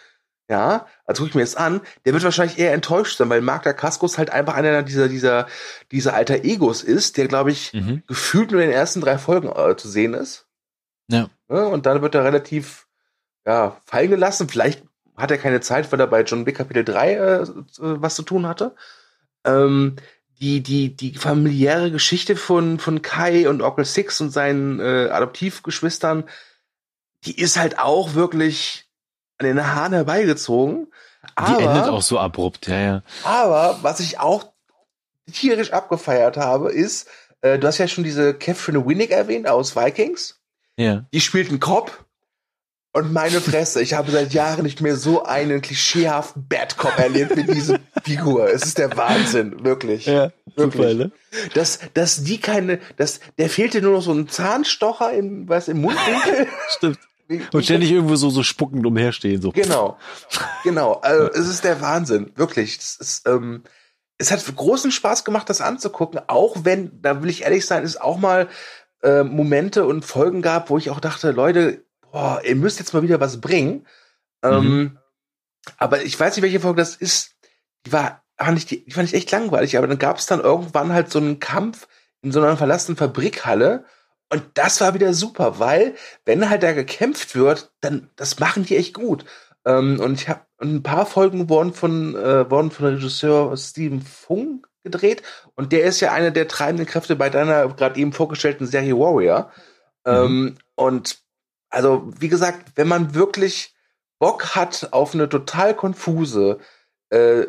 ja, 0.49 0.85
also 1.05 1.23
gucke 1.23 1.29
ich 1.29 1.35
mir 1.35 1.41
das 1.41 1.55
an, 1.55 1.81
der 2.05 2.13
wird 2.13 2.23
wahrscheinlich 2.23 2.57
eher 2.57 2.73
enttäuscht 2.73 3.17
sein, 3.17 3.29
weil 3.29 3.41
Mark 3.41 3.63
Dacascos 3.63 4.17
halt 4.17 4.29
einfach 4.29 4.53
einer 4.53 4.81
dieser, 4.81 5.09
dieser, 5.09 5.47
dieser 5.91 6.13
alter 6.13 6.45
Egos 6.45 6.83
ist, 6.83 7.17
der, 7.17 7.27
glaube 7.27 7.51
ich, 7.51 7.73
mhm. 7.73 8.03
gefühlt 8.07 8.51
nur 8.51 8.61
in 8.61 8.69
den 8.69 8.75
ersten 8.75 9.01
drei 9.01 9.17
Folgen 9.17 9.49
äh, 9.49 9.75
zu 9.75 9.89
sehen 9.89 10.13
ist. 10.13 10.47
Ja. 11.09 11.29
ja. 11.49 11.65
Und 11.65 11.85
dann 11.85 12.01
wird 12.01 12.15
er 12.15 12.23
relativ, 12.23 12.87
ja, 13.45 13.77
fallen 13.85 14.09
gelassen. 14.09 14.47
Vielleicht 14.47 14.83
hat 15.17 15.31
er 15.31 15.37
keine 15.37 15.59
Zeit, 15.59 15.91
weil 15.91 15.99
er 15.99 16.07
bei 16.07 16.21
John 16.23 16.45
Wick 16.45 16.55
Kapitel 16.57 16.85
3 16.85 17.13
äh, 17.13 17.47
was 17.77 18.15
zu 18.15 18.23
tun 18.23 18.47
hatte. 18.47 18.73
Ähm, 19.43 19.97
die, 20.39 20.61
die, 20.61 20.95
die 20.95 21.15
familiäre 21.15 21.91
Geschichte 21.91 22.35
von, 22.35 22.79
von 22.79 23.01
Kai 23.01 23.49
und 23.49 23.61
Onkel 23.61 23.85
Six 23.85 24.21
und 24.21 24.29
seinen 24.29 24.79
äh, 24.79 25.09
Adoptivgeschwistern, 25.09 26.25
die 27.25 27.37
ist 27.37 27.57
halt 27.57 27.79
auch 27.79 28.13
wirklich 28.13 28.86
an 29.37 29.45
den 29.45 29.65
Haaren 29.65 29.93
herbeigezogen. 29.93 30.87
Aber, 31.35 31.57
Die 31.57 31.63
endet 31.63 31.85
auch 31.85 32.01
so 32.01 32.19
abrupt, 32.19 32.67
ja, 32.67 32.79
ja. 32.79 33.03
Aber 33.23 33.79
was 33.81 33.99
ich 33.99 34.19
auch 34.19 34.45
tierisch 35.31 35.73
abgefeiert 35.73 36.37
habe, 36.37 36.71
ist, 36.71 37.07
äh, 37.41 37.59
du 37.59 37.67
hast 37.67 37.77
ja 37.77 37.87
schon 37.87 38.03
diese 38.03 38.33
Catherine 38.33 38.85
Winnick 38.85 39.11
erwähnt 39.11 39.47
aus 39.47 39.75
Vikings. 39.75 40.39
Ja. 40.77 41.05
Die 41.13 41.21
spielt 41.21 41.49
einen 41.49 41.59
Cop. 41.59 42.05
Und 42.93 43.13
meine 43.13 43.41
Fresse, 43.41 43.81
ich 43.81 43.93
habe 43.93 44.09
seit 44.09 44.33
Jahren 44.33 44.63
nicht 44.63 44.81
mehr 44.81 44.95
so 44.95 45.23
einen 45.23 45.61
klischeehaften 45.61 46.47
Bad 46.47 46.77
Cop 46.77 46.97
erlebt 46.97 47.35
wie 47.35 47.43
diese 47.43 47.79
Figur. 48.03 48.49
Es 48.49 48.63
ist 48.63 48.79
der 48.79 48.95
Wahnsinn, 48.97 49.63
wirklich. 49.63 50.07
Ja, 50.07 50.31
wirklich. 50.55 50.91
Super, 50.91 50.93
ne? 50.95 51.11
Dass, 51.53 51.79
dass 51.93 52.23
die 52.23 52.39
keine, 52.39 52.79
dass, 52.95 53.19
der 53.37 53.49
fehlte 53.49 53.83
nur 53.83 53.93
noch 53.93 54.01
so 54.01 54.13
ein 54.13 54.27
Zahnstocher 54.27 55.11
im, 55.13 55.47
was, 55.47 55.67
im 55.67 55.81
Mundwinkel. 55.81 56.47
Stimmt. 56.69 56.97
Und 57.51 57.63
ständig 57.63 57.91
irgendwo 57.91 58.15
so, 58.15 58.29
so 58.29 58.43
spuckend 58.43 58.85
umherstehen, 58.85 59.41
so. 59.41 59.51
Genau. 59.51 59.97
Genau. 60.63 60.93
Also, 60.93 61.31
es 61.31 61.47
ist 61.47 61.63
der 61.63 61.81
Wahnsinn. 61.81 62.31
Wirklich. 62.35 62.77
Es 62.77 62.95
ist, 62.95 63.27
ähm, 63.27 63.63
es 64.17 64.31
hat 64.31 64.43
großen 64.55 64.91
Spaß 64.91 65.23
gemacht, 65.23 65.49
das 65.49 65.61
anzugucken, 65.61 66.19
auch 66.27 66.57
wenn, 66.63 67.01
da 67.01 67.21
will 67.21 67.29
ich 67.29 67.43
ehrlich 67.43 67.65
sein, 67.65 67.83
es 67.83 67.97
auch 67.97 68.17
mal 68.17 68.47
äh, 69.03 69.23
Momente 69.23 69.85
und 69.85 70.05
Folgen 70.05 70.41
gab, 70.41 70.69
wo 70.69 70.77
ich 70.77 70.89
auch 70.89 70.99
dachte, 70.99 71.31
Leute, 71.31 71.85
boah, 72.11 72.41
ihr 72.43 72.55
müsst 72.55 72.79
jetzt 72.79 72.93
mal 72.93 73.03
wieder 73.03 73.19
was 73.19 73.41
bringen. 73.41 73.85
Ähm, 74.43 74.63
mhm. 74.63 74.97
aber 75.77 76.03
ich 76.03 76.19
weiß 76.19 76.35
nicht, 76.35 76.43
welche 76.43 76.59
Folge 76.59 76.81
das 76.81 76.95
ist. 76.95 77.35
Die 77.85 77.91
war, 77.91 78.23
fand 78.37 78.57
ich, 78.57 78.65
die, 78.65 78.85
die 78.85 78.91
fand 78.91 79.07
ich 79.07 79.15
echt 79.15 79.31
langweilig, 79.31 79.77
aber 79.77 79.87
dann 79.87 79.97
gab 79.97 80.17
es 80.17 80.25
dann 80.25 80.41
irgendwann 80.41 80.93
halt 80.93 81.11
so 81.11 81.19
einen 81.19 81.39
Kampf 81.39 81.87
in 82.21 82.31
so 82.31 82.41
einer 82.41 82.57
verlassenen 82.57 82.97
Fabrikhalle 82.97 83.85
Und 84.29 84.43
das 84.55 84.81
war 84.81 84.93
wieder 84.93 85.13
super, 85.13 85.59
weil 85.59 85.95
wenn 86.25 86.49
halt 86.49 86.63
da 86.63 86.73
gekämpft 86.73 87.35
wird, 87.35 87.71
dann 87.81 88.09
das 88.15 88.39
machen 88.39 88.65
die 88.65 88.75
echt 88.75 88.93
gut. 88.93 89.25
Ähm, 89.65 89.99
und 89.99 90.21
ich 90.21 90.29
habe 90.29 90.41
ein 90.59 90.83
paar 90.83 91.05
Folgen 91.05 91.49
wurden 91.49 91.73
von 91.73 92.15
äh, 92.15 92.49
wurden 92.49 92.71
von 92.71 92.87
Regisseur 92.87 93.55
Steven 93.55 94.01
Funk 94.01 94.67
gedreht 94.83 95.23
und 95.55 95.71
der 95.71 95.83
ist 95.83 95.99
ja 95.99 96.11
eine 96.13 96.31
der 96.31 96.47
treibenden 96.47 96.87
Kräfte 96.87 97.15
bei 97.15 97.29
deiner 97.29 97.67
gerade 97.69 97.99
eben 97.99 98.13
vorgestellten 98.13 98.65
Serie 98.65 98.97
Warrior. 98.97 99.51
Mhm. 100.05 100.13
Ähm, 100.13 100.57
und 100.75 101.19
also 101.69 102.11
wie 102.19 102.29
gesagt, 102.29 102.73
wenn 102.75 102.87
man 102.87 103.13
wirklich 103.13 103.75
Bock 104.19 104.55
hat 104.55 104.89
auf 104.91 105.13
eine 105.13 105.29
total 105.29 105.75
konfuse, 105.75 106.59
äh, 107.09 107.45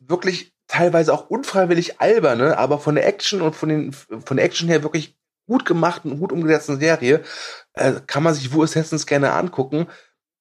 wirklich 0.00 0.52
teilweise 0.66 1.12
auch 1.12 1.30
unfreiwillig 1.30 2.00
alberne, 2.00 2.58
aber 2.58 2.78
von 2.78 2.94
der 2.94 3.06
Action 3.06 3.42
und 3.42 3.54
von 3.54 3.68
den 3.68 3.92
von 3.92 4.36
der 4.36 4.46
Action 4.46 4.68
her 4.68 4.82
wirklich 4.82 5.19
gut 5.50 5.66
gemachten 5.66 6.12
und 6.12 6.20
gut 6.20 6.30
umgesetzten 6.30 6.78
Serie 6.78 7.22
äh, 7.74 7.94
kann 8.06 8.22
man 8.22 8.34
sich 8.34 8.52
Wu 8.52 8.62
Assassins 8.62 9.04
gerne 9.04 9.32
angucken. 9.32 9.88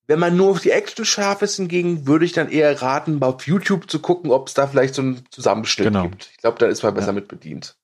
Wenn 0.06 0.20
man 0.20 0.38
nur 0.38 0.52
auf 0.52 0.60
die 0.60 0.70
Action 0.70 1.04
scharf 1.04 1.42
ist, 1.42 1.56
hingegen 1.56 2.06
würde 2.06 2.26
ich 2.26 2.32
dann 2.32 2.50
eher 2.50 2.80
raten, 2.80 3.22
auf 3.24 3.48
YouTube 3.48 3.90
zu 3.90 4.00
gucken, 4.00 4.32
ob 4.32 4.48
es 4.48 4.54
da 4.54 4.68
vielleicht 4.68 4.94
so 4.94 5.02
einen 5.02 5.24
Zusammenschnitt 5.32 5.88
genau. 5.88 6.04
gibt. 6.04 6.30
Ich 6.32 6.38
glaube, 6.38 6.60
da 6.60 6.68
ist 6.68 6.84
man 6.84 6.94
besser 6.94 7.08
ja. 7.08 7.14
mit 7.14 7.28
bedient. 7.28 7.76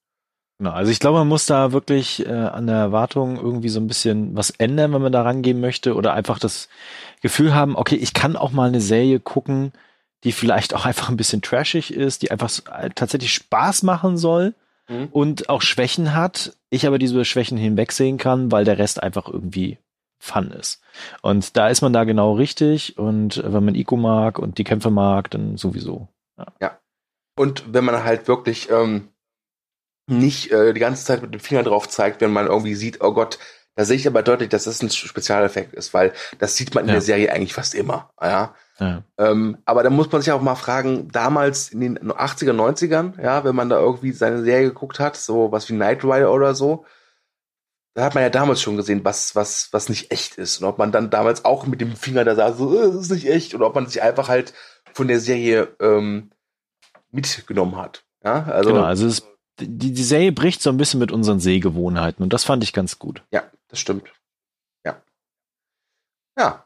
Genau, 0.59 0.71
also 0.71 0.91
ich 0.91 0.99
glaube, 0.99 1.17
man 1.17 1.27
muss 1.27 1.47
da 1.47 1.71
wirklich 1.71 2.25
äh, 2.25 2.31
an 2.31 2.67
der 2.67 2.77
Erwartung 2.77 3.37
irgendwie 3.37 3.69
so 3.69 3.79
ein 3.79 3.87
bisschen 3.87 4.35
was 4.35 4.51
ändern, 4.51 4.93
wenn 4.93 5.01
man 5.01 5.11
da 5.11 5.23
rangehen 5.23 5.59
möchte 5.59 5.95
oder 5.95 6.13
einfach 6.13 6.37
das 6.37 6.69
Gefühl 7.21 7.55
haben, 7.55 7.75
okay, 7.75 7.95
ich 7.95 8.13
kann 8.13 8.35
auch 8.35 8.51
mal 8.51 8.67
eine 8.67 8.81
Serie 8.81 9.19
gucken, 9.19 9.73
die 10.23 10.31
vielleicht 10.31 10.75
auch 10.75 10.85
einfach 10.85 11.09
ein 11.09 11.17
bisschen 11.17 11.41
trashig 11.41 11.91
ist, 11.91 12.21
die 12.21 12.31
einfach 12.31 12.51
äh, 12.71 12.89
tatsächlich 12.93 13.33
Spaß 13.33 13.81
machen 13.81 14.15
soll 14.17 14.53
mhm. 14.87 15.07
und 15.11 15.49
auch 15.49 15.61
Schwächen 15.61 16.13
hat, 16.13 16.57
ich 16.69 16.87
aber 16.87 16.97
diese 16.97 17.23
Schwächen 17.25 17.57
hinwegsehen 17.57 18.17
kann, 18.17 18.51
weil 18.51 18.65
der 18.65 18.77
Rest 18.77 19.01
einfach 19.01 19.27
irgendwie 19.27 19.79
Fun 20.19 20.51
ist. 20.51 20.81
Und 21.21 21.55
da 21.57 21.69
ist 21.69 21.81
man 21.81 21.93
da 21.93 22.03
genau 22.03 22.33
richtig 22.33 22.97
und 22.97 23.41
wenn 23.45 23.65
man 23.65 23.75
Ico 23.75 23.97
mag 23.97 24.39
und 24.39 24.57
die 24.57 24.63
Kämpfe 24.63 24.89
mag, 24.89 25.29
dann 25.31 25.57
sowieso. 25.57 26.07
Ja. 26.37 26.47
ja. 26.61 26.79
Und 27.37 27.73
wenn 27.73 27.85
man 27.85 28.03
halt 28.03 28.27
wirklich 28.27 28.69
ähm, 28.69 29.09
nicht 30.07 30.51
äh, 30.51 30.73
die 30.73 30.79
ganze 30.79 31.05
Zeit 31.05 31.21
mit 31.21 31.33
dem 31.33 31.39
Finger 31.39 31.63
drauf 31.63 31.89
zeigt, 31.89 32.21
wenn 32.21 32.31
man 32.31 32.47
irgendwie 32.47 32.75
sieht, 32.75 33.01
oh 33.01 33.13
Gott, 33.13 33.39
da 33.75 33.83
sehe 33.83 33.97
ich 33.97 34.07
aber 34.07 34.23
deutlich, 34.23 34.49
dass 34.49 34.63
das 34.63 34.81
ein 34.81 34.89
Spezialeffekt 34.89 35.73
ist, 35.73 35.93
weil 35.93 36.13
das 36.39 36.55
sieht 36.55 36.73
man 36.73 36.85
in 36.85 36.89
ja. 36.89 36.93
der 36.95 37.01
Serie 37.01 37.33
eigentlich 37.33 37.53
fast 37.53 37.75
immer. 37.75 38.09
Ja. 38.21 38.55
Ja. 38.79 39.03
Ähm, 39.17 39.57
aber 39.65 39.83
da 39.83 39.89
muss 39.89 40.11
man 40.11 40.21
sich 40.21 40.31
auch 40.31 40.41
mal 40.41 40.55
fragen, 40.55 41.09
damals 41.11 41.69
in 41.69 41.79
den 41.79 41.97
80er, 41.97 42.51
90ern, 42.51 43.21
ja, 43.21 43.43
wenn 43.43 43.55
man 43.55 43.69
da 43.69 43.79
irgendwie 43.79 44.11
seine 44.11 44.43
Serie 44.43 44.67
geguckt 44.67 44.99
hat, 44.99 45.15
so 45.15 45.51
was 45.51 45.69
wie 45.69 45.73
Knight 45.73 46.03
Rider 46.03 46.31
oder 46.31 46.55
so, 46.55 46.85
da 47.93 48.03
hat 48.03 48.15
man 48.15 48.23
ja 48.23 48.29
damals 48.29 48.61
schon 48.61 48.75
gesehen, 48.75 49.05
was, 49.05 49.35
was, 49.35 49.69
was 49.71 49.87
nicht 49.87 50.11
echt 50.11 50.35
ist. 50.35 50.61
Und 50.61 50.67
ob 50.67 50.77
man 50.77 50.91
dann 50.91 51.09
damals 51.09 51.45
auch 51.45 51.65
mit 51.65 51.79
dem 51.79 51.95
Finger 51.95 52.25
da 52.25 52.35
sah, 52.35 52.51
so, 52.51 52.77
äh, 52.77 52.87
das 52.87 52.95
ist 52.95 53.11
nicht 53.11 53.27
echt, 53.27 53.55
oder 53.55 53.67
ob 53.67 53.75
man 53.75 53.87
sich 53.87 54.01
einfach 54.01 54.27
halt 54.27 54.53
von 54.93 55.07
der 55.07 55.21
Serie 55.21 55.69
ähm, 55.79 56.31
mitgenommen 57.11 57.77
hat. 57.77 58.03
Ja, 58.23 58.43
also, 58.43 58.71
genau, 58.71 58.83
also 58.83 59.07
es 59.07 59.23
die, 59.59 59.93
die 59.93 60.03
Serie 60.03 60.31
bricht 60.31 60.61
so 60.61 60.69
ein 60.69 60.77
bisschen 60.77 60.99
mit 60.99 61.11
unseren 61.11 61.39
Sehgewohnheiten 61.39 62.23
und 62.23 62.33
das 62.33 62.43
fand 62.43 62.63
ich 62.63 62.73
ganz 62.73 62.99
gut. 62.99 63.23
Ja, 63.31 63.43
das 63.69 63.79
stimmt. 63.79 64.11
Ja. 64.85 65.01
Ja. 66.37 66.64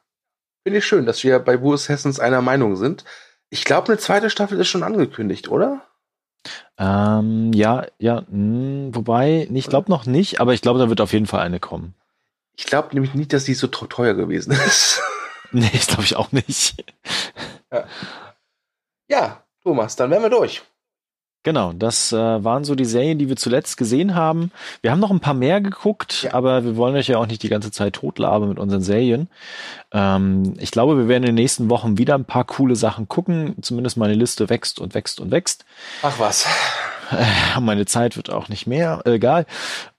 Finde 0.64 0.80
ich 0.80 0.86
schön, 0.86 1.06
dass 1.06 1.24
wir 1.24 1.40
bei 1.40 1.58
Boris 1.58 1.90
Hessens 1.90 2.20
einer 2.20 2.42
Meinung 2.42 2.76
sind. 2.76 3.06
Ich 3.50 3.64
glaube, 3.64 3.88
eine 3.88 3.98
zweite 3.98 4.30
Staffel 4.30 4.60
ist 4.60 4.68
schon 4.68 4.84
angekündigt, 4.84 5.50
oder? 5.50 5.82
Ähm, 6.78 7.52
ja, 7.54 7.86
ja, 7.98 8.22
mh, 8.22 8.28
hm, 8.30 8.96
wobei, 8.96 9.48
ich 9.52 9.68
glaube 9.68 9.90
noch 9.90 10.06
nicht, 10.06 10.40
aber 10.40 10.54
ich 10.54 10.62
glaube, 10.62 10.80
da 10.80 10.90
wird 10.90 11.02
auf 11.02 11.14
jeden 11.14 11.26
Fall 11.26 11.42
eine 11.42 11.60
kommen. 11.60 11.96
Ich 12.56 12.66
glaube 12.66 12.90
nämlich 12.94 13.14
nicht, 13.14 13.34
dass 13.34 13.46
die 13.46 13.54
so 13.54 13.68
teuer 13.68 14.14
gewesen 14.14 14.52
ist. 14.52 15.02
nee, 15.52 15.70
das 15.74 15.88
glaube 15.88 16.04
ich 16.04 16.16
auch 16.16 16.32
nicht. 16.32 16.84
Ja. 17.72 17.88
ja, 19.08 19.44
Thomas, 19.64 19.96
dann 19.96 20.12
wären 20.12 20.24
wir 20.24 20.30
durch. 20.30 20.62
Genau, 21.44 21.72
das 21.72 22.12
äh, 22.12 22.44
waren 22.44 22.66
so 22.66 22.76
die 22.76 22.86
Serien, 22.86 23.18
die 23.18 23.30
wir 23.30 23.38
zuletzt 23.38 23.78
gesehen 23.78 24.14
haben. 24.14 24.52
Wir 24.82 24.92
haben 24.92 25.00
noch 25.00 25.12
ein 25.12 25.22
paar 25.22 25.34
mehr 25.34 25.62
geguckt, 25.62 26.24
ja. 26.24 26.34
aber 26.34 26.66
wir 26.66 26.76
wollen 26.76 26.96
euch 26.96 27.08
ja 27.08 27.18
auch 27.18 27.28
nicht 27.28 27.44
die 27.44 27.50
ganze 27.50 27.72
Zeit 27.72 27.94
totlabern 27.94 28.50
mit 28.50 28.60
unseren 28.60 28.82
Serien. 28.82 29.30
Ähm, 29.94 30.56
ich 30.60 30.72
glaube, 30.72 30.98
wir 30.98 31.08
werden 31.08 31.24
in 31.24 31.28
den 31.28 31.36
nächsten 31.36 31.70
Wochen 31.70 31.98
wieder 31.98 32.16
ein 32.16 32.26
paar 32.26 32.44
coole 32.44 32.76
Sachen 32.76 33.08
gucken. 33.08 33.56
Zumindest 33.62 33.96
meine 33.96 34.16
Liste 34.16 34.50
wächst 34.50 34.80
und 34.80 34.94
wächst 34.94 35.22
und 35.22 35.32
wächst. 35.32 35.64
Ach 36.02 36.20
was. 36.20 36.46
Äh, 37.12 37.60
meine 37.62 37.86
Zeit 37.86 38.18
wird 38.18 38.30
auch 38.30 38.50
nicht 38.50 38.68
mehr, 38.68 39.02
äh, 39.06 39.14
egal. 39.14 39.46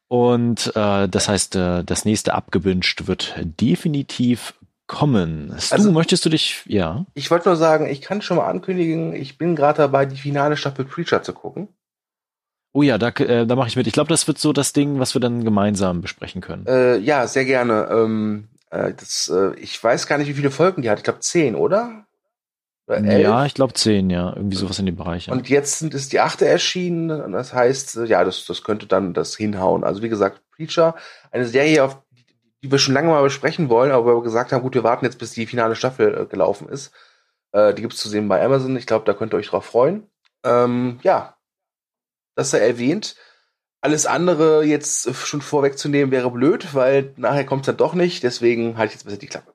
Und 0.09 0.72
äh, 0.76 1.09
das 1.09 1.28
heißt, 1.28 1.57
äh, 1.57 1.84
das 1.84 2.05
nächste 2.05 2.34
abgewünscht 2.34 3.07
wird 3.07 3.34
definitiv 3.38 4.55
kommen. 4.91 5.55
Stu, 5.57 5.76
also, 5.76 5.93
möchtest 5.93 6.24
du 6.24 6.30
dich, 6.30 6.64
ja? 6.66 7.07
Ich 7.14 7.30
wollte 7.30 7.49
nur 7.49 7.57
sagen, 7.57 7.86
ich 7.86 8.01
kann 8.01 8.22
schon 8.22 8.38
mal 8.38 8.49
ankündigen, 8.49 9.14
ich 9.14 9.38
bin 9.38 9.55
gerade 9.55 9.78
dabei, 9.78 10.05
die 10.05 10.16
finale 10.16 10.57
Staffel 10.57 10.84
Preacher 10.84 11.22
zu 11.22 11.32
gucken. 11.32 11.68
Oh 12.72 12.82
ja, 12.82 12.99
da, 12.99 13.09
äh, 13.11 13.47
da 13.47 13.55
mache 13.55 13.68
ich 13.68 13.76
mit. 13.76 13.86
Ich 13.86 13.93
glaube, 13.93 14.09
das 14.09 14.26
wird 14.26 14.38
so 14.38 14.53
das 14.53 14.72
Ding, 14.72 14.99
was 14.99 15.14
wir 15.14 15.20
dann 15.20 15.45
gemeinsam 15.45 16.01
besprechen 16.01 16.41
können. 16.41 16.66
Äh, 16.66 16.97
ja, 16.99 17.28
sehr 17.28 17.45
gerne. 17.45 17.88
Ähm, 17.88 18.49
äh, 18.70 18.93
das, 18.93 19.32
äh, 19.32 19.55
ich 19.61 19.82
weiß 19.82 20.09
gar 20.09 20.18
nicht, 20.18 20.26
wie 20.26 20.34
viele 20.34 20.51
Folgen 20.51 20.82
die 20.82 20.91
hat. 20.91 20.99
Ich 20.99 21.05
glaube 21.05 21.20
zehn, 21.20 21.55
oder? 21.55 22.05
oder 22.88 23.18
ja, 23.18 23.47
ich 23.47 23.55
glaube 23.55 23.74
zehn, 23.74 24.11
ja. 24.11 24.34
Irgendwie 24.34 24.57
sowas 24.57 24.80
in 24.80 24.86
dem 24.86 24.97
Bereich. 24.97 25.26
Ja. 25.26 25.34
Und 25.34 25.49
jetzt 25.49 25.78
sind, 25.78 25.95
ist 25.95 26.12
die 26.12 26.18
achte 26.18 26.47
erschienen. 26.47 27.30
Das 27.30 27.55
heißt, 27.55 28.01
ja, 28.07 28.24
das, 28.24 28.45
das 28.45 28.64
könnte 28.64 28.86
dann 28.86 29.14
das 29.14 29.36
hinhauen. 29.36 29.84
Also 29.84 30.03
wie 30.03 30.09
gesagt, 30.09 30.41
Preacher, 30.51 30.97
eine 31.30 31.47
Serie, 31.47 31.84
auf 31.84 31.99
die 32.62 32.70
wir 32.70 32.78
schon 32.78 32.94
lange 32.94 33.08
mal 33.08 33.22
besprechen 33.22 33.68
wollen, 33.68 33.90
aber 33.90 34.16
wir 34.16 34.22
gesagt 34.22 34.52
haben, 34.52 34.62
gut, 34.62 34.74
wir 34.74 34.84
warten 34.84 35.04
jetzt, 35.04 35.18
bis 35.18 35.32
die 35.32 35.46
finale 35.46 35.76
Staffel 35.76 36.16
äh, 36.16 36.26
gelaufen 36.26 36.68
ist. 36.68 36.92
Äh, 37.52 37.74
die 37.74 37.82
gibt's 37.82 37.98
zu 37.98 38.08
sehen 38.08 38.28
bei 38.28 38.44
Amazon. 38.44 38.76
Ich 38.76 38.86
glaube, 38.86 39.04
da 39.06 39.14
könnt 39.14 39.34
ihr 39.34 39.38
euch 39.38 39.48
drauf 39.48 39.64
freuen. 39.64 40.06
Ähm, 40.44 41.00
ja, 41.02 41.36
das 42.34 42.50
sei 42.50 42.58
erwähnt. 42.58 43.16
Alles 43.82 44.04
andere 44.04 44.62
jetzt 44.64 45.14
schon 45.14 45.40
vorwegzunehmen 45.40 46.11
wäre 46.11 46.30
blöd, 46.30 46.74
weil 46.74 47.14
nachher 47.16 47.44
kommt's 47.44 47.66
dann 47.66 47.78
doch 47.78 47.94
nicht. 47.94 48.22
Deswegen 48.22 48.76
halte 48.76 48.92
ich 48.92 48.96
jetzt 48.96 49.04
besser 49.04 49.16
die 49.16 49.26
Klappe. 49.26 49.54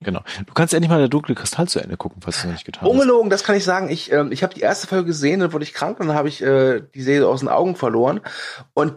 Genau. 0.00 0.22
Du 0.46 0.54
kannst 0.54 0.74
endlich 0.74 0.90
mal 0.90 1.00
der 1.00 1.08
dunkle 1.08 1.34
Kristall 1.34 1.66
zu 1.66 1.80
Ende 1.80 1.96
gucken, 1.96 2.22
falls 2.22 2.40
du 2.40 2.46
noch 2.46 2.54
nicht 2.54 2.64
getan 2.64 2.82
hast. 2.82 2.90
Ungelogen, 2.90 3.30
das 3.30 3.42
kann 3.42 3.56
ich 3.56 3.64
sagen. 3.64 3.88
Ich, 3.88 4.12
ähm, 4.12 4.30
ich 4.30 4.44
habe 4.44 4.54
die 4.54 4.60
erste 4.60 4.86
Folge 4.86 5.06
gesehen, 5.06 5.40
dann 5.40 5.52
wurde 5.52 5.64
ich 5.64 5.74
krank 5.74 5.98
und 5.98 6.06
dann 6.06 6.16
habe 6.16 6.28
ich 6.28 6.40
äh, 6.40 6.82
die 6.94 7.02
Serie 7.02 7.26
aus 7.26 7.40
den 7.40 7.48
Augen 7.48 7.74
verloren. 7.74 8.20
Und 8.74 8.94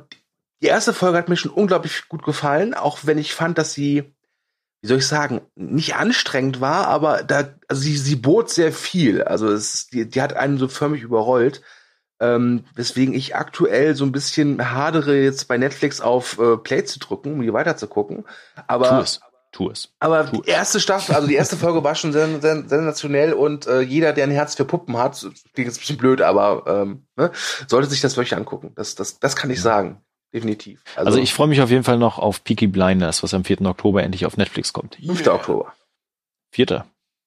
die 0.61 0.67
erste 0.67 0.93
Folge 0.93 1.17
hat 1.17 1.29
mir 1.29 1.37
schon 1.37 1.51
unglaublich 1.51 2.07
gut 2.07 2.23
gefallen, 2.23 2.73
auch 2.73 2.99
wenn 3.03 3.17
ich 3.17 3.33
fand, 3.33 3.57
dass 3.57 3.73
sie, 3.73 4.13
wie 4.81 4.87
soll 4.87 4.99
ich 4.99 5.07
sagen, 5.07 5.41
nicht 5.55 5.95
anstrengend 5.95 6.61
war, 6.61 6.87
aber 6.87 7.23
da, 7.23 7.49
also 7.67 7.81
sie, 7.81 7.97
sie 7.97 8.15
bot 8.15 8.49
sehr 8.49 8.71
viel. 8.71 9.23
Also 9.23 9.49
es, 9.49 9.87
die, 9.87 10.07
die 10.07 10.21
hat 10.21 10.33
einen 10.33 10.57
so 10.57 10.67
förmlich 10.67 11.01
überrollt. 11.01 11.61
Ähm, 12.19 12.65
weswegen 12.75 13.15
ich 13.15 13.35
aktuell 13.35 13.95
so 13.95 14.05
ein 14.05 14.11
bisschen 14.11 14.71
hadere, 14.71 15.19
jetzt 15.19 15.47
bei 15.47 15.57
Netflix 15.57 16.01
auf 16.01 16.37
äh, 16.37 16.55
Play 16.57 16.83
zu 16.83 16.99
drücken, 16.99 17.33
um 17.33 17.41
die 17.41 17.51
weiter 17.51 17.77
zu 17.77 17.87
gucken. 17.87 18.25
Aber 18.67 18.89
tu 18.89 18.95
es. 18.97 19.19
Tu 19.51 19.69
es. 19.71 19.89
Aber 19.99 20.29
tu 20.29 20.43
die 20.43 20.49
erste 20.49 20.79
Staffel, 20.79 21.15
also 21.15 21.27
die 21.27 21.33
erste 21.33 21.57
Folge 21.57 21.83
war 21.83 21.95
schon 21.95 22.13
sensationell 22.13 23.33
und 23.33 23.65
äh, 23.65 23.81
jeder, 23.81 24.13
der 24.13 24.25
ein 24.25 24.31
Herz 24.31 24.53
für 24.53 24.65
Puppen 24.65 24.97
hat, 24.97 25.19
klingt 25.19 25.67
jetzt 25.67 25.77
ein 25.77 25.79
bisschen 25.79 25.97
blöd, 25.97 26.21
aber 26.21 26.63
ähm, 26.67 27.07
ne, 27.15 27.31
sollte 27.67 27.89
sich 27.89 28.01
das 28.01 28.15
wirklich 28.17 28.35
angucken. 28.35 28.71
Das, 28.75 28.93
das, 28.93 29.19
das 29.19 29.35
kann 29.35 29.49
ich 29.49 29.57
ja. 29.57 29.63
sagen 29.63 30.03
definitiv. 30.33 30.81
Also, 30.95 31.07
also 31.07 31.19
ich 31.19 31.33
freue 31.33 31.47
mich 31.47 31.61
auf 31.61 31.69
jeden 31.69 31.83
Fall 31.83 31.97
noch 31.97 32.19
auf 32.19 32.43
Peaky 32.43 32.67
Blinders, 32.67 33.23
was 33.23 33.33
am 33.33 33.43
4. 33.43 33.61
Oktober 33.61 34.03
endlich 34.03 34.25
auf 34.25 34.37
Netflix 34.37 34.73
kommt. 34.73 34.95
5. 34.95 35.25
Yeah. 35.25 35.33
Oktober. 35.33 35.73
4. 36.51 36.85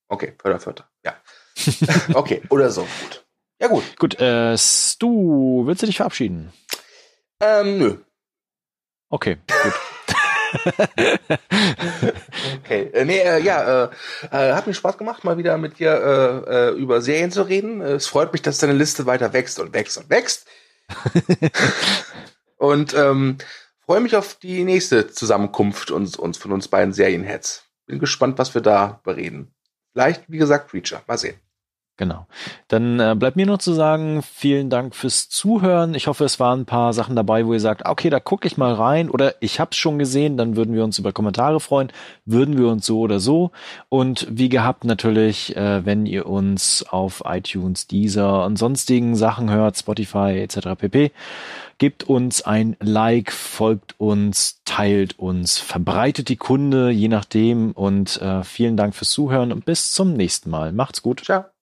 Okay, 0.09 0.33
4. 0.41 0.61
4. 0.61 0.75
Ja. 1.05 1.15
okay, 2.15 2.43
oder 2.51 2.71
so. 2.71 2.83
Gut. 2.83 3.25
Ja, 3.61 3.69
gut. 3.69 3.97
Gut, 3.99 4.21
äh, 4.21 4.57
Stu, 4.59 5.67
willst 5.67 5.83
du 5.83 5.87
dich 5.87 5.97
verabschieden? 5.97 6.53
Ähm, 7.41 7.79
nö. 7.79 7.97
Okay, 9.11 9.39
gut. 9.63 9.73
okay. 12.59 12.91
Äh, 12.93 13.05
nee, 13.05 13.19
äh, 13.19 13.41
ja, 13.43 13.85
äh, 13.85 13.89
äh, 14.31 14.53
hat 14.55 14.67
mir 14.67 14.75
Spaß 14.75 14.99
gemacht, 14.99 15.25
mal 15.25 15.37
wieder 15.39 15.59
mit 15.59 15.79
dir 15.79 16.45
äh, 16.49 16.69
äh, 16.69 16.71
über 16.71 17.01
Serien 17.01 17.31
zu 17.31 17.43
reden. 17.43 17.81
Es 17.81 18.07
freut 18.07 18.33
mich, 18.33 18.43
dass 18.43 18.59
deine 18.59 18.73
Liste 18.73 19.07
weiter 19.07 19.33
wächst 19.33 19.59
und 19.59 19.73
wächst 19.73 19.99
und 19.99 20.11
wächst. 20.11 20.47
Und 22.57 22.95
ähm, 22.95 23.39
freue 23.81 24.01
mich 24.01 24.17
auf 24.17 24.35
die 24.35 24.65
nächste 24.65 25.09
Zusammenkunft 25.09 25.91
uns, 25.91 26.17
uns 26.17 26.39
von 26.39 26.53
uns 26.53 26.69
beiden 26.69 26.93
Serienheads. 26.93 27.65
Bin 27.87 27.99
gespannt, 27.99 28.39
was 28.39 28.55
wir 28.55 28.63
da 28.63 29.01
bereden. 29.05 29.55
Vielleicht, 29.93 30.31
wie 30.31 30.39
gesagt, 30.39 30.71
Preacher. 30.71 31.03
Mal 31.07 31.19
sehen. 31.19 31.39
Genau. 31.97 32.27
Dann 32.67 32.99
äh, 32.99 33.15
bleibt 33.17 33.37
mir 33.37 33.47
noch 33.47 33.59
zu 33.59 33.73
sagen, 33.73 34.23
vielen 34.23 34.69
Dank 34.69 34.97
fürs 34.97 35.29
Zuhören. 35.29 35.95
Ich 35.95 36.09
hoffe, 36.09 36.25
es 36.25 36.41
waren 36.41 36.63
ein 36.63 36.67
paar 36.67 36.93
Sachen 36.93 37.15
dabei, 37.15 37.47
wo 37.47 37.53
ihr 37.53 37.61
sagt, 37.61 37.87
okay, 37.87 38.11
da 38.11 38.19
gucke 38.19 38.49
ich 38.49 38.57
mal 38.57 38.75
rein 38.75 39.09
oder 39.09 39.37
ich 39.41 39.61
hab's 39.61 39.77
schon 39.77 40.01
gesehen, 40.01 40.37
dann 40.37 40.57
würden 40.57 40.75
wir 40.75 40.83
uns 40.83 40.99
über 40.99 41.13
Kommentare 41.13 41.61
freuen, 41.61 41.93
würden 42.25 42.59
wir 42.59 42.67
uns 42.67 42.85
so 42.85 42.99
oder 42.99 43.21
so. 43.21 43.53
Und 43.91 44.27
wie 44.29 44.49
gehabt 44.49 44.85
natürlich, 44.85 45.57
äh, 45.57 45.87
wenn 45.87 46.05
ihr 46.05 46.27
uns 46.27 46.85
auf 46.89 47.23
iTunes, 47.27 47.87
Deezer 47.87 48.45
und 48.45 48.57
sonstigen 48.57 49.15
Sachen 49.15 49.49
hört, 49.51 49.79
Spotify 49.79 50.41
etc. 50.41 50.71
pp. 50.77 51.13
Gebt 51.79 52.05
uns 52.05 52.43
ein 52.43 52.77
Like, 52.81 53.31
folgt 53.31 53.95
uns, 54.01 54.63
teilt 54.65 55.17
uns, 55.19 55.59
verbreitet 55.59 56.29
die 56.29 56.37
Kunde, 56.37 56.91
je 56.91 57.09
nachdem. 57.09 57.71
Und 57.71 58.21
äh, 58.21 58.43
vielen 58.43 58.77
Dank 58.77 58.97
fürs 58.97 59.11
Zuhören 59.11 59.53
und 59.53 59.65
bis 59.65 59.93
zum 59.93 60.15
nächsten 60.15 60.51
Mal. 60.51 60.73
Macht's 60.73 61.01
gut. 61.01 61.23
Ciao. 61.25 61.54